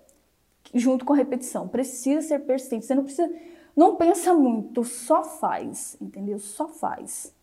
junto 0.74 1.04
com 1.04 1.12
a 1.12 1.16
repetição. 1.16 1.68
Precisa 1.68 2.26
ser 2.26 2.40
persistente. 2.40 2.86
Você 2.86 2.94
não 2.94 3.04
precisa, 3.04 3.32
não 3.74 3.96
pensa 3.96 4.34
muito, 4.34 4.84
só 4.84 5.22
faz, 5.22 5.96
entendeu? 6.00 6.38
Só 6.38 6.68
faz. 6.68 7.34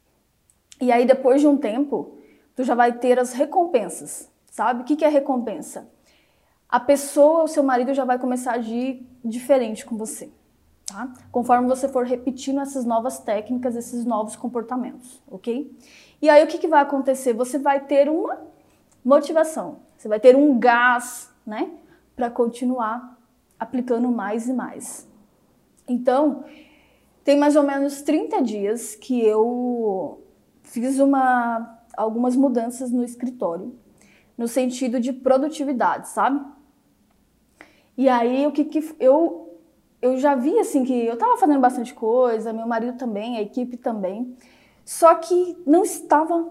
E 0.82 0.92
aí, 0.92 1.06
depois 1.06 1.42
de 1.42 1.48
um 1.48 1.58
tempo, 1.58 2.18
tu 2.56 2.64
já 2.64 2.76
vai 2.76 2.94
ter 2.94 3.20
as 3.20 3.34
recompensas, 3.34 4.30
sabe? 4.52 4.82
O 4.82 4.86
que 4.86 5.04
é 5.06 5.08
recompensa? 5.08 5.88
a 6.74 6.80
pessoa, 6.80 7.44
o 7.44 7.48
seu 7.48 7.62
marido 7.62 7.94
já 7.94 8.04
vai 8.04 8.18
começar 8.18 8.54
a 8.54 8.56
agir 8.56 9.08
diferente 9.24 9.86
com 9.86 9.96
você, 9.96 10.32
tá? 10.86 11.12
Conforme 11.32 11.68
você 11.68 11.88
for 11.88 12.06
repetindo 12.06 12.60
essas 12.60 12.86
novas 12.86 13.20
técnicas, 13.20 13.76
esses 13.76 14.06
novos 14.06 14.36
comportamentos, 14.36 15.22
ok? 15.30 15.76
E 16.22 16.30
aí 16.30 16.44
o 16.44 16.48
que, 16.48 16.58
que 16.58 16.68
vai 16.68 16.82
acontecer? 16.82 17.34
Você 17.34 17.58
vai 17.58 17.80
ter 17.86 18.10
uma 18.10 18.42
motivação, 19.04 19.80
você 19.98 20.08
vai 20.08 20.20
ter 20.20 20.36
um 20.36 20.58
gás, 20.60 21.32
né? 21.46 21.72
Para 22.16 22.30
continuar 22.30 23.20
aplicando 23.60 24.10
mais 24.10 24.48
e 24.48 24.54
mais. 24.54 25.08
Então, 25.88 26.44
tem 27.24 27.38
mais 27.38 27.56
ou 27.56 27.64
menos 27.64 28.02
30 28.02 28.42
dias 28.42 28.96
que 28.96 29.22
eu 29.22 30.22
fiz 30.64 31.00
uma, 31.00 31.80
algumas 31.96 32.36
mudanças 32.36 32.92
no 32.92 33.04
escritório, 33.04 33.76
no 34.38 34.48
sentido 34.48 35.00
de 35.00 35.14
produtividade, 35.14 36.10
sabe? 36.10 36.44
E 37.98 38.10
aí 38.10 38.46
o 38.48 38.52
que, 38.52 38.66
que 38.66 38.96
eu 39.00 39.43
eu 40.04 40.18
já 40.18 40.36
vi 40.36 40.60
assim 40.60 40.84
que 40.84 41.06
eu 41.06 41.14
estava 41.14 41.38
fazendo 41.38 41.62
bastante 41.62 41.94
coisa, 41.94 42.52
meu 42.52 42.68
marido 42.68 42.98
também, 42.98 43.38
a 43.38 43.42
equipe 43.42 43.78
também, 43.78 44.36
só 44.84 45.16
que 45.16 45.58
não 45.66 45.82
estava 45.82 46.46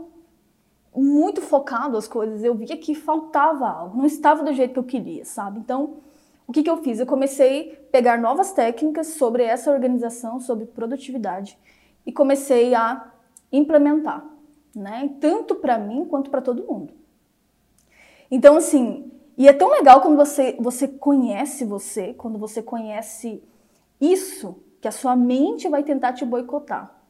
muito 0.96 1.42
focado 1.42 1.98
as 1.98 2.08
coisas. 2.08 2.42
Eu 2.42 2.54
via 2.54 2.78
que 2.78 2.94
faltava 2.94 3.68
algo, 3.68 3.98
não 3.98 4.06
estava 4.06 4.42
do 4.42 4.54
jeito 4.54 4.72
que 4.72 4.78
eu 4.78 4.84
queria, 4.84 5.26
sabe? 5.26 5.58
Então, 5.58 5.98
o 6.46 6.52
que, 6.52 6.62
que 6.62 6.70
eu 6.70 6.78
fiz? 6.78 6.98
Eu 6.98 7.04
comecei 7.04 7.72
a 7.72 7.90
pegar 7.92 8.18
novas 8.18 8.52
técnicas 8.52 9.08
sobre 9.08 9.42
essa 9.42 9.70
organização, 9.70 10.40
sobre 10.40 10.64
produtividade 10.64 11.58
e 12.06 12.10
comecei 12.10 12.74
a 12.74 13.12
implementar, 13.52 14.24
né? 14.74 15.10
Tanto 15.20 15.56
para 15.56 15.76
mim 15.76 16.06
quanto 16.06 16.30
para 16.30 16.40
todo 16.40 16.64
mundo. 16.64 16.94
Então, 18.30 18.56
assim, 18.56 19.12
e 19.36 19.48
é 19.48 19.52
tão 19.52 19.70
legal 19.70 20.00
quando 20.00 20.16
você, 20.16 20.56
você 20.60 20.86
conhece 20.86 21.64
você, 21.64 22.12
quando 22.14 22.38
você 22.38 22.62
conhece 22.62 23.42
isso, 24.00 24.62
que 24.80 24.88
a 24.88 24.92
sua 24.92 25.16
mente 25.16 25.68
vai 25.68 25.82
tentar 25.82 26.12
te 26.12 26.24
boicotar. 26.24 27.02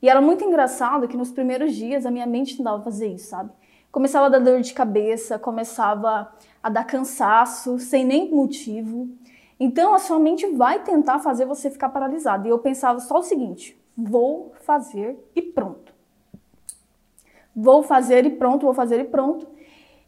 E 0.00 0.08
era 0.08 0.20
muito 0.20 0.44
engraçado 0.44 1.08
que 1.08 1.16
nos 1.16 1.32
primeiros 1.32 1.74
dias 1.74 2.06
a 2.06 2.10
minha 2.10 2.26
mente 2.26 2.56
tentava 2.56 2.82
fazer 2.82 3.08
isso, 3.08 3.28
sabe? 3.28 3.50
Começava 3.90 4.26
a 4.26 4.28
dar 4.28 4.38
dor 4.38 4.60
de 4.60 4.72
cabeça, 4.72 5.38
começava 5.38 6.32
a 6.62 6.68
dar 6.68 6.84
cansaço, 6.84 7.78
sem 7.78 8.04
nem 8.04 8.30
motivo. 8.30 9.08
Então 9.58 9.94
a 9.94 9.98
sua 9.98 10.18
mente 10.20 10.46
vai 10.46 10.84
tentar 10.84 11.18
fazer 11.18 11.46
você 11.46 11.70
ficar 11.70 11.88
paralisado. 11.88 12.46
E 12.46 12.50
eu 12.50 12.58
pensava 12.58 13.00
só 13.00 13.18
o 13.18 13.22
seguinte: 13.22 13.76
vou 13.96 14.52
fazer 14.60 15.18
e 15.34 15.42
pronto. 15.42 15.92
Vou 17.56 17.82
fazer 17.82 18.24
e 18.24 18.30
pronto, 18.30 18.66
vou 18.66 18.74
fazer 18.74 19.00
e 19.00 19.04
pronto. 19.04 19.48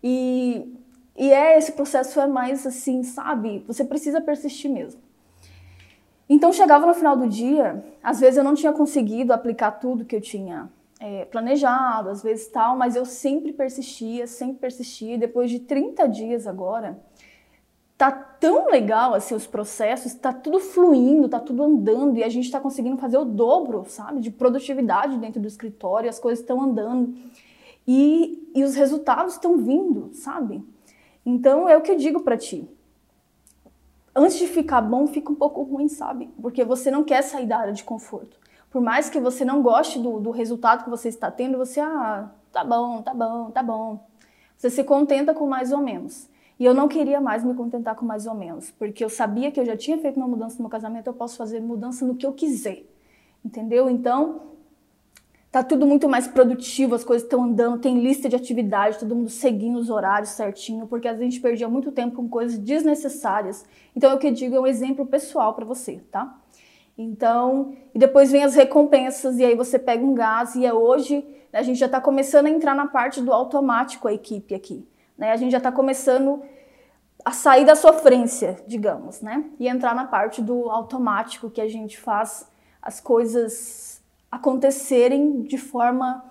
E 0.04 0.79
e 1.16 1.32
é 1.32 1.58
esse 1.58 1.72
processo 1.72 2.20
é 2.20 2.26
mais 2.26 2.66
assim, 2.66 3.02
sabe? 3.02 3.64
Você 3.66 3.84
precisa 3.84 4.20
persistir 4.20 4.70
mesmo. 4.70 5.00
Então 6.28 6.52
chegava 6.52 6.86
no 6.86 6.94
final 6.94 7.16
do 7.16 7.28
dia, 7.28 7.84
às 8.02 8.20
vezes 8.20 8.38
eu 8.38 8.44
não 8.44 8.54
tinha 8.54 8.72
conseguido 8.72 9.32
aplicar 9.32 9.72
tudo 9.72 10.04
que 10.04 10.14
eu 10.14 10.20
tinha 10.20 10.70
é, 11.00 11.24
planejado, 11.24 12.08
às 12.08 12.22
vezes 12.22 12.46
tal, 12.48 12.76
mas 12.76 12.94
eu 12.94 13.04
sempre 13.04 13.52
persistia, 13.52 14.26
sempre 14.26 14.58
persistia. 14.58 15.18
Depois 15.18 15.50
de 15.50 15.58
30 15.58 16.06
dias 16.08 16.46
agora, 16.46 17.00
tá 17.98 18.12
tão 18.12 18.70
legal 18.70 19.12
assim 19.12 19.34
os 19.34 19.46
processos, 19.46 20.14
tá 20.14 20.32
tudo 20.32 20.60
fluindo, 20.60 21.28
tá 21.28 21.40
tudo 21.40 21.64
andando 21.64 22.16
e 22.16 22.22
a 22.22 22.28
gente 22.28 22.44
está 22.44 22.60
conseguindo 22.60 22.96
fazer 22.96 23.18
o 23.18 23.24
dobro, 23.24 23.84
sabe, 23.88 24.20
de 24.20 24.30
produtividade 24.30 25.18
dentro 25.18 25.40
do 25.40 25.48
escritório, 25.48 26.08
as 26.08 26.18
coisas 26.18 26.40
estão 26.40 26.62
andando 26.62 27.14
e, 27.86 28.50
e 28.54 28.62
os 28.62 28.74
resultados 28.74 29.34
estão 29.34 29.56
vindo, 29.56 30.10
sabe? 30.12 30.62
Então 31.30 31.68
é 31.68 31.76
o 31.76 31.80
que 31.80 31.92
eu 31.92 31.96
digo 31.96 32.20
para 32.20 32.36
ti. 32.36 32.68
Antes 34.12 34.36
de 34.36 34.48
ficar 34.48 34.80
bom, 34.80 35.06
fica 35.06 35.30
um 35.30 35.34
pouco 35.36 35.62
ruim, 35.62 35.86
sabe? 35.86 36.28
Porque 36.42 36.64
você 36.64 36.90
não 36.90 37.04
quer 37.04 37.22
sair 37.22 37.46
da 37.46 37.58
área 37.58 37.72
de 37.72 37.84
conforto. 37.84 38.36
Por 38.68 38.82
mais 38.82 39.08
que 39.08 39.20
você 39.20 39.44
não 39.44 39.62
goste 39.62 40.00
do, 40.00 40.18
do 40.18 40.32
resultado 40.32 40.82
que 40.82 40.90
você 40.90 41.08
está 41.08 41.30
tendo, 41.30 41.56
você, 41.56 41.78
ah, 41.78 42.28
tá 42.50 42.64
bom, 42.64 43.00
tá 43.00 43.14
bom, 43.14 43.50
tá 43.52 43.62
bom. 43.62 44.04
Você 44.56 44.70
se 44.70 44.82
contenta 44.82 45.32
com 45.32 45.46
mais 45.46 45.70
ou 45.70 45.78
menos. 45.78 46.28
E 46.58 46.64
eu 46.64 46.74
não 46.74 46.88
queria 46.88 47.20
mais 47.20 47.44
me 47.44 47.54
contentar 47.54 47.94
com 47.94 48.04
mais 48.04 48.26
ou 48.26 48.34
menos, 48.34 48.72
porque 48.72 49.04
eu 49.04 49.08
sabia 49.08 49.52
que 49.52 49.60
eu 49.60 49.64
já 49.64 49.76
tinha 49.76 49.98
feito 49.98 50.16
uma 50.16 50.28
mudança 50.28 50.56
no 50.56 50.62
meu 50.62 50.70
casamento, 50.70 51.06
eu 51.06 51.14
posso 51.14 51.36
fazer 51.36 51.60
mudança 51.60 52.04
no 52.04 52.16
que 52.16 52.26
eu 52.26 52.32
quiser. 52.32 52.84
Entendeu? 53.44 53.88
Então, 53.88 54.42
tá 55.50 55.64
tudo 55.64 55.84
muito 55.86 56.08
mais 56.08 56.28
produtivo, 56.28 56.94
as 56.94 57.02
coisas 57.02 57.24
estão 57.24 57.42
andando, 57.42 57.80
tem 57.80 57.98
lista 57.98 58.28
de 58.28 58.36
atividades, 58.36 58.98
todo 58.98 59.16
mundo 59.16 59.30
seguindo 59.30 59.78
os 59.78 59.90
horários 59.90 60.30
certinho, 60.30 60.86
porque 60.86 61.08
a 61.08 61.16
gente 61.16 61.40
perdia 61.40 61.68
muito 61.68 61.90
tempo 61.90 62.16
com 62.16 62.28
coisas 62.28 62.56
desnecessárias. 62.56 63.64
Então, 63.94 64.14
o 64.14 64.18
que 64.18 64.28
eu 64.28 64.32
digo 64.32 64.54
é 64.54 64.60
um 64.60 64.66
exemplo 64.66 65.04
pessoal 65.04 65.54
para 65.54 65.64
você, 65.64 66.00
tá? 66.10 66.38
Então, 66.96 67.74
e 67.94 67.98
depois 67.98 68.30
vem 68.30 68.44
as 68.44 68.54
recompensas, 68.54 69.38
e 69.38 69.44
aí 69.44 69.56
você 69.56 69.78
pega 69.78 70.04
um 70.04 70.14
gás, 70.14 70.54
e 70.54 70.64
é 70.64 70.72
hoje 70.72 71.26
né, 71.52 71.58
a 71.58 71.62
gente 71.62 71.78
já 71.78 71.86
está 71.86 72.00
começando 72.00 72.46
a 72.46 72.50
entrar 72.50 72.74
na 72.74 72.86
parte 72.86 73.20
do 73.20 73.32
automático, 73.32 74.06
a 74.06 74.12
equipe 74.12 74.54
aqui. 74.54 74.86
Né? 75.18 75.32
A 75.32 75.36
gente 75.36 75.50
já 75.50 75.58
está 75.58 75.72
começando 75.72 76.42
a 77.24 77.32
sair 77.32 77.64
da 77.64 77.74
sofrência, 77.74 78.56
digamos, 78.66 79.20
né? 79.20 79.44
E 79.58 79.68
entrar 79.68 79.94
na 79.94 80.06
parte 80.06 80.40
do 80.40 80.70
automático, 80.70 81.50
que 81.50 81.60
a 81.60 81.68
gente 81.68 81.98
faz 81.98 82.50
as 82.80 82.98
coisas 82.98 83.99
acontecerem 84.30 85.42
de 85.42 85.58
forma 85.58 86.24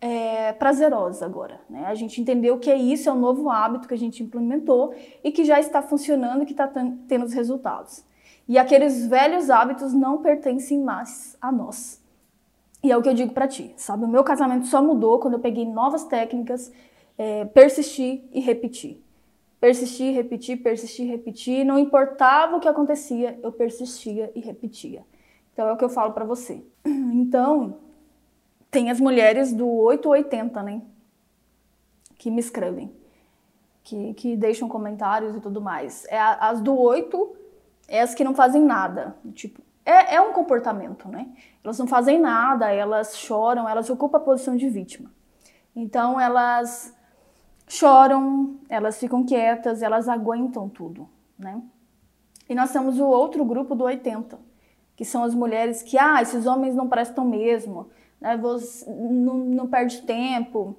é, 0.00 0.52
prazerosa 0.52 1.24
agora. 1.24 1.60
Né? 1.68 1.84
A 1.86 1.94
gente 1.94 2.20
entendeu 2.20 2.58
que 2.58 2.70
é 2.70 2.76
isso, 2.76 3.08
é 3.08 3.12
um 3.12 3.18
novo 3.18 3.50
hábito 3.50 3.86
que 3.86 3.94
a 3.94 3.98
gente 3.98 4.22
implementou 4.22 4.94
e 5.22 5.30
que 5.30 5.44
já 5.44 5.60
está 5.60 5.82
funcionando 5.82 6.46
que 6.46 6.52
está 6.52 6.66
tendo 6.66 7.24
os 7.24 7.32
resultados. 7.32 8.04
E 8.48 8.58
aqueles 8.58 9.06
velhos 9.06 9.50
hábitos 9.50 9.92
não 9.92 10.22
pertencem 10.22 10.82
mais 10.82 11.36
a 11.40 11.52
nós. 11.52 12.02
E 12.82 12.90
é 12.90 12.96
o 12.96 13.02
que 13.02 13.08
eu 13.08 13.14
digo 13.14 13.32
para 13.32 13.46
ti, 13.46 13.74
sabe? 13.76 14.04
O 14.04 14.08
meu 14.08 14.24
casamento 14.24 14.66
só 14.66 14.82
mudou 14.82 15.18
quando 15.18 15.34
eu 15.34 15.40
peguei 15.40 15.66
novas 15.66 16.04
técnicas, 16.04 16.72
é, 17.16 17.44
persistir 17.44 18.24
e 18.32 18.40
repetir. 18.40 19.04
Persistir, 19.60 20.14
repetir, 20.14 20.62
persistir, 20.62 21.06
repetir. 21.06 21.64
Não 21.64 21.78
importava 21.78 22.56
o 22.56 22.60
que 22.60 22.66
acontecia, 22.66 23.38
eu 23.42 23.52
persistia 23.52 24.32
e 24.34 24.40
repetia. 24.40 25.04
Então 25.52 25.68
é 25.68 25.72
o 25.72 25.76
que 25.76 25.84
eu 25.84 25.88
falo 25.88 26.12
para 26.12 26.24
você. 26.24 26.64
Então, 27.12 27.76
tem 28.70 28.90
as 28.90 29.00
mulheres 29.00 29.52
do 29.52 29.68
8 29.68 30.06
ou 30.06 30.12
80, 30.12 30.62
né? 30.62 30.80
Que 32.16 32.30
me 32.30 32.40
escrevem, 32.40 32.90
que, 33.82 34.14
que 34.14 34.36
deixam 34.36 34.68
comentários 34.68 35.36
e 35.36 35.40
tudo 35.40 35.60
mais. 35.60 36.06
É 36.06 36.18
as 36.18 36.60
do 36.60 36.78
8 36.78 37.36
é 37.88 38.00
as 38.00 38.14
que 38.14 38.22
não 38.22 38.34
fazem 38.34 38.62
nada. 38.62 39.16
Tipo, 39.34 39.60
é, 39.84 40.14
é 40.14 40.20
um 40.20 40.32
comportamento, 40.32 41.08
né? 41.08 41.28
Elas 41.64 41.78
não 41.78 41.86
fazem 41.86 42.20
nada, 42.20 42.70
elas 42.70 43.18
choram, 43.18 43.68
elas 43.68 43.90
ocupam 43.90 44.18
a 44.18 44.20
posição 44.20 44.56
de 44.56 44.68
vítima. 44.68 45.10
Então 45.74 46.20
elas 46.20 46.96
choram, 47.66 48.58
elas 48.68 48.98
ficam 48.98 49.24
quietas, 49.24 49.82
elas 49.82 50.08
aguentam 50.08 50.68
tudo, 50.68 51.08
né? 51.36 51.60
E 52.48 52.54
nós 52.54 52.72
temos 52.72 52.98
o 52.98 53.06
outro 53.06 53.44
grupo 53.44 53.74
do 53.74 53.84
80, 53.84 54.38
que 55.00 55.04
são 55.06 55.24
as 55.24 55.34
mulheres 55.34 55.82
que, 55.82 55.96
ah, 55.96 56.20
esses 56.20 56.44
homens 56.44 56.74
não 56.74 56.86
prestam 56.86 57.24
mesmo, 57.24 57.88
né? 58.20 58.36
Você 58.36 58.84
não, 58.86 59.38
não 59.38 59.66
perde 59.66 60.02
tempo, 60.02 60.76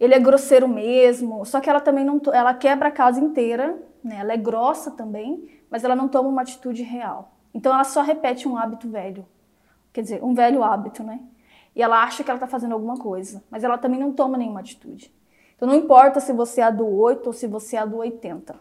ele 0.00 0.12
é 0.12 0.18
grosseiro 0.18 0.66
mesmo, 0.66 1.44
só 1.44 1.60
que 1.60 1.70
ela 1.70 1.80
também 1.80 2.04
não, 2.04 2.20
ela 2.32 2.52
quebra 2.52 2.88
a 2.88 2.90
casa 2.90 3.20
inteira, 3.20 3.80
né? 4.02 4.16
Ela 4.18 4.32
é 4.32 4.36
grossa 4.36 4.90
também, 4.90 5.48
mas 5.70 5.84
ela 5.84 5.94
não 5.94 6.08
toma 6.08 6.28
uma 6.28 6.42
atitude 6.42 6.82
real. 6.82 7.30
Então 7.54 7.72
ela 7.72 7.84
só 7.84 8.02
repete 8.02 8.48
um 8.48 8.56
hábito 8.56 8.90
velho, 8.90 9.24
quer 9.92 10.02
dizer, 10.02 10.20
um 10.20 10.34
velho 10.34 10.64
hábito, 10.64 11.04
né? 11.04 11.20
E 11.76 11.80
ela 11.80 12.02
acha 12.02 12.24
que 12.24 12.30
ela 12.30 12.38
está 12.38 12.48
fazendo 12.48 12.72
alguma 12.72 12.96
coisa, 12.96 13.40
mas 13.48 13.62
ela 13.62 13.78
também 13.78 14.00
não 14.00 14.12
toma 14.12 14.36
nenhuma 14.36 14.58
atitude. 14.58 15.14
Então 15.54 15.68
não 15.68 15.76
importa 15.76 16.18
se 16.18 16.32
você 16.32 16.60
é 16.60 16.64
a 16.64 16.70
do 16.70 16.88
8 16.88 17.24
ou 17.24 17.32
se 17.32 17.46
você 17.46 17.76
é 17.76 17.78
a 17.78 17.86
do 17.86 17.98
80, 17.98 18.52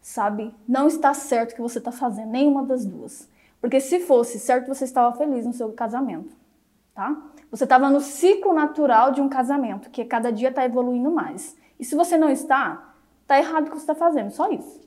sabe? 0.00 0.52
Não 0.66 0.88
está 0.88 1.14
certo 1.14 1.52
o 1.52 1.54
que 1.54 1.62
você 1.62 1.78
está 1.78 1.92
fazendo, 1.92 2.32
nenhuma 2.32 2.64
das 2.64 2.84
duas. 2.84 3.30
Porque 3.62 3.78
se 3.78 4.00
fosse 4.00 4.40
certo, 4.40 4.66
você 4.66 4.82
estava 4.82 5.16
feliz 5.16 5.46
no 5.46 5.52
seu 5.52 5.72
casamento, 5.72 6.34
tá? 6.92 7.16
Você 7.48 7.62
estava 7.62 7.88
no 7.88 8.00
ciclo 8.00 8.52
natural 8.52 9.12
de 9.12 9.20
um 9.20 9.28
casamento, 9.28 9.88
que 9.88 10.04
cada 10.04 10.32
dia 10.32 10.48
está 10.48 10.64
evoluindo 10.64 11.12
mais. 11.12 11.56
E 11.78 11.84
se 11.84 11.94
você 11.94 12.18
não 12.18 12.28
está, 12.28 12.92
tá 13.24 13.38
errado 13.38 13.68
o 13.68 13.70
que 13.70 13.76
você 13.76 13.84
está 13.84 13.94
fazendo, 13.94 14.32
só 14.32 14.50
isso. 14.50 14.80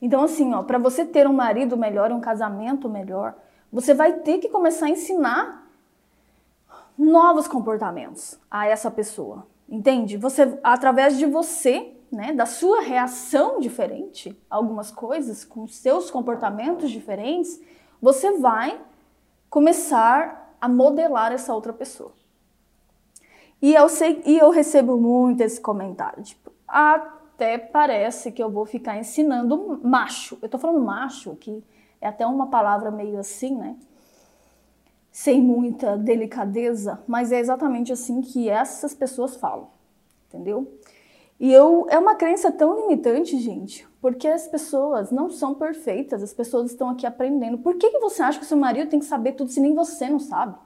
Então, 0.00 0.22
assim, 0.22 0.54
ó, 0.54 0.62
para 0.62 0.78
você 0.78 1.04
ter 1.04 1.26
um 1.26 1.32
marido 1.32 1.76
melhor, 1.76 2.12
um 2.12 2.20
casamento 2.20 2.88
melhor, 2.88 3.34
você 3.72 3.92
vai 3.92 4.12
ter 4.20 4.38
que 4.38 4.48
começar 4.48 4.86
a 4.86 4.90
ensinar 4.90 5.68
novos 6.96 7.48
comportamentos 7.48 8.38
a 8.48 8.68
essa 8.68 8.92
pessoa. 8.92 9.44
Entende? 9.68 10.16
Você, 10.16 10.56
através 10.62 11.18
de 11.18 11.26
você, 11.26 11.97
né, 12.10 12.32
da 12.32 12.46
sua 12.46 12.80
reação 12.80 13.60
diferente 13.60 14.36
a 14.50 14.56
algumas 14.56 14.90
coisas, 14.90 15.44
com 15.44 15.66
seus 15.66 16.10
comportamentos 16.10 16.90
diferentes, 16.90 17.60
você 18.00 18.38
vai 18.38 18.80
começar 19.50 20.54
a 20.60 20.68
modelar 20.68 21.32
essa 21.32 21.54
outra 21.54 21.72
pessoa. 21.72 22.12
E 23.60 23.74
eu 23.74 23.88
sei, 23.88 24.22
e 24.24 24.38
eu 24.38 24.50
recebo 24.50 24.96
muito 24.96 25.40
esse 25.40 25.60
comentário, 25.60 26.22
tipo, 26.22 26.52
até 26.66 27.58
parece 27.58 28.30
que 28.30 28.42
eu 28.42 28.50
vou 28.50 28.64
ficar 28.64 28.96
ensinando 28.96 29.80
macho. 29.82 30.38
Eu 30.40 30.48
tô 30.48 30.58
falando 30.58 30.80
macho, 30.80 31.34
que 31.36 31.64
é 32.00 32.06
até 32.06 32.26
uma 32.26 32.46
palavra 32.46 32.90
meio 32.90 33.18
assim, 33.18 33.56
né? 33.56 33.76
sem 35.18 35.42
muita 35.42 35.96
delicadeza, 35.96 37.02
mas 37.04 37.32
é 37.32 37.40
exatamente 37.40 37.92
assim 37.92 38.20
que 38.20 38.48
essas 38.48 38.94
pessoas 38.94 39.34
falam, 39.34 39.68
entendeu? 40.28 40.78
E 41.40 41.52
eu 41.52 41.86
é 41.88 41.98
uma 41.98 42.16
crença 42.16 42.50
tão 42.50 42.80
limitante, 42.80 43.38
gente, 43.38 43.86
porque 44.00 44.26
as 44.26 44.48
pessoas 44.48 45.12
não 45.12 45.30
são 45.30 45.54
perfeitas, 45.54 46.22
as 46.22 46.34
pessoas 46.34 46.70
estão 46.70 46.90
aqui 46.90 47.06
aprendendo. 47.06 47.58
Por 47.58 47.76
que, 47.76 47.90
que 47.90 47.98
você 48.00 48.22
acha 48.22 48.38
que 48.38 48.44
o 48.44 48.48
seu 48.48 48.56
marido 48.56 48.90
tem 48.90 48.98
que 48.98 49.04
saber 49.06 49.32
tudo 49.32 49.50
se 49.50 49.60
nem 49.60 49.74
você 49.74 50.08
não 50.08 50.18
sabe? 50.18 50.56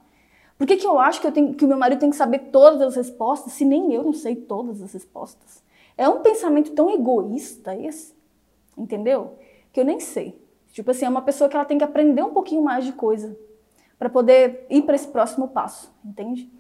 Por 0.57 0.67
que, 0.67 0.77
que 0.77 0.87
eu 0.87 0.99
acho 0.99 1.21
que, 1.21 1.27
eu 1.27 1.33
tenho, 1.33 1.55
que 1.55 1.65
o 1.65 1.69
meu 1.69 1.77
marido 1.77 1.99
tem 1.99 2.09
que 2.09 2.17
saber 2.17 2.39
todas 2.51 2.81
as 2.81 2.97
respostas 2.97 3.53
se 3.53 3.65
nem 3.65 3.93
eu 3.93 4.03
não 4.03 4.13
sei 4.15 4.35
todas 4.35 4.81
as 4.81 4.93
respostas? 4.93 5.63
É 5.97 6.09
um 6.09 6.21
pensamento 6.21 6.73
tão 6.73 6.89
egoísta 6.89 7.77
esse, 7.77 8.15
entendeu? 8.77 9.35
Que 9.73 9.81
eu 9.81 9.85
nem 9.85 10.01
sei. 10.01 10.41
Tipo 10.71 10.91
assim, 10.91 11.05
é 11.05 11.09
uma 11.09 11.21
pessoa 11.21 11.51
que 11.51 11.57
ela 11.57 11.67
tem 11.67 11.77
que 11.77 11.85
aprender 11.85 12.23
um 12.23 12.33
pouquinho 12.33 12.63
mais 12.63 12.85
de 12.85 12.93
coisa 12.93 13.37
para 13.99 14.09
poder 14.09 14.67
ir 14.71 14.83
para 14.83 14.95
esse 14.95 15.07
próximo 15.09 15.49
passo, 15.49 15.93
entende? 16.03 16.51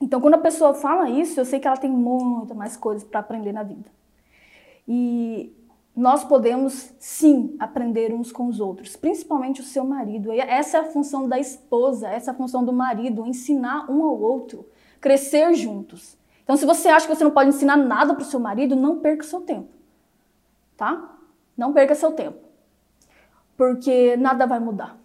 Então, 0.00 0.20
quando 0.20 0.34
a 0.34 0.38
pessoa 0.38 0.74
fala 0.74 1.10
isso, 1.10 1.40
eu 1.40 1.44
sei 1.44 1.58
que 1.58 1.66
ela 1.66 1.76
tem 1.76 1.90
muito 1.90 2.54
mais 2.54 2.76
coisas 2.76 3.02
para 3.02 3.20
aprender 3.20 3.52
na 3.52 3.62
vida. 3.62 3.90
E 4.86 5.52
nós 5.94 6.22
podemos 6.22 6.94
sim 6.98 7.56
aprender 7.58 8.12
uns 8.14 8.30
com 8.30 8.46
os 8.46 8.60
outros, 8.60 8.96
principalmente 8.96 9.60
o 9.60 9.64
seu 9.64 9.84
marido. 9.84 10.30
Essa 10.30 10.78
é 10.78 10.80
a 10.80 10.84
função 10.84 11.28
da 11.28 11.38
esposa, 11.38 12.08
essa 12.08 12.30
é 12.30 12.34
a 12.34 12.36
função 12.36 12.64
do 12.64 12.72
marido, 12.72 13.26
ensinar 13.26 13.90
um 13.90 14.04
ao 14.04 14.18
outro, 14.20 14.68
crescer 15.00 15.52
juntos. 15.54 16.16
Então, 16.44 16.56
se 16.56 16.64
você 16.64 16.88
acha 16.88 17.06
que 17.06 17.14
você 17.14 17.24
não 17.24 17.32
pode 17.32 17.50
ensinar 17.50 17.76
nada 17.76 18.14
para 18.14 18.22
o 18.22 18.26
seu 18.26 18.38
marido, 18.38 18.76
não 18.76 19.00
perca 19.00 19.24
seu 19.24 19.40
tempo, 19.40 19.68
tá? 20.76 21.16
Não 21.56 21.72
perca 21.72 21.94
seu 21.94 22.12
tempo, 22.12 22.38
porque 23.56 24.16
nada 24.16 24.46
vai 24.46 24.60
mudar 24.60 24.96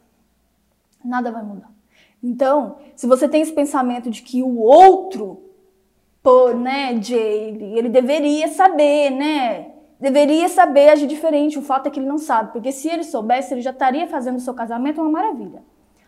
nada 1.03 1.31
vai 1.31 1.43
mudar. 1.43 1.72
Então, 2.23 2.77
se 2.95 3.05
você 3.05 3.27
tem 3.27 3.41
esse 3.41 3.51
pensamento 3.51 4.09
de 4.09 4.21
que 4.21 4.41
o 4.41 4.59
outro, 4.59 5.43
pô, 6.23 6.53
né, 6.53 6.97
Jay, 7.01 7.77
ele 7.77 7.89
deveria 7.89 8.47
saber, 8.47 9.09
né? 9.09 9.73
Deveria 9.99 10.47
saber 10.47 10.89
agir 10.89 11.05
diferente. 11.05 11.59
O 11.59 11.61
fato 11.61 11.87
é 11.87 11.89
que 11.89 11.99
ele 11.99 12.07
não 12.07 12.17
sabe, 12.17 12.53
porque 12.53 12.71
se 12.71 12.87
ele 12.87 13.03
soubesse, 13.03 13.53
ele 13.53 13.61
já 13.61 13.71
estaria 13.71 14.07
fazendo 14.07 14.37
o 14.37 14.39
seu 14.39 14.53
casamento 14.53 15.01
uma 15.01 15.09
maravilha. 15.09 15.63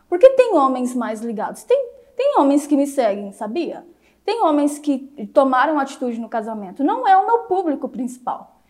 Porque 0.07 0.29
tem 0.31 0.55
homens 0.55 0.95
mais 0.95 1.21
ligados. 1.21 1.63
Tem, 1.63 1.89
tem 2.15 2.39
homens 2.39 2.65
que 2.65 2.77
me 2.77 2.87
seguem, 2.87 3.33
sabia? 3.33 3.85
Tem 4.23 4.41
homens 4.41 4.79
que 4.79 4.99
tomaram 5.33 5.77
atitude 5.77 6.19
no 6.19 6.29
casamento. 6.29 6.83
Não 6.83 7.05
é 7.07 7.17
o 7.17 7.25
meu 7.25 7.39
público 7.39 7.89
principal. 7.89 8.61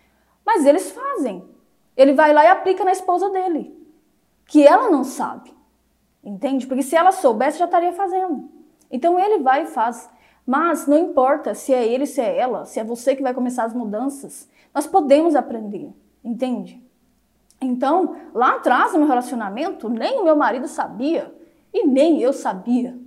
Mas 0.44 0.66
eles 0.66 0.92
fazem. 0.92 1.44
Ele 1.96 2.14
vai 2.14 2.34
lá 2.34 2.44
e 2.44 2.48
aplica 2.48 2.84
na 2.84 2.92
esposa 2.92 3.30
dele. 3.30 3.74
Que 4.48 4.66
ela 4.66 4.90
não 4.90 5.04
sabe. 5.04 5.54
Entende? 6.26 6.66
Porque 6.66 6.82
se 6.82 6.96
ela 6.96 7.12
soubesse, 7.12 7.60
já 7.60 7.66
estaria 7.66 7.94
fazendo. 7.94 8.50
Então 8.92 9.20
ele 9.20 9.44
vai 9.44 9.64
e 9.64 9.68
faz. 9.68 10.10
Mas 10.46 10.88
não 10.88 10.98
importa 10.98 11.54
se 11.54 11.72
é 11.72 11.88
ele, 11.88 12.08
se 12.08 12.20
é 12.20 12.38
ela, 12.38 12.66
se 12.66 12.80
é 12.80 12.84
você 12.84 13.16
que 13.16 13.22
vai 13.22 13.34
começar 13.34 13.64
as 13.64 13.74
mudanças, 13.74 14.50
nós 14.74 14.88
podemos 14.88 15.36
aprender, 15.36 15.90
entende? 16.24 16.84
Então, 17.62 18.16
lá 18.34 18.56
atrás 18.56 18.94
no 18.94 19.00
meu 19.00 19.08
relacionamento, 19.08 19.90
nem 19.90 20.20
o 20.20 20.24
meu 20.24 20.36
marido 20.36 20.68
sabia 20.68 21.34
e 21.74 21.88
nem 21.88 22.22
eu 22.22 22.34
sabia. 22.34 22.98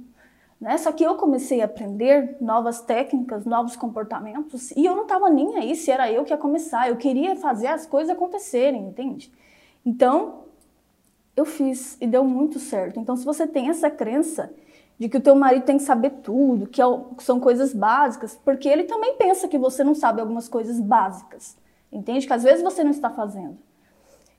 Né? 0.60 0.76
Só 0.78 0.90
que 0.90 1.04
eu 1.04 1.14
comecei 1.14 1.60
a 1.60 1.66
aprender 1.66 2.36
novas 2.40 2.80
técnicas, 2.80 3.44
novos 3.44 3.76
comportamentos 3.76 4.72
e 4.72 4.84
eu 4.84 4.96
não 4.96 5.02
estava 5.02 5.30
nem 5.30 5.56
aí 5.56 5.76
se 5.76 5.90
era 5.90 6.10
eu 6.10 6.24
que 6.24 6.32
ia 6.32 6.38
começar. 6.38 6.88
Eu 6.88 6.96
queria 6.96 7.36
fazer 7.36 7.68
as 7.68 7.86
coisas 7.86 8.10
acontecerem, 8.10 8.88
entende? 8.88 9.32
Então, 9.86 10.47
eu 11.38 11.44
fiz 11.44 11.96
e 12.00 12.06
deu 12.06 12.24
muito 12.24 12.58
certo. 12.58 12.98
Então, 12.98 13.16
se 13.16 13.24
você 13.24 13.46
tem 13.46 13.68
essa 13.68 13.90
crença, 13.90 14.52
de 14.98 15.08
que 15.08 15.16
o 15.16 15.20
teu 15.20 15.36
marido 15.36 15.64
tem 15.64 15.76
que 15.76 15.84
saber 15.84 16.10
tudo, 16.22 16.66
que 16.66 16.82
é 16.82 16.84
são 17.18 17.38
coisas 17.38 17.72
básicas, 17.72 18.38
porque 18.44 18.68
ele 18.68 18.84
também 18.84 19.14
pensa 19.14 19.46
que 19.46 19.56
você 19.56 19.84
não 19.84 19.94
sabe 19.94 20.20
algumas 20.20 20.48
coisas 20.48 20.80
básicas. 20.80 21.56
Entende? 21.90 22.26
Que 22.26 22.32
às 22.32 22.42
vezes 22.42 22.62
você 22.62 22.82
não 22.82 22.90
está 22.90 23.08
fazendo. 23.08 23.56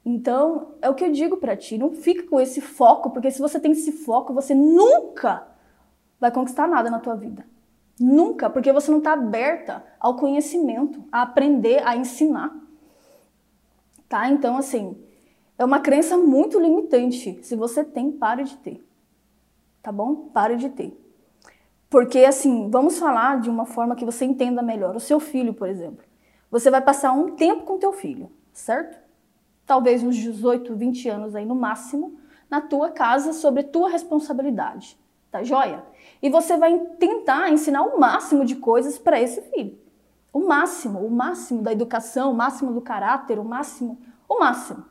Então, 0.05 0.73
é 0.81 0.89
o 0.89 0.93
que 0.93 1.05
eu 1.05 1.12
digo 1.12 1.38
para 1.38 1.55
ti, 1.55 1.77
não 1.77 1.91
fica 1.91 2.23
com 2.23 2.39
esse 2.39 2.62
foco, 2.62 3.09
porque 3.12 3.31
se 3.31 3.39
você 3.39 3.59
tem 3.59 3.71
esse 3.71 3.91
foco, 3.91 4.33
você 4.33 4.53
nunca 4.53 5.47
vai 6.19 6.31
conquistar 6.31 6.67
nada 6.67 6.89
na 6.89 6.99
tua 6.99 7.15
vida. 7.15 7.45
Nunca, 7.99 8.49
porque 8.49 8.71
você 8.71 8.91
não 8.91 8.99
está 8.99 9.13
aberta 9.13 9.83
ao 9.99 10.15
conhecimento, 10.15 11.03
a 11.12 11.21
aprender, 11.21 11.85
a 11.85 11.95
ensinar. 11.95 12.53
Tá? 14.07 14.29
Então, 14.29 14.57
assim, 14.57 14.97
é 15.60 15.63
uma 15.63 15.80
crença 15.80 16.17
muito 16.17 16.60
limitante. 16.60 17.39
Se 17.43 17.56
você 17.56 17.84
tem, 17.84 18.12
pare 18.12 18.45
de 18.45 18.58
ter 18.58 18.89
tá 19.82 19.91
bom? 19.91 20.30
Pare 20.34 20.56
de 20.56 20.69
ter. 20.69 20.98
Porque, 21.89 22.19
assim, 22.19 22.69
vamos 22.69 23.00
falar 23.00 23.39
de 23.39 23.50
uma 23.50 23.65
forma 23.65 23.95
que 23.95 24.06
você 24.06 24.26
entenda 24.26 24.62
melhor. 24.62 24.95
O 24.95 25.00
seu 25.00 25.19
filho, 25.19 25.54
por 25.54 25.67
exemplo. 25.67 26.06
Você 26.52 26.69
vai 26.69 26.82
passar 26.82 27.12
um 27.12 27.36
tempo 27.36 27.63
com 27.63 27.80
teu 27.80 27.91
filho, 27.91 28.32
certo? 28.52 29.00
Talvez 29.65 30.04
uns 30.04 30.15
18, 30.15 30.76
20 30.76 31.10
anos 31.10 31.36
aí 31.36 31.45
no 31.45 31.56
máximo, 31.56 32.19
na 32.50 32.62
tua 32.62 32.89
casa, 32.89 33.34
sobre 33.34 33.63
tua 33.63 33.89
responsabilidade, 33.89 34.98
tá 35.32 35.43
joia? 35.43 35.84
E 36.22 36.30
você 36.30 36.58
vai 36.58 36.78
tentar 37.00 37.52
ensinar 37.52 37.84
o 37.84 38.00
máximo 38.00 38.45
de 38.45 38.56
coisas 38.56 38.98
para 38.98 39.22
esse 39.22 39.41
filho. 39.41 39.78
O 40.34 40.39
máximo, 40.39 41.00
o 41.00 41.10
máximo 41.10 41.62
da 41.62 41.72
educação, 41.72 42.32
o 42.32 42.36
máximo 42.36 42.74
do 42.74 42.82
caráter, 42.82 43.38
o 43.39 43.45
máximo, 43.45 44.00
o 44.28 44.39
máximo. 44.39 44.86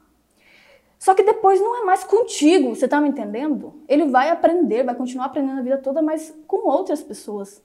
Só 0.98 1.14
que 1.14 1.22
depois 1.22 1.60
não 1.60 1.82
é 1.82 1.84
mais 1.84 2.02
contigo, 2.02 2.74
você 2.74 2.88
tá 2.88 3.00
me 3.00 3.08
entendendo? 3.08 3.82
Ele 3.86 4.06
vai 4.06 4.30
aprender, 4.30 4.82
vai 4.82 4.94
continuar 4.94 5.26
aprendendo 5.26 5.60
a 5.60 5.62
vida 5.62 5.78
toda, 5.78 6.02
mas 6.02 6.36
com 6.46 6.68
outras 6.68 7.02
pessoas. 7.02 7.62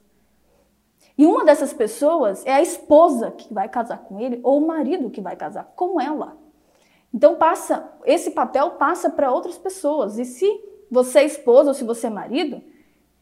E 1.18 1.26
uma 1.26 1.44
dessas 1.44 1.72
pessoas 1.72 2.44
é 2.46 2.52
a 2.52 2.62
esposa 2.62 3.32
que 3.32 3.52
vai 3.52 3.68
casar 3.68 3.98
com 3.98 4.20
ele 4.20 4.40
ou 4.42 4.58
o 4.58 4.66
marido 4.66 5.10
que 5.10 5.20
vai 5.20 5.36
casar 5.36 5.72
com 5.76 6.00
ela. 6.00 6.36
Então 7.12 7.36
passa, 7.36 7.92
esse 8.04 8.30
papel 8.30 8.72
passa 8.72 9.10
para 9.10 9.32
outras 9.32 9.58
pessoas. 9.58 10.18
E 10.18 10.24
se 10.24 10.46
você 10.90 11.20
é 11.20 11.24
esposa 11.24 11.70
ou 11.70 11.74
se 11.74 11.84
você 11.84 12.06
é 12.08 12.10
marido, 12.10 12.62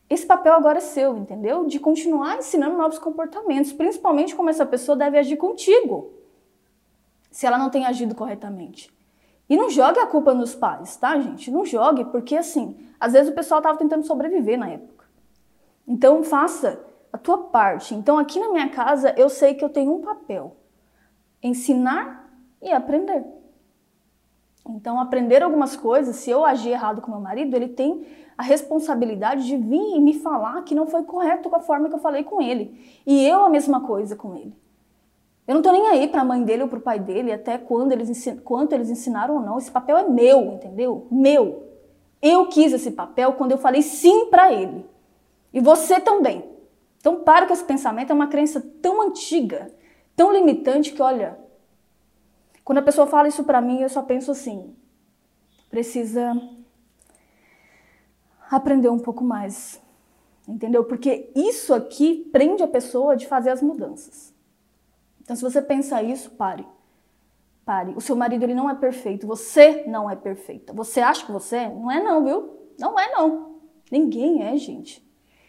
esse 0.08 0.26
papel 0.26 0.52
agora 0.52 0.78
é 0.78 0.82
seu, 0.82 1.16
entendeu? 1.16 1.66
De 1.66 1.78
continuar 1.78 2.38
ensinando 2.38 2.76
novos 2.76 2.98
comportamentos, 2.98 3.72
principalmente 3.72 4.34
como 4.34 4.50
essa 4.50 4.64
pessoa 4.66 4.96
deve 4.96 5.18
agir 5.18 5.36
contigo, 5.36 6.12
se 7.30 7.46
ela 7.46 7.56
não 7.56 7.70
tem 7.70 7.86
agido 7.86 8.14
corretamente. 8.14 8.90
E 9.48 9.56
não 9.56 9.68
jogue 9.68 9.98
a 9.98 10.06
culpa 10.06 10.32
nos 10.32 10.54
pais, 10.54 10.96
tá, 10.96 11.18
gente? 11.18 11.50
Não 11.50 11.64
jogue, 11.64 12.04
porque 12.06 12.36
assim, 12.36 12.76
às 12.98 13.12
vezes 13.12 13.30
o 13.30 13.34
pessoal 13.34 13.58
estava 13.58 13.78
tentando 13.78 14.06
sobreviver 14.06 14.58
na 14.58 14.68
época. 14.68 15.04
Então 15.86 16.22
faça 16.22 16.80
a 17.12 17.18
tua 17.18 17.38
parte. 17.38 17.94
Então 17.94 18.18
aqui 18.18 18.40
na 18.40 18.50
minha 18.50 18.68
casa 18.68 19.14
eu 19.16 19.28
sei 19.28 19.54
que 19.54 19.64
eu 19.64 19.68
tenho 19.68 19.94
um 19.94 20.00
papel: 20.00 20.56
ensinar 21.42 22.30
e 22.60 22.70
aprender. 22.70 23.24
Então 24.68 25.00
aprender 25.00 25.42
algumas 25.42 25.76
coisas, 25.76 26.16
se 26.16 26.30
eu 26.30 26.44
agir 26.44 26.70
errado 26.70 27.00
com 27.00 27.10
meu 27.10 27.20
marido, 27.20 27.54
ele 27.54 27.68
tem 27.68 28.06
a 28.38 28.42
responsabilidade 28.42 29.44
de 29.44 29.56
vir 29.56 29.96
e 29.96 30.00
me 30.00 30.14
falar 30.14 30.62
que 30.62 30.74
não 30.74 30.86
foi 30.86 31.02
correto 31.02 31.50
com 31.50 31.56
a 31.56 31.60
forma 31.60 31.88
que 31.88 31.94
eu 31.94 31.98
falei 31.98 32.24
com 32.24 32.40
ele. 32.40 33.02
E 33.04 33.26
eu 33.26 33.44
a 33.44 33.48
mesma 33.48 33.80
coisa 33.80 34.16
com 34.16 34.34
ele. 34.34 34.56
Eu 35.46 35.54
não 35.56 35.62
tô 35.62 35.72
nem 35.72 35.88
aí 35.88 36.06
para 36.06 36.20
a 36.20 36.24
mãe 36.24 36.42
dele 36.44 36.62
ou 36.62 36.68
para 36.68 36.78
o 36.78 36.82
pai 36.82 37.00
dele, 37.00 37.32
até 37.32 37.58
quando 37.58 37.92
eles 37.92 38.08
ensin... 38.08 38.36
quanto 38.36 38.72
eles 38.72 38.90
ensinaram 38.90 39.36
ou 39.36 39.40
não. 39.40 39.58
Esse 39.58 39.70
papel 39.70 39.98
é 39.98 40.08
meu, 40.08 40.52
entendeu? 40.52 41.06
Meu. 41.10 41.68
Eu 42.20 42.46
quis 42.46 42.72
esse 42.72 42.92
papel 42.92 43.32
quando 43.32 43.50
eu 43.52 43.58
falei 43.58 43.82
sim 43.82 44.26
para 44.26 44.52
ele. 44.52 44.86
E 45.52 45.60
você 45.60 46.00
também. 46.00 46.44
Então, 46.98 47.16
para 47.16 47.46
com 47.46 47.52
esse 47.52 47.64
pensamento, 47.64 48.10
é 48.10 48.14
uma 48.14 48.28
crença 48.28 48.64
tão 48.80 49.02
antiga, 49.02 49.74
tão 50.14 50.32
limitante 50.32 50.92
que, 50.92 51.02
olha, 51.02 51.36
quando 52.64 52.78
a 52.78 52.82
pessoa 52.82 53.08
fala 53.08 53.26
isso 53.26 53.42
para 53.42 53.60
mim, 53.60 53.80
eu 53.80 53.88
só 53.88 54.02
penso 54.02 54.30
assim: 54.30 54.74
precisa 55.68 56.32
aprender 58.48 58.88
um 58.88 59.00
pouco 59.00 59.24
mais. 59.24 59.82
Entendeu? 60.46 60.84
Porque 60.84 61.30
isso 61.34 61.74
aqui 61.74 62.28
prende 62.32 62.62
a 62.62 62.68
pessoa 62.68 63.16
de 63.16 63.26
fazer 63.26 63.50
as 63.50 63.62
mudanças. 63.62 64.31
Então, 65.32 65.48
se 65.48 65.54
você 65.54 65.62
pensa 65.62 66.02
isso, 66.02 66.30
pare. 66.32 66.66
Pare. 67.64 67.94
O 67.96 68.02
seu 68.02 68.14
marido 68.14 68.42
ele 68.42 68.52
não 68.52 68.68
é 68.68 68.74
perfeito. 68.74 69.26
Você 69.26 69.84
não 69.86 70.10
é 70.10 70.14
perfeita. 70.14 70.74
Você 70.74 71.00
acha 71.00 71.24
que 71.24 71.32
você 71.32 71.56
é? 71.56 71.68
Não 71.70 71.90
é 71.90 72.02
não, 72.02 72.22
viu? 72.22 72.50
Não 72.78 73.00
é 73.00 73.10
não. 73.12 73.52
Ninguém 73.90 74.42
é, 74.42 74.54
gente. 74.58 75.02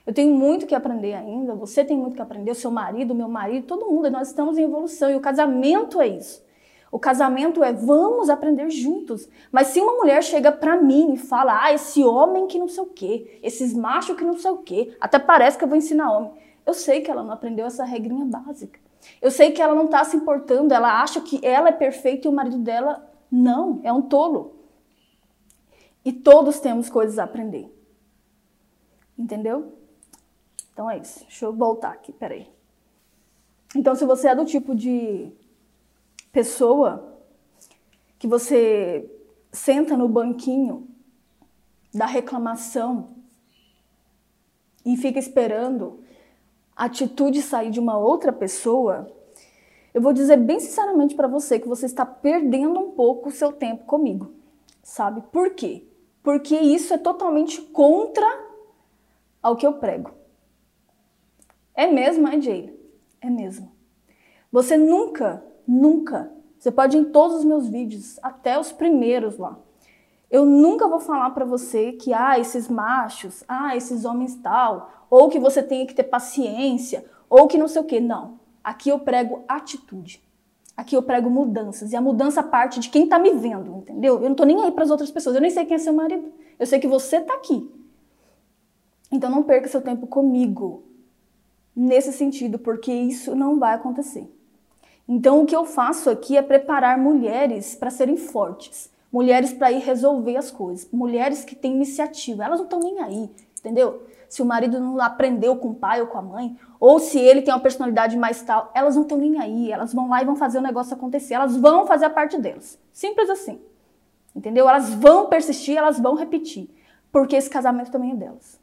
Eu 0.08 0.13
tenho 0.13 0.34
muito 0.34 0.65
que 0.65 0.74
aprender 0.74 1.13
ainda. 1.15 1.54
Você 1.56 1.84
tem 1.84 1.98
muito 1.98 2.15
que 2.15 2.22
aprender. 2.22 2.50
O 2.50 2.56
seu 2.56 2.72
marido, 2.72 3.13
meu 3.13 3.28
marido, 3.28 3.67
todo 3.67 3.88
mundo. 3.88 4.10
Nós 4.10 4.30
estamos 4.30 4.58
em 4.58 4.63
evolução. 4.63 5.12
E 5.12 5.15
o 5.15 5.19
casamento 5.19 6.00
é 6.00 6.08
isso. 6.08 6.41
O 6.89 6.98
casamento 6.98 7.62
é 7.62 7.74
vamos 7.74 8.30
aprender 8.30 8.69
juntos. 8.69 9.28
Mas 9.52 9.67
se 9.67 9.82
uma 9.82 9.98
mulher 9.98 10.24
chega 10.24 10.50
para 10.50 10.82
mim 10.82 11.15
e 11.15 11.17
fala, 11.17 11.62
ah, 11.62 11.74
esse 11.74 12.02
homem 12.06 12.48
que 12.48 12.58
não 12.58 12.69
sei 12.69 12.84
o 12.84 12.88
quê, 12.88 13.38
esses 13.43 13.74
machos 13.74 14.15
que 14.15 14.24
não 14.24 14.38
sei 14.38 14.52
o 14.52 14.60
quê, 14.60 14.96
até 15.02 15.19
parece 15.19 15.58
que 15.58 15.65
eu 15.65 15.67
vou 15.67 15.78
ensinar 15.78 16.10
homem. 16.10 16.32
Eu 16.65 16.74
sei 16.74 17.02
que 17.02 17.12
ela 17.12 17.22
não 17.22 17.34
aprendeu 17.34 17.65
essa 17.65 17.84
regrinha 17.84 18.24
básica. 18.24 18.80
Eu 19.21 19.31
sei 19.31 19.51
que 19.51 19.61
ela 19.61 19.75
não 19.75 19.85
está 19.85 20.03
se 20.03 20.15
importando, 20.15 20.73
ela 20.73 21.01
acha 21.01 21.21
que 21.21 21.39
ela 21.45 21.69
é 21.69 21.71
perfeita 21.71 22.27
e 22.27 22.29
o 22.29 22.33
marido 22.33 22.57
dela 22.57 23.09
não, 23.31 23.79
é 23.83 23.91
um 23.91 24.01
tolo. 24.01 24.55
E 26.05 26.11
todos 26.11 26.59
temos 26.59 26.89
coisas 26.89 27.17
a 27.17 27.23
aprender. 27.23 27.73
Entendeu? 29.17 29.77
Então 30.71 30.89
é 30.89 30.97
isso. 30.97 31.19
Deixa 31.21 31.45
eu 31.45 31.53
voltar 31.53 31.91
aqui, 31.91 32.11
peraí. 32.11 32.51
Então, 33.75 33.95
se 33.95 34.05
você 34.05 34.27
é 34.27 34.35
do 34.35 34.45
tipo 34.45 34.75
de 34.75 35.31
pessoa 36.31 37.17
que 38.19 38.27
você 38.27 39.09
senta 39.51 39.97
no 39.97 40.07
banquinho 40.07 40.87
da 41.93 42.05
reclamação 42.05 43.15
e 44.85 44.97
fica 44.97 45.19
esperando 45.19 46.02
atitude 46.75 47.41
sair 47.41 47.69
de 47.69 47.79
uma 47.79 47.97
outra 47.97 48.31
pessoa, 48.31 49.12
eu 49.93 50.01
vou 50.01 50.12
dizer 50.12 50.38
bem 50.38 50.59
sinceramente 50.59 51.15
para 51.15 51.27
você 51.27 51.59
que 51.59 51.67
você 51.67 51.86
está 51.86 52.05
perdendo 52.05 52.79
um 52.79 52.91
pouco 52.91 53.29
o 53.29 53.31
seu 53.31 53.51
tempo 53.51 53.86
comigo. 53.86 54.33
Sabe 54.81 55.21
por 55.31 55.51
quê? 55.51 55.86
Porque 56.23 56.55
isso 56.55 56.93
é 56.93 56.97
totalmente 56.97 57.62
contra 57.62 58.27
ao 59.41 59.55
que 59.55 59.67
eu 59.67 59.73
prego. 59.73 60.12
É 61.75 61.88
mesmo, 61.88 62.27
é, 62.27 62.39
Jay? 62.39 62.79
É 63.21 63.29
mesmo. 63.29 63.71
Você 64.51 64.77
nunca, 64.77 65.43
nunca, 65.67 66.31
você 66.57 66.71
pode 66.71 66.95
ir 66.95 67.01
em 67.01 67.05
todos 67.05 67.38
os 67.38 67.43
meus 67.43 67.67
vídeos, 67.67 68.19
até 68.21 68.57
os 68.57 68.71
primeiros 68.71 69.38
lá. 69.38 69.59
Eu 70.34 70.48
nunca 70.48 70.88
vou 70.88 71.00
falar 71.00 71.30
para 71.30 71.46
você 71.46 71.91
que, 71.91 72.12
ah, 72.12 72.39
esses 72.39 72.67
machos, 72.67 73.43
ah, 73.48 73.78
esses 73.78 74.04
homens 74.04 74.34
tal, 74.34 75.06
ou 75.08 75.30
que 75.30 75.38
você 75.38 75.62
tenha 75.62 75.86
que 75.86 75.93
ter 75.93 76.06
paciência, 76.06 77.06
ou 77.30 77.48
que 77.48 77.56
não 77.56 77.67
sei 77.67 77.84
o 77.84 77.86
quê. 77.86 78.00
Não. 78.00 78.39
Aqui 78.63 78.89
eu 78.89 78.98
prego 78.98 79.43
atitude. 79.48 80.24
Aqui 80.76 80.98
eu 80.98 81.04
prego 81.04 81.30
mudanças. 81.30 81.91
E 81.91 81.96
a 81.96 82.02
mudança 82.02 82.41
parte 82.41 82.80
de 82.80 82.89
quem 82.89 83.04
está 83.04 83.19
me 83.19 83.30
vendo, 83.30 83.78
entendeu? 83.78 84.15
Eu 84.15 84.22
não 84.22 84.32
estou 84.32 84.48
nem 84.48 84.60
aí 84.63 84.72
para 84.72 84.84
as 84.84 84.89
outras 84.89 85.12
pessoas. 85.12 85.36
Eu 85.36 85.41
nem 85.43 85.52
sei 85.52 85.65
quem 85.65 85.76
é 85.76 85.78
seu 85.78 85.93
marido. 85.93 86.34
Eu 86.58 86.65
sei 86.65 86.80
que 86.80 86.88
você 86.88 87.17
está 87.17 87.36
aqui. 87.36 87.72
Então 89.12 89.30
não 89.30 89.43
perca 89.43 89.67
seu 89.67 89.82
tempo 89.82 90.08
comigo 90.08 90.84
nesse 91.76 92.12
sentido, 92.12 92.58
porque 92.58 92.91
isso 92.91 93.36
não 93.36 93.60
vai 93.60 93.76
acontecer. 93.76 94.28
Então 95.08 95.43
o 95.43 95.46
que 95.46 95.56
eu 95.56 95.63
faço 95.63 96.10
aqui 96.10 96.36
é 96.36 96.41
preparar 96.41 96.98
mulheres 96.98 97.76
para 97.76 97.91
serem 97.91 98.17
fortes, 98.17 98.89
mulheres 99.13 99.54
para 99.54 99.71
ir 99.71 99.80
resolver 99.80 100.36
as 100.36 100.52
coisas, 100.52 100.89
mulheres 100.91 101.45
que 101.45 101.56
têm 101.56 101.76
iniciativa. 101.76 102.43
Elas 102.43 102.60
não 102.60 102.65
estão 102.65 102.80
nem 102.80 102.99
aí, 102.99 103.30
entendeu? 103.60 104.02
se 104.34 104.41
o 104.41 104.45
marido 104.45 104.80
não 104.80 104.99
aprendeu 104.99 105.56
com 105.58 105.69
o 105.69 105.75
pai 105.75 106.02
ou 106.02 106.08
com 106.08 106.17
a 106.17 106.21
mãe, 106.23 106.58
ou 106.79 106.98
se 106.98 107.19
ele 107.19 107.44
tem 107.44 107.54
uma 107.54 107.60
personalidade 107.60 108.17
mais 108.17 108.42
tal, 108.42 108.71
elas 108.73 108.96
não 108.96 109.04
estão 109.04 109.15
nem 109.15 109.40
aí, 109.40 109.71
elas 109.71 109.94
vão 109.94 110.10
lá 110.10 110.23
e 110.23 110.25
vão 110.25 110.35
fazer 110.35 110.58
o 110.58 110.62
negócio 110.62 110.96
acontecer, 110.96 111.35
elas 111.35 111.56
vão 111.56 111.85
fazer 111.85 112.06
a 112.06 112.10
parte 112.10 112.40
delas. 112.40 112.79
Simples 112.92 113.29
assim. 113.29 113.62
Entendeu? 114.35 114.67
Elas 114.67 114.92
vão 114.92 115.27
persistir, 115.27 115.77
elas 115.77 116.00
vão 116.00 116.15
repetir, 116.15 116.67
porque 117.12 117.35
esse 117.35 117.48
casamento 117.48 117.92
também 117.92 118.13
é 118.13 118.15
delas. 118.15 118.60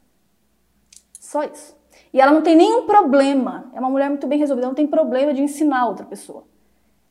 Só 1.17 1.41
isso. 1.43 1.73
E 2.11 2.19
ela 2.19 2.33
não 2.33 2.41
tem 2.41 2.57
nenhum 2.57 2.85
problema, 2.85 3.71
é 3.73 3.79
uma 3.79 3.89
mulher 3.89 4.09
muito 4.09 4.27
bem 4.27 4.39
resolvida, 4.39 4.67
não 4.67 4.75
tem 4.75 4.85
problema 4.85 5.33
de 5.33 5.41
ensinar 5.41 5.87
outra 5.87 6.05
pessoa. 6.05 6.43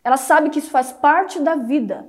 Ela 0.04 0.18
sabe 0.18 0.50
que 0.50 0.58
isso 0.58 0.70
faz 0.70 0.92
parte 0.92 1.40
da 1.40 1.54
vida. 1.54 2.06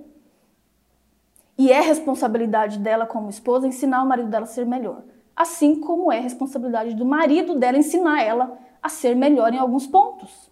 E 1.62 1.72
é 1.72 1.82
responsabilidade 1.82 2.80
dela 2.80 3.06
como 3.06 3.30
esposa 3.30 3.68
ensinar 3.68 4.04
o 4.04 4.08
marido 4.08 4.30
dela 4.30 4.46
a 4.46 4.48
ser 4.48 4.66
melhor 4.66 5.04
assim 5.42 5.76
como 5.80 6.12
é 6.12 6.20
responsabilidade 6.20 6.94
do 6.94 7.06
marido 7.06 7.56
dela 7.56 7.78
ensinar 7.78 8.22
ela 8.22 8.58
a 8.82 8.90
ser 8.90 9.16
melhor 9.16 9.54
em 9.54 9.58
alguns 9.58 9.88
pontos. 9.88 10.50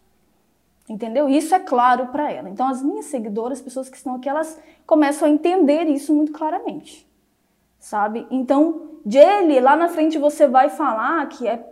Entendeu? 0.88 1.30
Isso 1.30 1.54
é 1.54 1.60
claro 1.60 2.08
para 2.08 2.32
ela. 2.32 2.50
Então, 2.50 2.68
as 2.68 2.82
minhas 2.82 3.06
seguidoras, 3.06 3.62
pessoas 3.62 3.90
que 3.90 3.98
estão 3.98 4.16
aqui, 4.16 4.28
elas 4.28 4.60
começam 4.88 5.28
a 5.28 5.32
entender 5.32 5.84
isso 5.86 6.14
muito 6.14 6.32
claramente. 6.32 7.08
sabe? 7.80 8.28
Então, 8.30 9.00
Jaylee, 9.06 9.60
lá 9.60 9.76
na 9.76 9.88
frente 9.88 10.18
você 10.18 10.48
vai 10.48 10.70
falar 10.70 11.28
que 11.30 11.48
é 11.48 11.66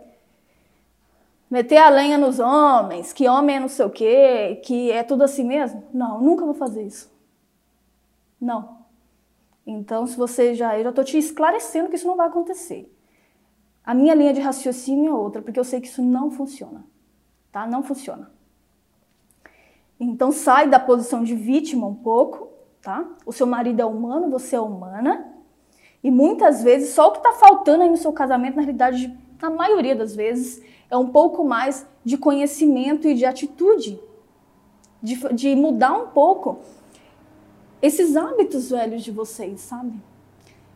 meter 1.50 1.78
a 1.78 1.88
lenha 1.88 2.16
nos 2.16 2.38
homens, 2.38 3.12
que 3.12 3.28
homem 3.28 3.56
é 3.56 3.60
não 3.60 3.68
sei 3.68 3.84
o 3.84 3.90
quê, 3.90 4.60
que 4.64 4.90
é 4.90 5.02
tudo 5.02 5.22
assim 5.24 5.44
mesmo? 5.44 5.82
Não, 5.92 6.20
nunca 6.20 6.44
vou 6.44 6.54
fazer 6.54 6.84
isso. 6.84 7.10
Não. 8.40 8.77
Então, 9.70 10.06
se 10.06 10.16
você 10.16 10.54
já. 10.54 10.78
Eu 10.78 10.84
já 10.84 10.88
estou 10.88 11.04
te 11.04 11.18
esclarecendo 11.18 11.90
que 11.90 11.96
isso 11.96 12.06
não 12.06 12.16
vai 12.16 12.26
acontecer. 12.26 12.90
A 13.84 13.92
minha 13.92 14.14
linha 14.14 14.32
de 14.32 14.40
raciocínio 14.40 15.10
é 15.10 15.14
outra, 15.14 15.42
porque 15.42 15.60
eu 15.60 15.64
sei 15.64 15.78
que 15.78 15.86
isso 15.86 16.00
não 16.00 16.30
funciona. 16.30 16.86
Tá? 17.52 17.66
Não 17.66 17.82
funciona. 17.82 18.30
Então, 20.00 20.32
sai 20.32 20.70
da 20.70 20.80
posição 20.80 21.22
de 21.22 21.34
vítima 21.34 21.86
um 21.86 21.94
pouco, 21.94 22.48
tá? 22.80 23.06
O 23.26 23.32
seu 23.32 23.46
marido 23.46 23.82
é 23.82 23.84
humano, 23.84 24.30
você 24.30 24.56
é 24.56 24.60
humana. 24.60 25.34
E 26.02 26.10
muitas 26.10 26.62
vezes, 26.62 26.94
só 26.94 27.08
o 27.08 27.12
que 27.12 27.18
está 27.18 27.32
faltando 27.32 27.82
aí 27.82 27.90
no 27.90 27.96
seu 27.98 28.12
casamento, 28.12 28.56
na 28.56 28.62
realidade, 28.62 29.14
na 29.40 29.50
maioria 29.50 29.94
das 29.94 30.16
vezes, 30.16 30.62
é 30.88 30.96
um 30.96 31.08
pouco 31.08 31.44
mais 31.44 31.86
de 32.02 32.16
conhecimento 32.16 33.06
e 33.06 33.14
de 33.14 33.26
atitude. 33.26 34.00
De, 35.02 35.14
de 35.34 35.54
mudar 35.54 35.92
um 35.92 36.08
pouco 36.08 36.58
esses 37.80 38.16
hábitos 38.16 38.70
velhos 38.70 39.02
de 39.02 39.10
vocês, 39.10 39.60
sabe? 39.60 39.92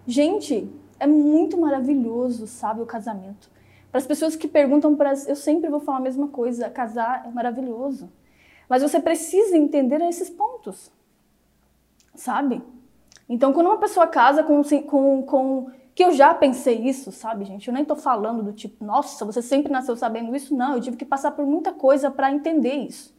Gente, 0.06 0.70
é 0.98 1.06
muito 1.06 1.58
maravilhoso, 1.58 2.46
sabe, 2.46 2.80
o 2.80 2.86
casamento. 2.86 3.50
Para 3.90 3.98
as 3.98 4.06
pessoas 4.06 4.34
que 4.34 4.48
perguntam 4.48 4.96
para 4.96 5.12
eu 5.26 5.36
sempre 5.36 5.68
vou 5.68 5.80
falar 5.80 5.98
a 5.98 6.02
mesma 6.02 6.28
coisa, 6.28 6.70
casar 6.70 7.26
é 7.26 7.30
maravilhoso. 7.30 8.10
Mas 8.68 8.82
você 8.82 8.98
precisa 8.98 9.56
entender 9.56 10.00
esses 10.00 10.30
pontos. 10.30 10.90
Sabe? 12.14 12.62
Então, 13.28 13.52
quando 13.52 13.66
uma 13.66 13.78
pessoa 13.78 14.06
casa 14.06 14.42
com, 14.42 14.62
com, 14.86 15.22
com 15.22 15.70
que 15.94 16.02
eu 16.02 16.12
já 16.12 16.32
pensei 16.32 16.88
isso, 16.88 17.12
sabe, 17.12 17.44
gente? 17.44 17.68
Eu 17.68 17.74
nem 17.74 17.84
tô 17.84 17.94
falando 17.94 18.42
do 18.42 18.52
tipo, 18.52 18.82
nossa, 18.84 19.24
você 19.24 19.42
sempre 19.42 19.70
nasceu 19.70 19.96
sabendo 19.96 20.34
isso. 20.34 20.54
Não, 20.56 20.74
eu 20.74 20.80
tive 20.80 20.96
que 20.96 21.04
passar 21.04 21.32
por 21.32 21.44
muita 21.44 21.72
coisa 21.72 22.10
para 22.10 22.32
entender 22.32 22.74
isso. 22.74 23.14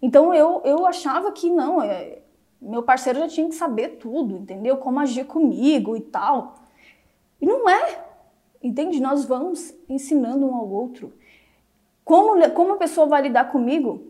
Então, 0.00 0.32
eu, 0.32 0.62
eu 0.64 0.86
achava 0.86 1.32
que 1.32 1.50
não, 1.50 1.82
é, 1.82 2.21
meu 2.70 2.82
parceiro 2.82 3.18
já 3.18 3.28
tinha 3.28 3.48
que 3.48 3.54
saber 3.54 3.96
tudo, 3.98 4.36
entendeu? 4.36 4.76
Como 4.76 5.00
agir 5.00 5.24
comigo 5.24 5.96
e 5.96 6.00
tal. 6.00 6.54
E 7.40 7.46
não 7.46 7.68
é, 7.68 8.04
entende? 8.62 9.00
Nós 9.00 9.24
vamos 9.24 9.74
ensinando 9.88 10.46
um 10.46 10.54
ao 10.54 10.68
outro. 10.68 11.12
Como, 12.04 12.50
como 12.50 12.72
a 12.74 12.76
pessoa 12.76 13.06
vai 13.06 13.22
lidar 13.22 13.50
comigo, 13.50 14.06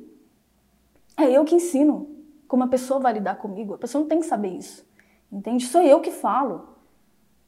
é 1.16 1.30
eu 1.30 1.44
que 1.44 1.54
ensino. 1.54 2.08
Como 2.46 2.64
a 2.64 2.68
pessoa 2.68 3.00
vai 3.00 3.14
lidar 3.14 3.36
comigo, 3.36 3.72
a 3.72 3.78
pessoa 3.78 4.02
não 4.02 4.08
tem 4.08 4.20
que 4.20 4.26
saber 4.26 4.50
isso, 4.50 4.86
entende? 5.32 5.64
Sou 5.64 5.80
eu 5.80 6.00
que 6.00 6.10
falo. 6.10 6.68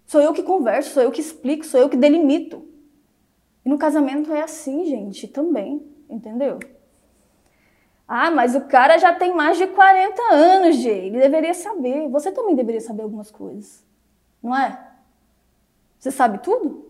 Sou 0.07 0.20
eu 0.20 0.32
que 0.32 0.42
converso, 0.42 0.94
sou 0.94 1.02
eu 1.02 1.11
que 1.11 1.20
explico, 1.20 1.64
sou 1.64 1.80
eu 1.80 1.88
que 1.88 1.96
delimito. 1.96 2.66
E 3.64 3.68
no 3.68 3.78
casamento 3.78 4.32
é 4.32 4.42
assim, 4.42 4.84
gente, 4.86 5.28
também, 5.28 5.82
entendeu? 6.09 6.59
Ah, 8.07 8.30
mas 8.30 8.55
o 8.55 8.62
cara 8.62 8.98
já 8.98 9.14
tem 9.14 9.34
mais 9.34 9.57
de 9.57 9.66
40 9.66 10.22
anos, 10.32 10.76
Jay. 10.76 11.07
Ele 11.07 11.18
deveria 11.18 11.55
saber. 11.55 12.09
Você 12.11 12.30
também 12.30 12.55
deveria 12.55 12.80
saber 12.80 13.02
algumas 13.02 13.30
coisas. 13.30 13.84
Não 14.42 14.55
é? 14.57 14.78
Você 15.98 16.11
sabe 16.11 16.38
tudo? 16.38 16.84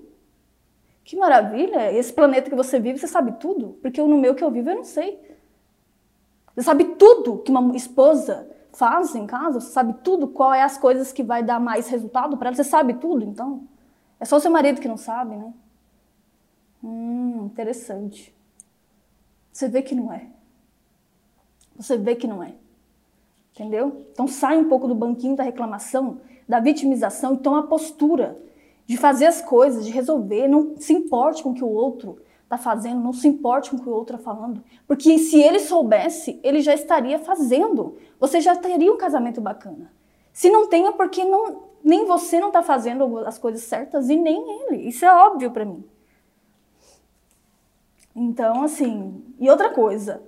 Que 1.04 1.16
maravilha! 1.16 1.92
Esse 1.92 2.12
planeta 2.12 2.50
que 2.50 2.56
você 2.56 2.80
vive, 2.80 2.98
você 2.98 3.06
sabe 3.06 3.32
tudo? 3.32 3.78
Porque 3.80 4.00
no 4.02 4.16
meu 4.16 4.34
que 4.34 4.42
eu 4.42 4.50
vivo, 4.50 4.70
eu 4.70 4.76
não 4.76 4.84
sei. 4.84 5.20
Você 6.54 6.62
sabe 6.62 6.84
tudo 6.96 7.38
que 7.38 7.50
uma 7.50 7.76
esposa 7.76 8.48
faz 8.72 9.14
em 9.14 9.26
casa? 9.26 9.60
Você 9.60 9.70
sabe 9.70 9.94
tudo 10.02 10.28
qual 10.28 10.52
é 10.52 10.62
as 10.62 10.78
coisas 10.78 11.12
que 11.12 11.22
vai 11.22 11.42
dar 11.42 11.60
mais 11.60 11.88
resultado 11.88 12.36
para 12.36 12.48
ela? 12.48 12.56
Você 12.56 12.64
sabe 12.64 12.94
tudo, 12.94 13.24
então? 13.24 13.68
É 14.18 14.24
só 14.24 14.36
o 14.36 14.40
seu 14.40 14.50
marido 14.50 14.80
que 14.80 14.88
não 14.88 14.96
sabe, 14.96 15.36
né? 15.36 15.52
Hum, 16.82 17.44
interessante. 17.46 18.34
Você 19.52 19.68
vê 19.68 19.82
que 19.82 19.94
não 19.94 20.12
é. 20.12 20.26
Você 21.76 21.96
vê 21.96 22.14
que 22.14 22.26
não 22.26 22.42
é. 22.42 22.54
Entendeu? 23.52 24.04
Então 24.12 24.26
sai 24.26 24.58
um 24.58 24.68
pouco 24.68 24.88
do 24.88 24.94
banquinho 24.94 25.36
da 25.36 25.42
reclamação, 25.44 26.20
da 26.48 26.58
vitimização 26.60 27.34
e 27.34 27.38
toma 27.38 27.60
a 27.60 27.62
postura 27.64 28.38
de 28.86 28.96
fazer 28.96 29.26
as 29.26 29.40
coisas, 29.40 29.84
de 29.84 29.90
resolver. 29.90 30.48
Não 30.48 30.76
se 30.76 30.92
importe 30.92 31.42
com 31.42 31.50
o 31.50 31.54
que 31.54 31.64
o 31.64 31.68
outro 31.68 32.18
está 32.42 32.58
fazendo, 32.58 33.00
não 33.00 33.12
se 33.12 33.26
importe 33.28 33.70
com 33.70 33.76
o 33.76 33.80
que 33.80 33.88
o 33.88 33.92
outro 33.92 34.16
está 34.16 34.32
falando. 34.32 34.62
Porque 34.86 35.18
se 35.18 35.40
ele 35.40 35.60
soubesse, 35.60 36.38
ele 36.42 36.60
já 36.60 36.74
estaria 36.74 37.18
fazendo. 37.18 37.96
Você 38.18 38.40
já 38.40 38.56
teria 38.56 38.92
um 38.92 38.98
casamento 38.98 39.40
bacana. 39.40 39.90
Se 40.32 40.50
não 40.50 40.68
tem, 40.68 40.86
é 40.86 40.92
porque 40.92 41.24
não, 41.24 41.62
nem 41.82 42.04
você 42.04 42.40
não 42.40 42.48
está 42.48 42.62
fazendo 42.62 43.18
as 43.18 43.38
coisas 43.38 43.62
certas 43.62 44.08
e 44.08 44.16
nem 44.16 44.62
ele. 44.62 44.88
Isso 44.88 45.04
é 45.04 45.14
óbvio 45.14 45.50
para 45.50 45.64
mim. 45.64 45.84
Então, 48.14 48.62
assim. 48.62 49.22
E 49.38 49.48
outra 49.50 49.70
coisa. 49.70 50.22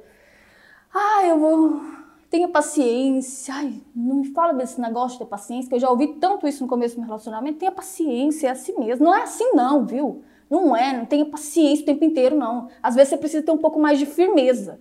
Ah, 0.98 1.26
eu 1.26 1.38
vou. 1.38 1.82
Tenha 2.30 2.48
paciência. 2.48 3.52
Ai, 3.54 3.82
não 3.94 4.16
me 4.16 4.28
fala 4.32 4.54
desse 4.54 4.80
negócio 4.80 5.18
de 5.18 5.24
ter 5.24 5.28
paciência, 5.28 5.68
que 5.68 5.74
eu 5.74 5.80
já 5.80 5.90
ouvi 5.90 6.14
tanto 6.14 6.48
isso 6.48 6.62
no 6.62 6.68
começo 6.68 6.94
do 6.94 7.00
meu 7.00 7.06
relacionamento. 7.06 7.58
Tenha 7.58 7.70
paciência, 7.70 8.48
é 8.48 8.50
assim 8.50 8.78
mesmo. 8.78 9.04
Não 9.04 9.14
é 9.14 9.22
assim, 9.22 9.52
não, 9.52 9.84
viu? 9.84 10.22
Não 10.48 10.74
é, 10.74 10.96
não 10.96 11.04
tenha 11.04 11.26
paciência 11.26 11.82
o 11.82 11.86
tempo 11.86 12.02
inteiro, 12.02 12.34
não. 12.34 12.68
Às 12.82 12.94
vezes 12.94 13.10
você 13.10 13.18
precisa 13.18 13.42
ter 13.42 13.52
um 13.52 13.58
pouco 13.58 13.78
mais 13.78 13.98
de 13.98 14.06
firmeza, 14.06 14.80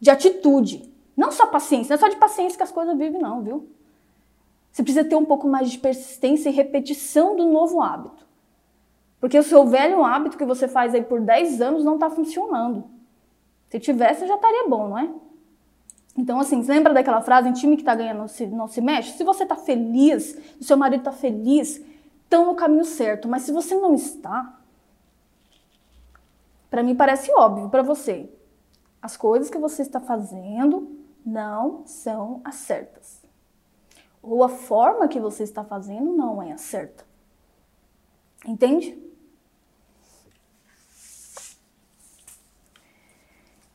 de 0.00 0.10
atitude. 0.10 0.88
Não 1.16 1.32
só 1.32 1.46
paciência, 1.46 1.88
não 1.88 1.96
é 1.96 1.98
só 1.98 2.08
de 2.08 2.20
paciência 2.20 2.56
que 2.56 2.62
as 2.62 2.70
coisas 2.70 2.96
vivem, 2.96 3.20
não, 3.20 3.42
viu? 3.42 3.68
Você 4.70 4.82
precisa 4.84 5.04
ter 5.04 5.16
um 5.16 5.24
pouco 5.24 5.48
mais 5.48 5.70
de 5.72 5.78
persistência 5.78 6.50
e 6.50 6.52
repetição 6.52 7.34
do 7.34 7.46
novo 7.46 7.82
hábito. 7.82 8.24
Porque 9.20 9.36
o 9.36 9.42
seu 9.42 9.66
velho 9.66 10.04
hábito 10.04 10.38
que 10.38 10.44
você 10.44 10.68
faz 10.68 10.94
aí 10.94 11.02
por 11.02 11.20
10 11.20 11.60
anos 11.60 11.84
não 11.84 11.94
está 11.94 12.08
funcionando. 12.08 12.84
Se 13.70 13.80
tivesse, 13.80 14.24
já 14.24 14.36
estaria 14.36 14.68
bom, 14.68 14.88
não 14.88 14.98
é? 14.98 15.10
Então, 16.18 16.40
assim, 16.40 16.60
lembra 16.62 16.92
daquela 16.92 17.20
frase, 17.20 17.48
em 17.48 17.52
time 17.52 17.76
que 17.76 17.82
está 17.82 17.94
ganhando 17.94 18.18
não 18.18 18.26
se, 18.26 18.44
não 18.48 18.66
se 18.66 18.80
mexe? 18.80 19.16
Se 19.16 19.22
você 19.22 19.44
está 19.44 19.54
feliz, 19.54 20.36
se 20.58 20.64
seu 20.64 20.76
marido 20.76 21.02
está 21.02 21.12
feliz, 21.12 21.80
estão 22.24 22.44
no 22.44 22.56
caminho 22.56 22.84
certo. 22.84 23.28
Mas 23.28 23.42
se 23.42 23.52
você 23.52 23.76
não 23.76 23.94
está, 23.94 24.58
para 26.68 26.82
mim 26.82 26.96
parece 26.96 27.30
óbvio 27.30 27.68
para 27.68 27.84
você. 27.84 28.28
As 29.00 29.16
coisas 29.16 29.48
que 29.48 29.58
você 29.58 29.82
está 29.82 30.00
fazendo 30.00 30.90
não 31.24 31.86
são 31.86 32.40
as 32.44 32.56
certas. 32.56 33.22
Ou 34.20 34.42
a 34.42 34.48
forma 34.48 35.06
que 35.06 35.20
você 35.20 35.44
está 35.44 35.62
fazendo 35.62 36.16
não 36.16 36.42
é 36.42 36.50
a 36.50 36.58
certa. 36.58 37.06
Entende? 38.44 38.98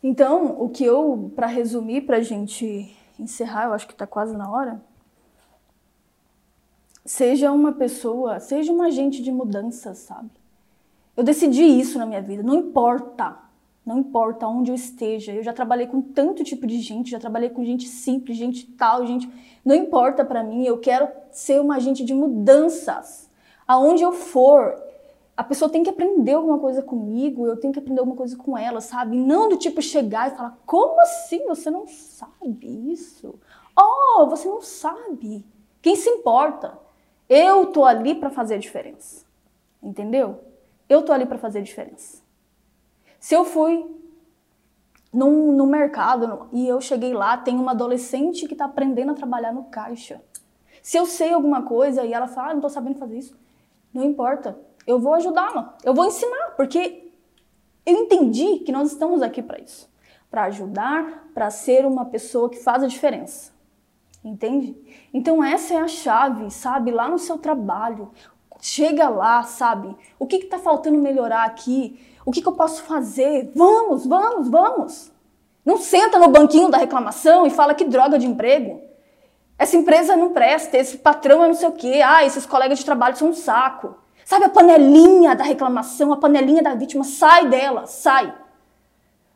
Então, 0.04 0.62
o 0.62 0.68
que 0.68 0.84
eu, 0.84 1.32
para 1.34 1.48
resumir, 1.48 2.02
para 2.02 2.18
a 2.18 2.22
gente 2.22 2.94
encerrar, 3.18 3.66
eu 3.66 3.74
acho 3.74 3.88
que 3.88 3.94
está 3.94 4.06
quase 4.06 4.36
na 4.36 4.52
hora. 4.52 4.84
Seja 7.06 7.52
uma 7.54 7.72
pessoa, 7.72 8.40
seja 8.42 8.74
um 8.74 8.82
agente 8.82 9.22
de 9.22 9.32
mudança, 9.32 9.96
sabe? 9.96 10.30
Eu 11.16 11.24
decidi 11.24 11.64
isso 11.64 11.98
na 11.98 12.06
minha 12.06 12.22
vida, 12.22 12.44
não 12.44 12.56
importa, 12.56 13.38
não 13.86 14.00
importa 14.00 14.48
onde 14.48 14.72
eu 14.72 14.76
esteja. 14.76 15.32
Eu 15.32 15.44
já 15.44 15.54
trabalhei 15.54 15.88
com 15.88 16.02
tanto 16.02 16.44
tipo 16.44 16.66
de 16.68 16.80
gente, 16.80 17.12
já 17.12 17.20
trabalhei 17.20 17.50
com 17.50 17.64
gente 17.64 17.88
simples, 17.88 18.38
gente 18.38 18.66
tal, 18.66 19.06
gente. 19.06 19.30
Não 19.64 19.76
importa 19.76 20.26
para 20.26 20.44
mim, 20.44 20.66
eu 20.66 20.80
quero 20.80 21.08
ser 21.32 21.62
uma 21.62 21.76
agente 21.76 22.04
de 22.04 22.14
mudanças. 22.14 23.30
Aonde 23.66 24.04
eu 24.04 24.12
for, 24.12 24.76
a 25.36 25.44
pessoa 25.44 25.70
tem 25.70 25.84
que 25.84 25.90
aprender 25.90 26.34
alguma 26.34 26.60
coisa 26.60 26.82
comigo, 26.82 27.48
eu 27.48 27.58
tenho 27.58 27.74
que 27.74 27.80
aprender 27.80 28.00
alguma 28.00 28.16
coisa 28.16 28.38
com 28.38 28.58
ela, 28.58 28.80
sabe? 28.82 29.18
Não 29.18 29.50
do 29.50 29.58
tipo 29.58 29.82
chegar 29.82 30.32
e 30.32 30.36
falar: 30.36 30.58
como 30.66 31.02
assim 31.02 31.46
você 31.48 31.72
não 31.72 31.88
sabe 31.88 32.92
isso? 32.92 33.40
Oh, 33.76 34.28
você 34.28 34.48
não 34.48 34.62
sabe. 34.62 35.46
Quem 35.82 35.96
se 35.96 36.08
importa? 36.08 36.78
Eu 37.28 37.68
tô 37.68 37.84
ali 37.84 38.14
para 38.14 38.30
fazer 38.30 38.56
a 38.56 38.60
diferença. 38.60 39.26
Entendeu? 39.82 40.40
Eu 40.88 41.02
tô 41.02 41.12
ali 41.12 41.26
para 41.26 41.38
fazer 41.38 41.60
a 41.60 41.64
diferença. 41.64 42.22
Se 43.20 43.34
eu 43.34 43.44
fui 43.44 43.86
num, 45.12 45.52
no 45.52 45.66
mercado 45.66 46.48
e 46.52 46.68
eu 46.68 46.80
cheguei 46.80 47.14
lá, 47.14 47.38
tem 47.38 47.56
uma 47.56 47.72
adolescente 47.72 48.46
que 48.46 48.54
está 48.54 48.66
aprendendo 48.66 49.12
a 49.12 49.16
trabalhar 49.16 49.52
no 49.52 49.64
caixa. 49.66 50.22
Se 50.82 50.98
eu 50.98 51.06
sei 51.06 51.34
alguma 51.34 51.64
coisa 51.64 52.04
e 52.04 52.14
ela 52.14 52.28
fala, 52.28 52.52
ah, 52.52 52.54
não 52.54 52.62
tô 52.62 52.70
sabendo 52.70 53.00
fazer 53.00 53.18
isso, 53.18 53.36
não 53.94 54.04
importa 54.04 54.58
eu 54.86 55.00
vou 55.00 55.14
ajudá-la, 55.14 55.76
eu 55.84 55.94
vou 55.94 56.06
ensinar, 56.06 56.54
porque 56.56 57.12
eu 57.86 57.96
entendi 57.96 58.60
que 58.60 58.72
nós 58.72 58.92
estamos 58.92 59.22
aqui 59.22 59.42
para 59.42 59.60
isso, 59.60 59.90
para 60.30 60.44
ajudar, 60.44 61.28
para 61.34 61.50
ser 61.50 61.86
uma 61.86 62.06
pessoa 62.06 62.50
que 62.50 62.58
faz 62.58 62.84
a 62.84 62.88
diferença. 62.88 63.52
Entende? 64.24 64.76
Então 65.14 65.44
essa 65.44 65.74
é 65.74 65.78
a 65.78 65.88
chave, 65.88 66.50
sabe? 66.50 66.92
Lá 66.92 67.10
no 67.10 67.20
seu 67.20 67.38
trabalho, 67.38 68.12
chega 68.62 69.10
lá, 69.10 69.44
sabe? 69.44 69.94
O 70.18 70.26
que 70.26 70.38
está 70.38 70.58
faltando 70.58 70.98
melhorar 70.98 71.44
aqui? 71.44 72.00
O 72.26 72.32
que, 72.32 72.42
que 72.42 72.48
eu 72.48 72.54
posso 72.54 72.84
fazer? 72.84 73.52
Vamos, 73.54 74.06
vamos, 74.06 74.48
vamos! 74.48 75.12
Não 75.66 75.78
senta 75.78 76.18
no 76.18 76.30
banquinho 76.30 76.70
da 76.70 76.78
reclamação 76.78 77.46
e 77.46 77.50
fala 77.50 77.74
que 77.74 77.84
droga 77.84 78.18
de 78.18 78.26
emprego. 78.26 78.82
Essa 79.58 79.76
empresa 79.76 80.16
não 80.16 80.32
presta, 80.32 80.78
esse 80.78 80.98
patrão 80.98 81.44
é 81.44 81.48
não 81.48 81.54
sei 81.54 81.68
o 81.68 81.74
quê, 81.74 82.02
ah, 82.04 82.26
esses 82.26 82.46
colegas 82.46 82.80
de 82.80 82.86
trabalho 82.86 83.16
são 83.16 83.30
um 83.30 83.34
saco. 83.34 83.96
Sabe 84.26 84.46
a 84.46 84.50
panelinha 84.50 85.36
da 85.36 85.44
reclamação, 85.44 86.14
a 86.14 86.18
panelinha 86.18 86.64
da 86.64 86.74
vítima, 86.76 87.04
sai 87.04 87.50
dela, 87.50 87.86
sai. 87.86 88.34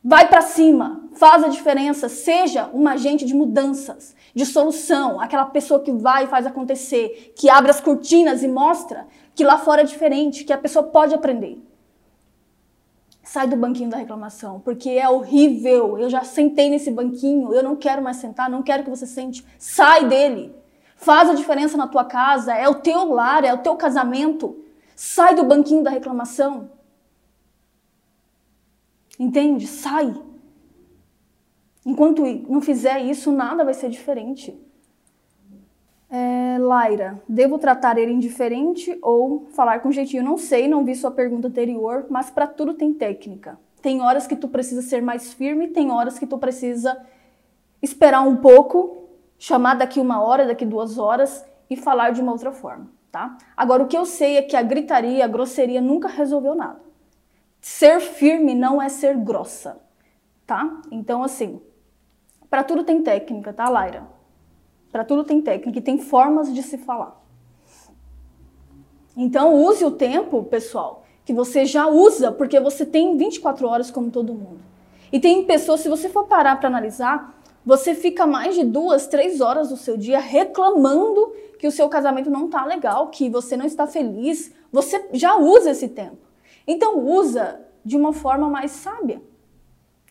Vai 0.04 0.30
para 0.30 0.42
cima, 0.42 1.04
faz 1.16 1.44
a 1.44 1.50
diferença, 1.50 2.08
seja 2.08 2.70
um 2.74 2.88
agente 2.88 3.26
de 3.26 3.34
mudanças, 3.34 4.16
de 4.34 4.46
solução, 4.46 5.20
aquela 5.20 5.46
pessoa 5.46 5.82
que 5.82 5.92
vai 5.92 6.24
e 6.24 6.28
faz 6.28 6.46
acontecer, 6.46 7.34
que 7.36 7.50
abre 7.50 7.72
as 7.72 7.82
cortinas 7.82 8.44
e 8.44 8.48
mostra 8.48 9.08
que 9.36 9.44
lá 9.44 9.58
fora 9.58 9.82
é 9.82 9.86
diferente, 9.86 10.44
que 10.44 10.54
a 10.54 10.58
pessoa 10.58 10.84
pode 10.84 11.14
aprender. 11.14 11.62
Sai 13.22 13.48
do 13.48 13.58
banquinho 13.58 13.90
da 13.90 13.98
reclamação, 13.98 14.62
porque 14.62 14.90
é 14.90 15.10
horrível. 15.10 15.98
Eu 16.00 16.10
já 16.10 16.24
sentei 16.24 16.70
nesse 16.70 16.90
banquinho, 16.90 17.54
eu 17.54 17.62
não 17.62 17.76
quero 17.76 18.02
mais 18.02 18.18
sentar, 18.18 18.50
não 18.50 18.64
quero 18.64 18.84
que 18.86 18.90
você 18.90 19.06
sente. 19.06 19.46
Sai 19.60 20.06
dele. 20.06 20.56
Faz 20.96 21.30
a 21.30 21.34
diferença 21.34 21.76
na 21.76 21.88
tua 21.88 22.06
casa, 22.06 22.54
é 22.54 22.70
o 22.70 22.76
teu 22.76 23.12
lar, 23.12 23.44
é 23.44 23.54
o 23.54 23.58
teu 23.58 23.76
casamento. 23.76 24.58
Sai 24.98 25.36
do 25.36 25.44
banquinho 25.44 25.84
da 25.84 25.92
reclamação. 25.92 26.72
Entende? 29.20 29.68
Sai. 29.68 30.12
Enquanto 31.86 32.26
não 32.50 32.60
fizer 32.62 33.00
isso, 33.02 33.32
nada 33.32 33.64
vai 33.64 33.76
ser 33.76 33.92
diferente. 33.92 34.60
É, 36.10 36.58
Laira, 36.58 37.22
devo 37.30 37.60
tratar 37.60 38.00
ele 38.00 38.12
indiferente 38.12 38.98
ou 39.04 39.46
falar 39.52 39.82
com 39.82 39.92
jeitinho? 39.92 40.24
Não 40.24 40.36
sei, 40.36 40.68
não 40.68 40.84
vi 40.84 40.96
sua 40.96 41.12
pergunta 41.12 41.48
anterior, 41.48 42.08
mas 42.10 42.32
para 42.32 42.48
tudo 42.48 42.74
tem 42.74 42.92
técnica. 42.92 43.60
Tem 43.84 44.02
horas 44.02 44.26
que 44.26 44.36
tu 44.36 44.48
precisa 44.48 44.82
ser 44.82 45.04
mais 45.04 45.32
firme, 45.32 45.68
tem 45.68 45.92
horas 45.92 46.18
que 46.18 46.26
tu 46.26 46.40
precisa 46.40 47.00
esperar 47.84 48.22
um 48.22 48.38
pouco, 48.38 49.10
chamar 49.38 49.76
daqui 49.76 50.00
uma 50.00 50.20
hora, 50.24 50.48
daqui 50.48 50.66
duas 50.66 50.98
horas 50.98 51.46
e 51.70 51.76
falar 51.76 52.10
de 52.10 52.22
uma 52.22 52.32
outra 52.32 52.52
forma, 52.52 52.90
tá? 53.18 53.36
Agora 53.56 53.82
o 53.82 53.88
que 53.88 53.98
eu 53.98 54.06
sei 54.06 54.38
é 54.38 54.44
que 54.44 54.56
a 54.56 54.62
gritaria, 54.62 55.26
a 55.26 55.28
grosseria 55.28 55.82
nunca 55.82 56.08
resolveu 56.08 56.54
nada. 56.54 56.80
Ser 57.60 58.00
firme 58.00 58.54
não 58.54 58.80
é 58.80 58.90
ser 58.90 59.18
grossa, 59.18 59.82
tá? 60.46 60.80
Então 60.92 61.24
assim, 61.24 61.60
para 62.48 62.64
tudo 62.64 62.84
tem 62.84 63.02
técnica, 63.02 63.52
tá, 63.52 63.68
Laira? 63.68 64.04
Para 64.92 65.04
tudo 65.04 65.24
tem 65.24 65.42
técnica 65.42 65.80
e 65.80 65.82
tem 65.82 65.98
formas 65.98 66.54
de 66.54 66.62
se 66.62 66.78
falar. 66.78 67.20
Então 69.16 69.56
use 69.56 69.84
o 69.84 69.90
tempo, 69.90 70.44
pessoal, 70.44 71.04
que 71.26 71.34
você 71.34 71.66
já 71.66 71.88
usa, 71.88 72.32
porque 72.32 72.60
você 72.60 72.86
tem 72.86 73.18
24 73.18 73.68
horas 73.68 73.90
como 73.90 74.12
todo 74.12 74.32
mundo. 74.32 74.60
E 75.12 75.20
tem 75.20 75.44
pessoas, 75.44 75.80
se 75.80 75.90
você 75.90 76.08
for 76.08 76.28
parar 76.28 76.60
para 76.60 76.70
analisar, 76.70 77.36
você 77.66 77.96
fica 77.96 78.28
mais 78.28 78.54
de 78.54 78.64
duas, 78.64 79.08
três 79.08 79.42
horas 79.42 79.70
do 79.70 79.76
seu 79.76 79.98
dia 79.98 80.20
reclamando 80.20 81.34
que 81.58 81.68
o 81.68 81.72
seu 81.72 81.90
casamento 81.90 82.30
não 82.30 82.46
está 82.46 82.66
legal, 82.66 83.10
que 83.10 83.30
você 83.30 83.58
não 83.58 83.66
está 83.66 83.88
feliz. 83.88 84.54
Você 84.72 85.10
já 85.14 85.36
usa 85.36 85.72
esse 85.72 85.90
tempo. 85.90 86.18
Então 86.66 87.00
usa 87.00 87.62
de 87.84 87.96
uma 87.96 88.14
forma 88.14 88.50
mais 88.50 88.72
sábia, 88.72 89.22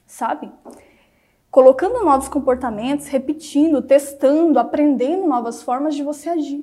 sabe? 0.06 0.50
colocando 1.56 2.04
novos 2.04 2.28
comportamentos, 2.28 3.06
repetindo, 3.06 3.80
testando, 3.80 4.58
aprendendo 4.58 5.26
novas 5.26 5.62
formas 5.62 5.94
de 5.94 6.02
você 6.02 6.28
agir. 6.28 6.62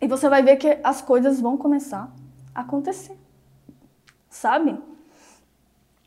E 0.00 0.06
você 0.06 0.28
vai 0.28 0.44
ver 0.44 0.58
que 0.58 0.78
as 0.84 1.02
coisas 1.02 1.40
vão 1.40 1.56
começar 1.56 2.08
a 2.54 2.60
acontecer. 2.60 3.18
Sabe? 4.30 4.78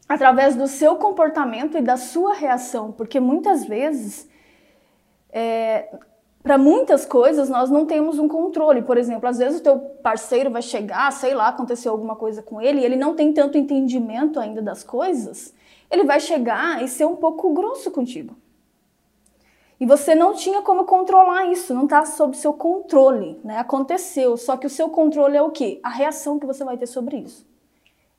Através 0.08 0.55
do 0.55 0.66
seu 0.66 0.95
comportamento 0.95 1.78
e 1.78 1.82
da 1.82 1.97
sua 1.97 2.34
reação, 2.34 2.93
porque 2.93 3.20
muitas 3.20 3.66
vezes, 3.66 4.30
é, 5.30 5.93
para 6.48 6.58
muitas 6.58 7.06
coisas, 7.06 7.50
nós 7.50 7.70
não 7.70 7.86
temos 7.86 8.18
um 8.18 8.28
controle. 8.30 8.82
Por 8.82 8.98
exemplo, 8.98 9.28
às 9.28 9.38
vezes 9.38 9.60
o 9.60 9.64
teu 9.64 9.78
parceiro 9.78 10.50
vai 10.50 10.62
chegar, 10.62 11.12
sei 11.12 11.34
lá, 11.34 11.50
aconteceu 11.50 11.91
alguma 11.91 12.16
coisa 12.16 12.41
com 12.41 12.62
ele, 12.62 12.80
e 12.80 12.86
ele 12.86 12.95
não 12.95 13.16
tem 13.16 13.34
tanto 13.34 13.58
entendimento 13.58 14.39
ainda 14.39 14.62
das 14.62 14.82
coisas, 14.82 15.54
ele 15.91 16.06
vai 16.06 16.22
chegar 16.22 16.82
e 16.82 16.88
ser 16.88 17.04
um 17.06 17.18
pouco 17.18 17.54
grosso 17.54 17.91
contigo. 17.91 18.34
E 19.78 19.86
você 19.86 20.16
não 20.16 20.34
tinha 20.34 20.62
como 20.62 20.86
controlar 20.86 21.52
isso, 21.52 21.74
não 21.74 21.84
está 21.84 22.06
sob 22.06 22.38
seu 22.38 22.54
controle, 22.54 23.38
né? 23.43 23.60
Aconteceu, 23.60 24.38
só 24.38 24.56
que 24.56 24.66
o 24.66 24.70
seu 24.70 24.89
controle 24.89 25.36
é 25.36 25.41
o 25.41 25.52
quê? 25.52 25.82
A 25.84 25.89
reação 25.89 26.39
que 26.39 26.45
você 26.45 26.64
vai 26.64 26.78
ter 26.78 26.88
sobre 26.88 27.18
isso. 27.18 27.45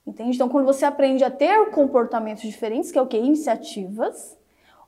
Entende? 0.07 0.37
Então, 0.37 0.51
quando 0.51 0.67
você 0.67 0.85
aprende 0.85 1.25
a 1.25 1.31
ter 1.31 1.71
comportamentos 1.71 2.43
diferentes, 2.43 2.93
que 2.93 2.99
é 2.99 3.03
o 3.03 3.07
quê? 3.07 3.17
Iniciativas, 3.17 4.38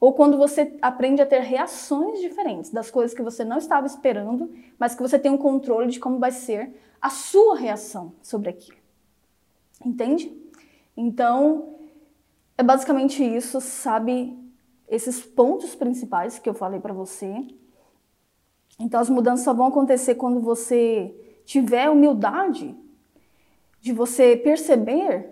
ou 0.01 0.15
quando 0.15 0.39
você 0.39 0.77
aprende 0.81 1.21
a 1.21 1.27
ter 1.27 1.41
reações 1.41 2.21
diferentes 2.21 2.71
das 2.71 2.91
coisas 2.91 3.15
que 3.15 3.23
você 3.23 3.45
não 3.45 3.59
estava 3.59 3.87
esperando, 3.87 4.51
mas 4.79 4.95
que 4.95 5.03
você 5.03 5.19
tem 5.19 5.31
um 5.31 5.37
controle 5.37 5.91
de 5.91 6.01
como 6.01 6.19
vai 6.19 6.33
ser 6.33 6.75
a 7.01 7.11
sua 7.11 7.55
reação 7.55 8.15
sobre 8.23 8.49
aquilo. 8.49 8.79
Entende? 9.85 10.35
Então, 10.97 11.75
é 12.57 12.63
basicamente 12.63 13.23
isso, 13.23 13.61
sabe? 13.61 14.37
Esses 14.89 15.21
pontos 15.21 15.75
principais 15.75 16.39
que 16.39 16.49
eu 16.49 16.55
falei 16.55 16.81
para 16.81 16.95
você. 16.95 17.47
Então 18.79 19.01
as 19.01 19.11
mudanças 19.11 19.45
só 19.45 19.53
vão 19.53 19.67
acontecer 19.67 20.15
quando 20.15 20.41
você 20.41 21.15
tiver 21.45 21.91
humildade 21.91 22.75
de 23.81 23.93
você 23.93 24.37
perceber 24.37 25.31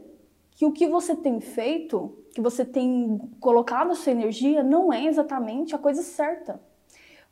que 0.53 0.65
o 0.65 0.73
que 0.73 0.87
você 0.87 1.15
tem 1.15 1.41
feito, 1.41 2.18
que 2.39 2.43
você 2.43 2.65
tem 2.65 3.19
colocado 3.41 3.91
a 3.91 3.97
sua 3.97 4.13
energia, 4.13 4.63
não 4.63 4.93
é 4.93 5.07
exatamente 5.07 5.75
a 5.75 5.79
coisa 5.79 6.03
certa. 6.03 6.61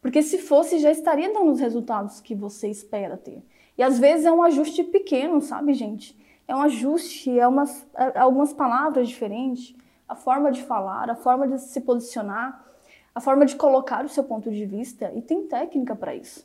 Porque 0.02 0.20
se 0.20 0.36
fosse, 0.36 0.80
já 0.80 0.90
estaria 0.90 1.32
dando 1.32 1.52
os 1.52 1.60
resultados 1.60 2.20
que 2.20 2.34
você 2.34 2.68
espera 2.68 3.16
ter. 3.16 3.40
E 3.78 3.84
às 3.84 4.00
vezes 4.00 4.26
é 4.26 4.32
um 4.32 4.42
ajuste 4.42 4.82
pequeno, 4.82 5.40
sabe, 5.40 5.74
gente? 5.74 6.18
É 6.48 6.56
um 6.56 6.60
ajuste, 6.60 7.38
é 7.38 7.46
umas, 7.46 7.86
é 7.94 8.18
algumas 8.18 8.52
palavras 8.52 9.08
diferentes, 9.08 9.76
a 10.08 10.16
forma 10.16 10.50
de 10.50 10.64
falar, 10.64 11.08
a 11.08 11.14
forma 11.14 11.46
de 11.46 11.60
se 11.60 11.80
posicionar, 11.82 12.66
a 13.14 13.20
forma 13.20 13.46
de 13.46 13.54
colocar 13.54 14.04
o 14.04 14.08
seu 14.08 14.24
ponto 14.24 14.50
de 14.50 14.66
vista 14.66 15.12
e 15.14 15.22
tem 15.22 15.46
técnica 15.46 15.94
para 15.94 16.16
isso. 16.16 16.44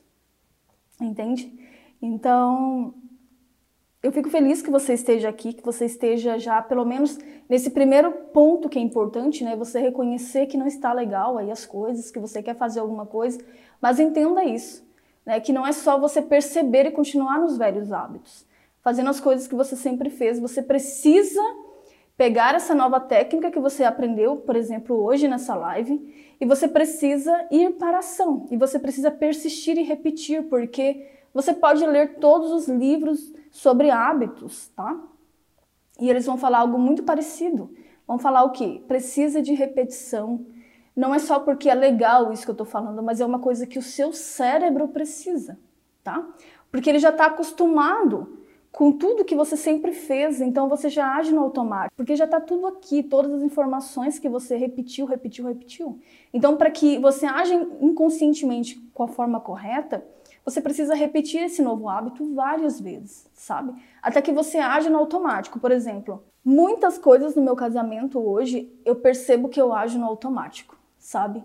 Entende? 1.02 1.52
Então, 2.00 2.94
eu 4.04 4.12
fico 4.12 4.30
feliz 4.30 4.62
que 4.62 4.72
você 4.72 4.94
esteja 4.94 5.30
aqui, 5.30 5.54
que 5.54 5.64
você 5.64 5.86
esteja 5.86 6.40
já 6.40 6.62
pelo 6.62 6.84
menos 6.84 7.20
nesse 7.48 7.70
primeiro 7.70 8.12
ponto 8.34 8.68
que 8.68 8.80
é 8.80 8.82
importante, 8.82 9.44
né? 9.44 9.56
Você 9.56 9.80
reconhecer 9.80 10.48
que 10.48 10.58
não 10.58 10.66
está 10.66 10.92
legal 10.92 11.38
aí 11.38 11.52
as 11.52 11.66
coisas, 11.66 12.10
que 12.10 12.20
você 12.20 12.42
quer 12.42 12.56
fazer 12.56 12.80
alguma 12.80 13.06
coisa, 13.06 13.40
mas 13.80 14.00
entenda 14.00 14.44
isso, 14.44 14.84
né? 15.24 15.40
Que 15.40 15.54
não 15.54 15.68
é 15.68 15.72
só 15.72 16.00
você 16.00 16.22
perceber 16.22 16.88
e 16.88 16.92
continuar 16.92 17.40
nos 17.40 17.58
velhos 17.58 17.92
hábitos, 17.92 18.46
fazendo 18.82 19.10
as 19.12 19.20
coisas 19.20 19.48
que 19.48 19.54
você 19.54 19.76
sempre 19.76 20.10
fez, 20.10 20.40
você 20.40 20.64
precisa 20.64 21.42
pegar 22.18 22.56
essa 22.56 22.74
nova 22.74 23.00
técnica 23.00 23.52
que 23.52 23.60
você 23.60 23.84
aprendeu, 23.84 24.38
por 24.38 24.56
exemplo, 24.56 24.96
hoje 25.04 25.28
nessa 25.28 25.56
live, 25.56 26.36
e 26.40 26.46
você 26.46 26.68
precisa 26.68 27.48
ir 27.52 27.74
para 27.74 27.98
a 27.98 28.00
ação, 28.00 28.48
e 28.50 28.58
você 28.58 28.80
precisa 28.80 29.12
persistir 29.12 29.78
e 29.78 29.84
repetir, 29.84 30.44
porque 30.44 31.08
você 31.34 31.54
pode 31.54 31.86
ler 31.86 32.16
todos 32.16 32.52
os 32.52 32.68
livros 32.68 33.34
sobre 33.50 33.90
hábitos, 33.90 34.70
tá? 34.76 35.00
E 36.00 36.10
eles 36.10 36.26
vão 36.26 36.38
falar 36.38 36.60
algo 36.60 36.78
muito 36.78 37.04
parecido. 37.04 37.74
Vão 38.08 38.18
falar 38.18 38.44
o 38.44 38.52
quê? 38.52 38.84
Precisa 38.88 39.42
de 39.42 39.54
repetição. 39.54 40.46
Não 40.96 41.16
é 41.16 41.20
só 41.20 41.40
porque 41.40 41.70
é 41.70 41.76
legal 41.76 42.34
isso 42.34 42.44
que 42.44 42.50
eu 42.50 42.54
estou 42.54 42.66
falando, 42.66 43.02
mas 43.02 43.22
é 43.22 43.26
uma 43.26 43.40
coisa 43.40 43.66
que 43.66 43.80
o 43.80 43.82
seu 43.82 44.12
cérebro 44.12 44.88
precisa, 44.90 45.58
tá? 46.04 46.28
Porque 46.70 46.90
ele 46.90 47.00
já 47.00 47.10
está 47.10 47.28
acostumado 47.28 48.40
com 48.72 48.92
tudo 48.92 49.26
que 49.26 49.36
você 49.36 49.58
sempre 49.58 49.92
fez, 49.92 50.40
então 50.40 50.70
você 50.70 50.90
já 50.90 51.16
age 51.16 51.34
no 51.34 51.42
automático, 51.42 51.94
porque 51.96 52.16
já 52.16 52.24
está 52.24 52.40
tudo 52.40 52.68
aqui, 52.68 53.04
todas 53.04 53.34
as 53.34 53.44
informações 53.44 54.18
que 54.18 54.30
você 54.30 54.56
repetiu, 54.56 55.06
repetiu, 55.06 55.46
repetiu. 55.46 56.00
Então, 56.34 56.56
para 56.56 56.72
que 56.72 56.98
você 56.98 57.26
age 57.26 57.54
inconscientemente 57.82 58.80
com 58.94 59.04
a 59.04 59.08
forma 59.08 59.42
correta, 59.42 60.04
você 60.46 60.62
precisa 60.62 60.96
repetir 60.96 61.44
esse 61.44 61.62
novo 61.62 61.88
hábito 61.88 62.34
várias 62.34 62.80
vezes, 62.80 63.30
sabe? 63.34 63.74
Até 64.02 64.22
que 64.22 64.32
você 64.32 64.58
age 64.58 64.90
no 64.90 64.98
automático. 64.98 65.60
Por 65.60 65.72
exemplo, 65.72 66.24
muitas 66.44 66.98
coisas 66.98 67.36
no 67.36 67.42
meu 67.42 67.56
casamento 67.56 68.20
hoje 68.20 68.72
eu 68.84 68.96
percebo 68.96 69.50
que 69.50 69.62
eu 69.62 69.74
ajo 69.74 70.00
no 70.00 70.06
automático, 70.06 70.78
sabe? 70.98 71.44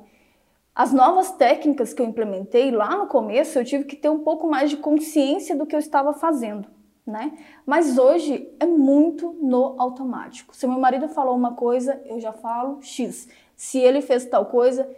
As 0.74 0.92
novas 0.92 1.32
técnicas 1.32 1.94
que 1.94 2.02
eu 2.02 2.06
implementei 2.06 2.70
lá 2.70 2.96
no 2.96 3.06
começo, 3.06 3.58
eu 3.58 3.64
tive 3.64 3.84
que 3.84 3.96
ter 3.96 4.10
um 4.10 4.20
pouco 4.20 4.48
mais 4.48 4.70
de 4.70 4.76
consciência 4.76 5.56
do 5.56 5.66
que 5.66 5.74
eu 5.74 5.80
estava 5.80 6.12
fazendo 6.12 6.76
né? 7.06 7.38
Mas 7.64 7.96
hoje 7.96 8.50
é 8.58 8.66
muito 8.66 9.32
no 9.40 9.76
automático. 9.78 10.56
Se 10.56 10.66
meu 10.66 10.78
marido 10.78 11.08
falou 11.08 11.36
uma 11.36 11.54
coisa, 11.54 12.00
eu 12.06 12.18
já 12.20 12.32
falo 12.32 12.82
X. 12.82 13.28
Se 13.54 13.78
ele 13.78 14.02
fez 14.02 14.24
tal 14.26 14.46
coisa, 14.46 14.88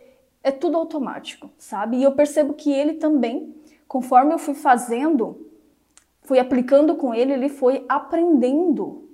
é 0.43 0.51
tudo 0.51 0.79
automático, 0.79 1.51
sabe? 1.59 1.99
E 1.99 2.03
eu 2.03 2.13
percebo 2.13 2.55
que 2.55 2.73
ele 2.73 2.95
também, 2.95 3.55
conforme 3.89 4.35
eu 4.35 4.39
fui 4.39 4.55
fazendo, 4.55 5.49
fui 6.23 6.39
aplicando 6.39 6.95
com 6.95 7.13
ele, 7.13 7.33
ele 7.33 7.49
foi 7.49 7.85
aprendendo 7.89 9.09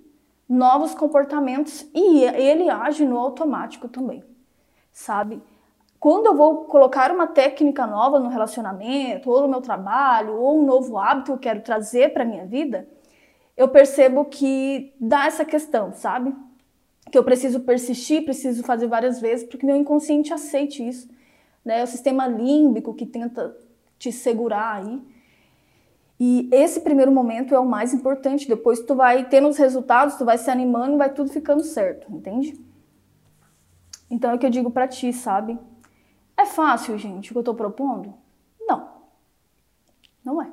novos 0.47 0.95
comportamentos 0.95 1.89
e 1.95 2.25
ele 2.25 2.69
age 2.69 3.07
no 3.07 3.17
automático 3.17 3.89
também, 3.89 4.23
sabe? 4.93 5.41
quando 6.05 6.27
eu 6.27 6.37
vou 6.37 6.67
colocar 6.67 7.11
uma 7.11 7.27
técnica 7.27 7.87
nova 7.87 8.21
no 8.21 8.29
relacionamento, 8.29 9.31
ou 9.31 9.41
no 9.41 9.49
meu 9.49 9.63
trabalho, 9.63 10.35
ou 10.35 10.61
um 10.61 10.67
novo 10.67 10.99
hábito 10.99 11.25
que 11.25 11.33
eu 11.33 11.39
quero 11.39 11.63
trazer 11.63 12.13
para 12.13 12.27
minha 12.27 12.45
vida, 12.45 12.87
eu 13.57 13.69
percebo 13.69 14.27
que 14.27 14.93
dá 15.01 15.25
essa 15.25 15.47
questão, 15.47 15.95
sabe? 15.95 16.37
Que 17.11 17.17
eu 17.17 17.25
preciso 17.25 17.61
persistir, 17.61 18.23
preciso 18.23 18.63
fazer 18.63 18.87
várias 18.87 19.19
vezes, 19.19 19.49
porque 19.49 19.65
meu 19.65 19.77
inconsciente 19.77 20.31
aceite 20.31 20.87
isso. 20.87 21.09
Né? 21.65 21.83
O 21.83 21.87
sistema 21.87 22.27
límbico 22.27 22.93
que 22.93 23.07
tenta 23.07 23.57
te 24.05 24.13
segurar 24.13 24.77
aí. 24.77 25.03
E 26.21 26.49
esse 26.53 26.81
primeiro 26.81 27.11
momento 27.11 27.55
é 27.55 27.59
o 27.59 27.67
mais 27.67 27.95
importante. 27.95 28.47
Depois 28.47 28.81
tu 28.81 28.95
vai 28.95 29.25
tendo 29.25 29.49
os 29.49 29.57
resultados, 29.57 30.17
tu 30.17 30.25
vai 30.25 30.39
se 30.39 30.51
animando 30.51 30.95
e 30.95 30.99
vai 30.99 31.13
tudo 31.13 31.31
ficando 31.31 31.63
certo, 31.65 32.13
entende? 32.13 32.59
Então 34.11 34.31
é 34.31 34.35
o 34.35 34.39
que 34.39 34.47
eu 34.47 34.51
digo 34.51 34.71
para 34.71 34.87
ti, 34.87 35.13
sabe? 35.13 35.59
É 36.37 36.45
fácil, 36.45 36.99
gente, 36.99 37.31
o 37.31 37.33
que 37.33 37.39
eu 37.39 37.45
tô 37.45 37.55
propondo? 37.55 38.15
Não. 38.61 38.89
Não 40.25 40.43
é. 40.43 40.51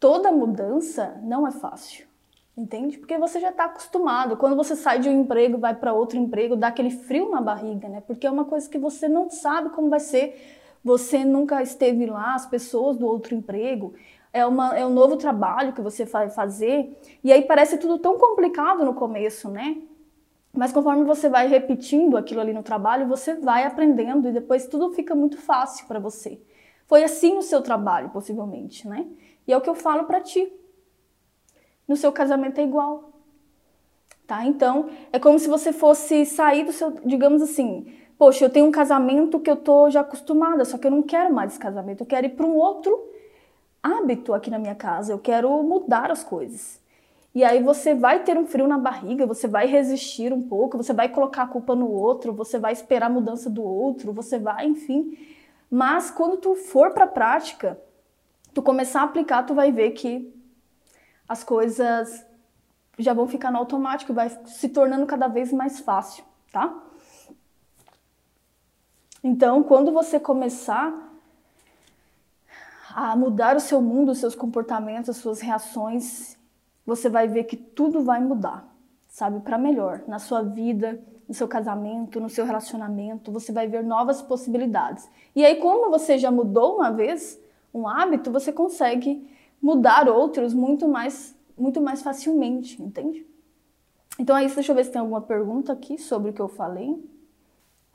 Toda 0.00 0.32
mudança 0.32 1.20
não 1.22 1.46
é 1.46 1.50
fácil. 1.50 2.06
Entende? 2.56 2.98
Porque 2.98 3.18
você 3.18 3.40
já 3.40 3.50
está 3.50 3.64
acostumado. 3.64 4.36
Quando 4.36 4.54
você 4.54 4.76
sai 4.76 5.00
de 5.00 5.08
um 5.08 5.20
emprego, 5.22 5.58
vai 5.58 5.74
para 5.74 5.92
outro 5.92 6.16
emprego, 6.16 6.54
dá 6.54 6.68
aquele 6.68 6.90
frio 6.90 7.28
na 7.28 7.40
barriga, 7.40 7.88
né? 7.88 8.00
Porque 8.00 8.26
é 8.26 8.30
uma 8.30 8.44
coisa 8.44 8.70
que 8.70 8.78
você 8.78 9.08
não 9.08 9.28
sabe 9.28 9.70
como 9.70 9.90
vai 9.90 9.98
ser. 9.98 10.62
Você 10.84 11.24
nunca 11.24 11.62
esteve 11.62 12.04
lá, 12.06 12.34
as 12.34 12.46
pessoas 12.46 12.96
do 12.98 13.06
outro 13.06 13.34
emprego 13.34 13.94
é, 14.34 14.44
uma, 14.44 14.76
é 14.76 14.84
um 14.84 14.92
novo 14.92 15.16
trabalho 15.16 15.72
que 15.72 15.80
você 15.80 16.04
vai 16.04 16.28
fazer, 16.28 16.92
e 17.22 17.32
aí 17.32 17.42
parece 17.42 17.78
tudo 17.78 17.98
tão 17.98 18.18
complicado 18.18 18.84
no 18.84 18.92
começo, 18.92 19.48
né? 19.48 19.78
Mas 20.52 20.72
conforme 20.72 21.04
você 21.04 21.28
vai 21.28 21.46
repetindo 21.48 22.16
aquilo 22.16 22.40
ali 22.40 22.52
no 22.52 22.62
trabalho, 22.62 23.08
você 23.08 23.34
vai 23.34 23.64
aprendendo 23.64 24.28
e 24.28 24.32
depois 24.32 24.66
tudo 24.66 24.92
fica 24.92 25.14
muito 25.14 25.38
fácil 25.38 25.86
para 25.86 25.98
você. 25.98 26.40
Foi 26.86 27.02
assim 27.02 27.34
no 27.34 27.42
seu 27.42 27.62
trabalho, 27.62 28.10
possivelmente, 28.10 28.86
né? 28.86 29.06
E 29.46 29.52
é 29.52 29.56
o 29.56 29.60
que 29.60 29.70
eu 29.70 29.74
falo 29.74 30.04
para 30.04 30.20
ti. 30.20 30.52
No 31.88 31.96
seu 31.96 32.12
casamento 32.12 32.58
é 32.60 32.64
igual. 32.64 33.12
Tá? 34.26 34.44
Então, 34.46 34.88
é 35.12 35.18
como 35.18 35.38
se 35.38 35.48
você 35.48 35.72
fosse 35.72 36.24
sair 36.24 36.64
do 36.64 36.72
seu, 36.72 36.92
digamos 37.04 37.42
assim, 37.42 37.92
poxa, 38.24 38.46
eu 38.46 38.48
tenho 38.48 38.64
um 38.64 38.70
casamento 38.70 39.38
que 39.38 39.50
eu 39.50 39.56
tô 39.56 39.90
já 39.90 40.00
acostumada, 40.00 40.64
só 40.64 40.78
que 40.78 40.86
eu 40.86 40.90
não 40.90 41.02
quero 41.02 41.30
mais 41.30 41.50
esse 41.50 41.60
casamento, 41.60 42.00
eu 42.00 42.06
quero 42.06 42.24
ir 42.24 42.30
para 42.30 42.46
um 42.46 42.56
outro 42.56 42.98
hábito 43.82 44.32
aqui 44.32 44.48
na 44.48 44.58
minha 44.58 44.74
casa, 44.74 45.12
eu 45.12 45.18
quero 45.18 45.62
mudar 45.62 46.10
as 46.10 46.24
coisas. 46.24 46.80
E 47.34 47.44
aí 47.44 47.62
você 47.62 47.94
vai 47.94 48.20
ter 48.20 48.38
um 48.38 48.46
frio 48.46 48.66
na 48.66 48.78
barriga, 48.78 49.26
você 49.26 49.46
vai 49.46 49.66
resistir 49.66 50.32
um 50.32 50.40
pouco, 50.40 50.78
você 50.78 50.94
vai 50.94 51.10
colocar 51.10 51.42
a 51.42 51.46
culpa 51.46 51.74
no 51.74 51.90
outro, 51.90 52.32
você 52.32 52.58
vai 52.58 52.72
esperar 52.72 53.08
a 53.08 53.10
mudança 53.10 53.50
do 53.50 53.62
outro, 53.62 54.10
você 54.10 54.38
vai, 54.38 54.64
enfim. 54.64 55.18
Mas 55.70 56.10
quando 56.10 56.38
tu 56.38 56.54
for 56.54 56.92
para 56.92 57.04
a 57.04 57.08
prática, 57.08 57.78
tu 58.54 58.62
começar 58.62 59.02
a 59.02 59.04
aplicar, 59.04 59.42
tu 59.42 59.52
vai 59.52 59.70
ver 59.70 59.90
que 59.90 60.34
as 61.28 61.44
coisas 61.44 62.24
já 62.98 63.12
vão 63.12 63.28
ficar 63.28 63.50
no 63.50 63.58
automático, 63.58 64.14
vai 64.14 64.30
se 64.46 64.70
tornando 64.70 65.04
cada 65.04 65.28
vez 65.28 65.52
mais 65.52 65.78
fácil, 65.80 66.24
tá? 66.50 66.83
Então, 69.26 69.62
quando 69.62 69.90
você 69.90 70.20
começar 70.20 70.92
a 72.94 73.16
mudar 73.16 73.56
o 73.56 73.60
seu 73.60 73.80
mundo, 73.80 74.12
os 74.12 74.18
seus 74.18 74.34
comportamentos, 74.34 75.08
as 75.08 75.16
suas 75.16 75.40
reações, 75.40 76.36
você 76.84 77.08
vai 77.08 77.26
ver 77.26 77.44
que 77.44 77.56
tudo 77.56 78.02
vai 78.02 78.20
mudar, 78.20 78.68
sabe, 79.08 79.40
para 79.40 79.56
melhor, 79.56 80.02
na 80.06 80.18
sua 80.18 80.42
vida, 80.42 81.02
no 81.26 81.32
seu 81.32 81.48
casamento, 81.48 82.20
no 82.20 82.28
seu 82.28 82.44
relacionamento, 82.44 83.32
você 83.32 83.50
vai 83.50 83.66
ver 83.66 83.82
novas 83.82 84.20
possibilidades. 84.20 85.08
E 85.34 85.42
aí, 85.42 85.56
como 85.56 85.90
você 85.90 86.18
já 86.18 86.30
mudou 86.30 86.76
uma 86.76 86.90
vez 86.90 87.40
um 87.72 87.88
hábito, 87.88 88.30
você 88.30 88.52
consegue 88.52 89.26
mudar 89.60 90.06
outros 90.06 90.52
muito 90.52 90.86
mais, 90.86 91.34
muito 91.56 91.80
mais 91.80 92.02
facilmente, 92.02 92.80
entende? 92.82 93.26
Então 94.18 94.36
é 94.36 94.44
isso, 94.44 94.56
deixa 94.56 94.72
eu 94.72 94.76
ver 94.76 94.84
se 94.84 94.92
tem 94.92 95.00
alguma 95.00 95.22
pergunta 95.22 95.72
aqui 95.72 95.96
sobre 95.96 96.30
o 96.30 96.34
que 96.34 96.42
eu 96.42 96.48
falei. 96.48 97.02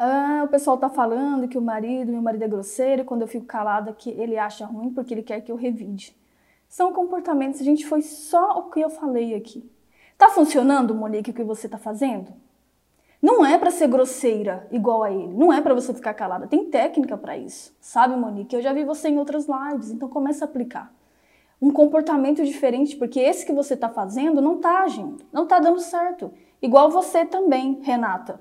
Ah, 0.02 0.44
o 0.46 0.48
pessoal 0.48 0.78
tá 0.78 0.88
falando 0.90 1.46
que 1.50 1.58
o 1.58 1.62
marido, 1.62 2.10
meu 2.10 2.22
marido 2.22 2.44
é 2.46 2.48
grosseiro, 2.48 3.02
e 3.02 3.06
quando 3.06 3.24
eu 3.24 3.28
fico 3.28 3.46
calada 3.46 3.92
que 3.92 4.10
ele 4.12 4.38
acha 4.38 4.66
ruim 4.66 4.94
porque 4.94 5.14
ele 5.14 5.22
quer 5.22 5.42
que 5.42 5.52
eu 5.52 5.58
revide. 5.58 6.16
São 6.70 6.94
comportamentos, 6.94 7.60
gente, 7.60 7.86
foi 7.86 8.02
só 8.02 8.60
o 8.60 8.70
que 8.70 8.80
eu 8.80 8.90
falei 8.90 9.36
aqui. 9.36 9.70
Tá 10.18 10.30
funcionando, 10.30 10.96
Monique, 10.96 11.32
o 11.32 11.34
que 11.34 11.44
você 11.44 11.68
tá 11.68 11.78
fazendo? 11.78 12.32
Não 13.22 13.46
é 13.46 13.58
para 13.58 13.72
ser 13.72 13.90
grosseira 13.90 14.66
igual 14.72 15.04
a 15.04 15.12
ele, 15.12 15.34
não 15.34 15.52
é 15.52 15.60
para 15.60 15.74
você 15.74 15.94
ficar 15.94 16.14
calada. 16.14 16.48
Tem 16.48 16.70
técnica 16.70 17.18
para 17.18 17.38
isso. 17.38 17.76
Sabe, 17.82 18.16
Monique? 18.16 18.56
Eu 18.56 18.62
já 18.62 18.72
vi 18.72 18.86
você 18.86 19.10
em 19.10 19.18
outras 19.18 19.48
lives, 19.48 19.92
então 19.92 20.08
começa 20.08 20.46
a 20.46 20.48
aplicar. 20.48 20.94
Um 21.62 21.72
comportamento 21.72 22.42
diferente, 22.46 22.96
porque 22.96 23.20
esse 23.20 23.46
que 23.46 23.52
você 23.52 23.76
tá 23.76 23.90
fazendo 23.90 24.42
não 24.42 24.60
tá 24.60 24.84
agindo, 24.84 25.18
não 25.34 25.46
tá 25.46 25.60
dando 25.60 25.82
certo. 25.82 26.32
Igual 26.62 26.90
você 26.90 27.26
também, 27.26 27.82
Renata. 27.82 28.40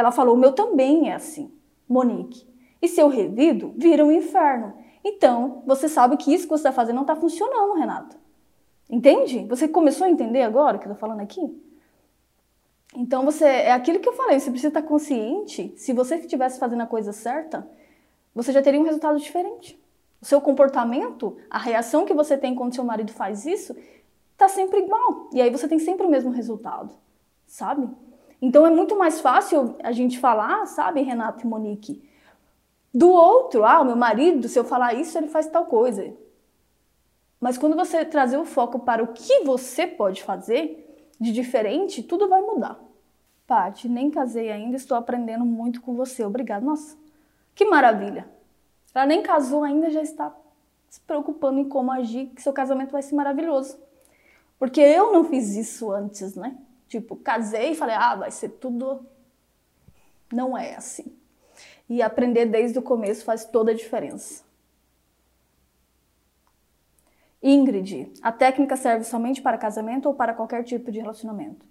Ela 0.00 0.10
falou: 0.10 0.36
meu 0.36 0.52
também 0.52 1.10
é 1.10 1.14
assim, 1.14 1.52
Monique. 1.88 2.48
E 2.80 2.88
se 2.88 3.00
eu 3.00 3.08
revido, 3.08 3.74
vira 3.76 4.04
um 4.04 4.10
inferno. 4.10 4.72
Então, 5.04 5.62
você 5.66 5.88
sabe 5.88 6.16
que 6.16 6.32
isso 6.32 6.44
que 6.44 6.50
você 6.50 6.62
está 6.68 6.72
fazendo 6.72 6.96
não 6.96 7.02
está 7.02 7.14
funcionando, 7.14 7.74
Renata. 7.74 8.16
Entende? 8.88 9.46
Você 9.46 9.68
começou 9.68 10.06
a 10.06 10.10
entender 10.10 10.42
agora 10.42 10.76
o 10.76 10.80
que 10.80 10.86
eu 10.86 10.92
estou 10.92 11.00
falando 11.00 11.20
aqui? 11.20 11.40
Então, 12.96 13.24
você 13.24 13.44
é 13.44 13.72
aquilo 13.72 14.00
que 14.00 14.08
eu 14.08 14.14
falei, 14.14 14.40
você 14.40 14.50
precisa 14.50 14.68
estar 14.68 14.82
consciente. 14.82 15.74
Se 15.76 15.92
você 15.92 16.16
estivesse 16.16 16.58
fazendo 16.58 16.82
a 16.82 16.86
coisa 16.86 17.12
certa, 17.12 17.68
você 18.34 18.52
já 18.52 18.62
teria 18.62 18.80
um 18.80 18.84
resultado 18.84 19.18
diferente. 19.18 19.78
O 20.20 20.24
seu 20.24 20.40
comportamento, 20.40 21.36
a 21.48 21.58
reação 21.58 22.04
que 22.04 22.14
você 22.14 22.36
tem 22.36 22.54
quando 22.54 22.74
seu 22.74 22.84
marido 22.84 23.12
faz 23.12 23.46
isso, 23.46 23.76
está 24.32 24.48
sempre 24.48 24.80
igual. 24.80 25.28
E 25.32 25.40
aí 25.40 25.50
você 25.50 25.68
tem 25.68 25.78
sempre 25.78 26.06
o 26.06 26.10
mesmo 26.10 26.30
resultado, 26.30 26.94
sabe? 27.46 27.88
Então 28.40 28.66
é 28.66 28.70
muito 28.70 28.96
mais 28.96 29.20
fácil 29.20 29.76
a 29.82 29.92
gente 29.92 30.18
falar, 30.18 30.66
sabe, 30.66 31.02
Renato 31.02 31.44
e 31.44 31.48
Monique, 31.48 32.02
do 32.92 33.10
outro, 33.10 33.64
ah, 33.64 33.80
o 33.80 33.84
meu 33.84 33.96
marido, 33.96 34.48
se 34.48 34.58
eu 34.58 34.64
falar 34.64 34.94
isso, 34.94 35.16
ele 35.16 35.28
faz 35.28 35.46
tal 35.46 35.66
coisa. 35.66 36.12
Mas 37.40 37.56
quando 37.56 37.76
você 37.76 38.04
trazer 38.04 38.36
o 38.36 38.44
foco 38.44 38.80
para 38.80 39.02
o 39.02 39.08
que 39.08 39.40
você 39.40 39.86
pode 39.86 40.22
fazer 40.22 40.86
de 41.18 41.32
diferente, 41.32 42.02
tudo 42.02 42.28
vai 42.28 42.40
mudar. 42.42 42.78
Paty, 43.46 43.88
nem 43.88 44.10
casei 44.10 44.50
ainda, 44.50 44.76
estou 44.76 44.96
aprendendo 44.96 45.44
muito 45.44 45.80
com 45.80 45.94
você. 45.94 46.24
Obrigada. 46.24 46.64
Nossa, 46.64 46.96
que 47.54 47.64
maravilha. 47.64 48.28
Ela 48.94 49.06
nem 49.06 49.22
casou 49.22 49.62
ainda, 49.62 49.90
já 49.90 50.02
está 50.02 50.34
se 50.88 51.00
preocupando 51.00 51.60
em 51.60 51.68
como 51.68 51.92
agir, 51.92 52.26
que 52.26 52.42
seu 52.42 52.52
casamento 52.52 52.90
vai 52.90 53.02
ser 53.02 53.14
maravilhoso. 53.14 53.78
Porque 54.58 54.80
eu 54.80 55.12
não 55.12 55.24
fiz 55.24 55.56
isso 55.56 55.90
antes, 55.90 56.34
né? 56.34 56.56
Tipo, 56.90 57.14
casei 57.14 57.70
e 57.70 57.76
falei, 57.76 57.94
ah, 57.94 58.16
vai 58.16 58.32
ser 58.32 58.48
tudo. 58.48 59.06
Não 60.32 60.58
é 60.58 60.74
assim. 60.74 61.16
E 61.88 62.02
aprender 62.02 62.46
desde 62.46 62.80
o 62.80 62.82
começo 62.82 63.24
faz 63.24 63.44
toda 63.44 63.70
a 63.70 63.74
diferença. 63.74 64.42
Ingrid, 67.40 68.12
a 68.20 68.32
técnica 68.32 68.76
serve 68.76 69.04
somente 69.04 69.40
para 69.40 69.56
casamento 69.56 70.06
ou 70.06 70.14
para 70.14 70.34
qualquer 70.34 70.64
tipo 70.64 70.90
de 70.90 70.98
relacionamento? 70.98 71.64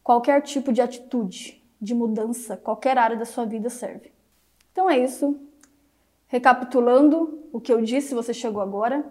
Qualquer 0.00 0.40
tipo 0.42 0.72
de 0.72 0.80
atitude, 0.80 1.60
de 1.80 1.92
mudança, 1.92 2.56
qualquer 2.56 2.96
área 2.96 3.16
da 3.16 3.24
sua 3.24 3.44
vida 3.44 3.68
serve. 3.68 4.12
Então 4.70 4.88
é 4.88 4.96
isso. 4.96 5.40
Recapitulando 6.28 7.48
o 7.52 7.60
que 7.60 7.72
eu 7.72 7.82
disse, 7.82 8.14
você 8.14 8.32
chegou 8.32 8.62
agora 8.62 9.04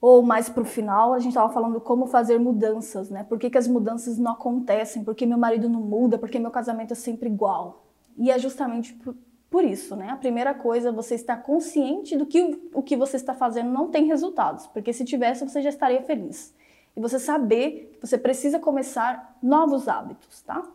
ou 0.00 0.22
mais 0.22 0.48
para 0.48 0.62
o 0.62 0.66
final, 0.66 1.12
a 1.12 1.18
gente 1.18 1.32
estava 1.32 1.52
falando 1.52 1.78
como 1.80 2.06
fazer 2.06 2.38
mudanças, 2.38 3.10
né? 3.10 3.22
Por 3.22 3.38
que, 3.38 3.50
que 3.50 3.58
as 3.58 3.68
mudanças 3.68 4.16
não 4.18 4.32
acontecem? 4.32 5.04
Por 5.04 5.14
que 5.14 5.26
meu 5.26 5.36
marido 5.36 5.68
não 5.68 5.80
muda? 5.80 6.16
Por 6.16 6.30
que 6.30 6.38
meu 6.38 6.50
casamento 6.50 6.92
é 6.92 6.96
sempre 6.96 7.28
igual? 7.28 7.84
E 8.16 8.30
é 8.30 8.38
justamente 8.38 8.94
por, 8.94 9.14
por 9.50 9.62
isso, 9.62 9.94
né? 9.94 10.08
A 10.08 10.16
primeira 10.16 10.54
coisa 10.54 10.90
você 10.90 11.14
estar 11.14 11.36
consciente 11.42 12.16
do 12.16 12.24
que 12.24 12.58
o 12.72 12.82
que 12.82 12.96
você 12.96 13.16
está 13.16 13.34
fazendo 13.34 13.70
não 13.70 13.90
tem 13.90 14.06
resultados, 14.06 14.66
porque 14.68 14.92
se 14.92 15.04
tivesse 15.04 15.46
você 15.46 15.60
já 15.60 15.68
estaria 15.68 16.00
feliz. 16.02 16.54
E 16.96 17.00
você 17.00 17.18
saber 17.18 17.92
que 17.92 18.06
você 18.06 18.16
precisa 18.16 18.58
começar 18.58 19.36
novos 19.42 19.86
hábitos, 19.86 20.40
tá? 20.42 20.66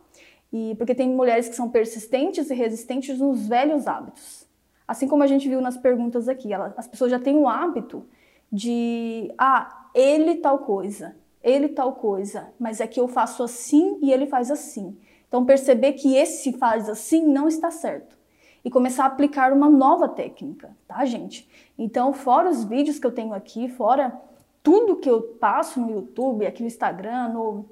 E 0.52 0.76
porque 0.76 0.94
tem 0.94 1.10
mulheres 1.10 1.48
que 1.48 1.56
são 1.56 1.68
persistentes 1.68 2.48
e 2.48 2.54
resistentes 2.54 3.18
nos 3.18 3.48
velhos 3.48 3.88
hábitos. 3.88 4.46
Assim 4.86 5.08
como 5.08 5.24
a 5.24 5.26
gente 5.26 5.48
viu 5.48 5.60
nas 5.60 5.76
perguntas 5.76 6.28
aqui, 6.28 6.52
ela, 6.52 6.72
as 6.76 6.86
pessoas 6.86 7.10
já 7.10 7.18
têm 7.18 7.36
um 7.36 7.48
hábito 7.48 8.04
de 8.50 9.32
ah, 9.36 9.88
ele 9.94 10.36
tal 10.36 10.60
coisa, 10.60 11.16
ele 11.42 11.68
tal 11.68 11.94
coisa, 11.94 12.52
mas 12.58 12.80
é 12.80 12.86
que 12.86 13.00
eu 13.00 13.08
faço 13.08 13.42
assim 13.42 13.98
e 14.02 14.12
ele 14.12 14.26
faz 14.26 14.50
assim. 14.50 14.96
Então 15.28 15.44
perceber 15.44 15.92
que 15.92 16.16
esse 16.16 16.52
faz 16.52 16.88
assim 16.88 17.26
não 17.26 17.48
está 17.48 17.70
certo 17.70 18.16
e 18.66 18.70
começar 18.70 19.04
a 19.04 19.06
aplicar 19.06 19.52
uma 19.52 19.70
nova 19.70 20.08
técnica, 20.08 20.76
tá, 20.88 21.04
gente? 21.04 21.48
Então, 21.78 22.12
fora 22.12 22.50
os 22.50 22.64
vídeos 22.64 22.98
que 22.98 23.06
eu 23.06 23.12
tenho 23.12 23.32
aqui, 23.32 23.68
fora 23.68 24.20
tudo 24.60 24.96
que 24.96 25.08
eu 25.08 25.22
passo 25.22 25.80
no 25.80 25.88
YouTube, 25.88 26.44
aqui 26.44 26.62
no 26.62 26.66
Instagram, 26.66 27.28
no 27.28 27.64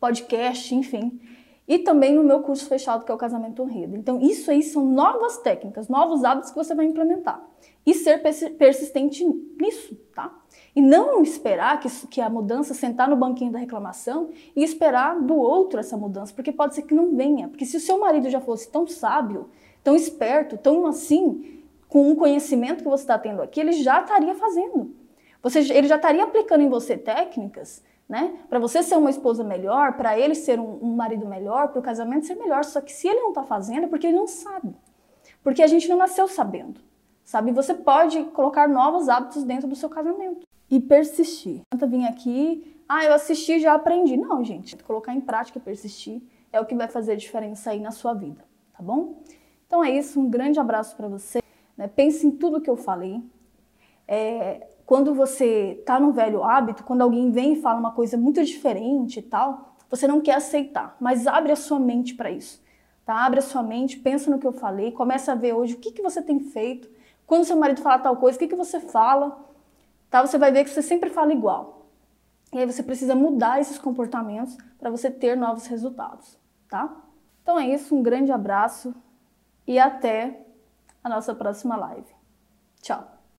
podcast, 0.00 0.74
enfim, 0.74 1.20
e 1.68 1.78
também 1.78 2.14
no 2.14 2.22
meu 2.22 2.40
curso 2.40 2.66
fechado, 2.66 3.04
que 3.04 3.10
é 3.10 3.14
o 3.14 3.18
Casamento 3.18 3.62
Honrido. 3.62 3.96
Então, 3.96 4.20
isso 4.20 4.50
aí 4.50 4.62
são 4.62 4.84
novas 4.84 5.38
técnicas, 5.38 5.88
novos 5.88 6.22
hábitos 6.22 6.50
que 6.50 6.56
você 6.56 6.74
vai 6.74 6.86
implementar. 6.86 7.44
E 7.84 7.92
ser 7.94 8.20
persistente 8.56 9.24
nisso, 9.60 9.96
tá? 10.14 10.32
E 10.74 10.80
não 10.80 11.22
esperar 11.22 11.80
que, 11.80 11.88
que 12.08 12.20
a 12.20 12.28
mudança, 12.28 12.74
sentar 12.74 13.08
no 13.08 13.16
banquinho 13.16 13.50
da 13.50 13.58
reclamação 13.58 14.30
e 14.54 14.62
esperar 14.62 15.20
do 15.20 15.34
outro 15.36 15.80
essa 15.80 15.96
mudança, 15.96 16.32
porque 16.34 16.52
pode 16.52 16.74
ser 16.74 16.82
que 16.82 16.94
não 16.94 17.16
venha. 17.16 17.48
Porque 17.48 17.64
se 17.64 17.76
o 17.76 17.80
seu 17.80 17.98
marido 17.98 18.28
já 18.30 18.40
fosse 18.40 18.70
tão 18.70 18.86
sábio, 18.86 19.48
tão 19.82 19.96
esperto, 19.96 20.56
tão 20.56 20.86
assim, 20.86 21.62
com 21.88 22.10
o 22.10 22.16
conhecimento 22.16 22.82
que 22.82 22.88
você 22.90 23.04
está 23.04 23.18
tendo 23.18 23.42
aqui, 23.42 23.58
ele 23.58 23.72
já 23.72 24.00
estaria 24.02 24.34
fazendo. 24.34 24.94
Você, 25.42 25.60
ele 25.72 25.86
já 25.86 25.96
estaria 25.96 26.24
aplicando 26.24 26.62
em 26.62 26.68
você 26.68 26.96
técnicas 26.96 27.82
né? 28.08 28.38
Para 28.48 28.58
você 28.58 28.82
ser 28.82 28.96
uma 28.96 29.10
esposa 29.10 29.42
melhor, 29.42 29.96
para 29.96 30.18
ele 30.18 30.34
ser 30.34 30.60
um, 30.60 30.78
um 30.82 30.96
marido 30.96 31.26
melhor, 31.26 31.68
para 31.68 31.80
o 31.80 31.82
casamento 31.82 32.26
ser 32.26 32.36
melhor. 32.36 32.64
Só 32.64 32.80
que 32.80 32.92
se 32.92 33.08
ele 33.08 33.20
não 33.20 33.30
está 33.30 33.42
fazendo 33.42 33.84
é 33.84 33.88
porque 33.88 34.06
ele 34.06 34.16
não 34.16 34.26
sabe. 34.26 34.74
Porque 35.42 35.62
a 35.62 35.66
gente 35.66 35.88
não 35.88 35.96
nasceu 35.96 36.28
sabendo, 36.28 36.80
sabe? 37.24 37.52
Você 37.52 37.74
pode 37.74 38.22
colocar 38.24 38.68
novos 38.68 39.08
hábitos 39.08 39.44
dentro 39.44 39.68
do 39.68 39.74
seu 39.74 39.88
casamento 39.88 40.46
e 40.70 40.80
persistir. 40.80 41.62
Tenta 41.70 41.86
vir 41.86 42.04
aqui, 42.06 42.82
ah, 42.88 43.04
eu 43.04 43.12
assisti 43.12 43.58
já 43.58 43.74
aprendi. 43.74 44.16
Não, 44.16 44.44
gente, 44.44 44.76
colocar 44.76 45.12
em 45.12 45.20
prática 45.20 45.58
e 45.58 45.62
persistir 45.62 46.22
é 46.52 46.60
o 46.60 46.66
que 46.66 46.74
vai 46.74 46.88
fazer 46.88 47.12
a 47.12 47.16
diferença 47.16 47.70
aí 47.70 47.80
na 47.80 47.90
sua 47.90 48.14
vida, 48.14 48.44
tá 48.72 48.82
bom? 48.82 49.22
Então 49.66 49.84
é 49.84 49.90
isso, 49.90 50.20
um 50.20 50.30
grande 50.30 50.60
abraço 50.60 50.96
para 50.96 51.08
você. 51.08 51.42
Né? 51.76 51.88
Pense 51.88 52.26
em 52.26 52.30
tudo 52.30 52.60
que 52.60 52.70
eu 52.70 52.76
falei. 52.76 53.20
É, 54.06 54.66
quando 54.86 55.12
você 55.12 55.76
está 55.80 55.98
num 55.98 56.12
velho 56.12 56.44
hábito, 56.44 56.84
quando 56.84 57.02
alguém 57.02 57.32
vem 57.32 57.54
e 57.54 57.60
fala 57.60 57.80
uma 57.80 57.90
coisa 57.90 58.16
muito 58.16 58.42
diferente 58.44 59.18
e 59.18 59.22
tal, 59.22 59.74
você 59.90 60.06
não 60.06 60.20
quer 60.20 60.36
aceitar, 60.36 60.96
mas 61.00 61.26
abre 61.26 61.50
a 61.50 61.56
sua 61.56 61.80
mente 61.80 62.14
para 62.14 62.30
isso. 62.30 62.64
Tá? 63.04 63.24
Abre 63.24 63.40
a 63.40 63.42
sua 63.42 63.62
mente, 63.62 63.98
pensa 63.98 64.30
no 64.30 64.38
que 64.38 64.46
eu 64.46 64.52
falei, 64.52 64.92
começa 64.92 65.32
a 65.32 65.34
ver 65.34 65.52
hoje 65.54 65.74
o 65.74 65.78
que, 65.78 65.90
que 65.90 66.02
você 66.02 66.22
tem 66.22 66.38
feito. 66.38 66.88
Quando 67.26 67.44
seu 67.44 67.56
marido 67.56 67.82
fala 67.82 67.98
tal 67.98 68.16
coisa, 68.16 68.36
o 68.36 68.38
que, 68.38 68.48
que 68.48 68.56
você 68.56 68.78
fala? 68.78 69.44
Tá? 70.08 70.24
Você 70.24 70.38
vai 70.38 70.52
ver 70.52 70.62
que 70.62 70.70
você 70.70 70.82
sempre 70.82 71.10
fala 71.10 71.32
igual. 71.32 71.86
E 72.52 72.58
aí 72.58 72.66
você 72.66 72.82
precisa 72.82 73.14
mudar 73.14 73.60
esses 73.60 73.78
comportamentos 73.78 74.56
para 74.78 74.88
você 74.88 75.10
ter 75.10 75.36
novos 75.36 75.66
resultados, 75.66 76.38
tá? 76.68 76.96
Então 77.42 77.58
é 77.58 77.68
isso, 77.68 77.94
um 77.94 78.02
grande 78.02 78.30
abraço 78.30 78.94
e 79.66 79.78
até 79.78 80.46
a 81.02 81.08
nossa 81.08 81.34
próxima 81.34 81.76
live. 81.76 82.14
Tchau! 82.80 83.15